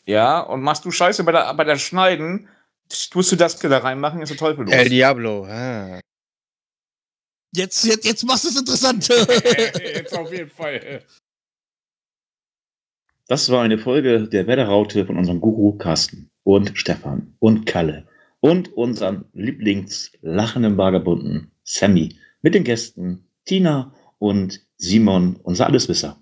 [0.06, 2.50] ja, und machst du Scheiße bei der, bei der Schneiden,
[3.12, 4.74] tust du das da reinmachen, ist der Teufel los.
[4.74, 5.46] El Diablo.
[5.46, 6.02] Ah.
[7.56, 9.08] Jetzt, jetzt, jetzt machst du es interessant.
[9.08, 11.06] Jetzt auf jeden Fall.
[13.28, 18.06] Das war eine Folge der Wetterraute von unserem Guru Carsten und Stefan und Kalle
[18.42, 26.18] und unserem Lieblingslachenden Vagabunden Sammy mit den Gästen Tina und Simon, unser Alleswisser.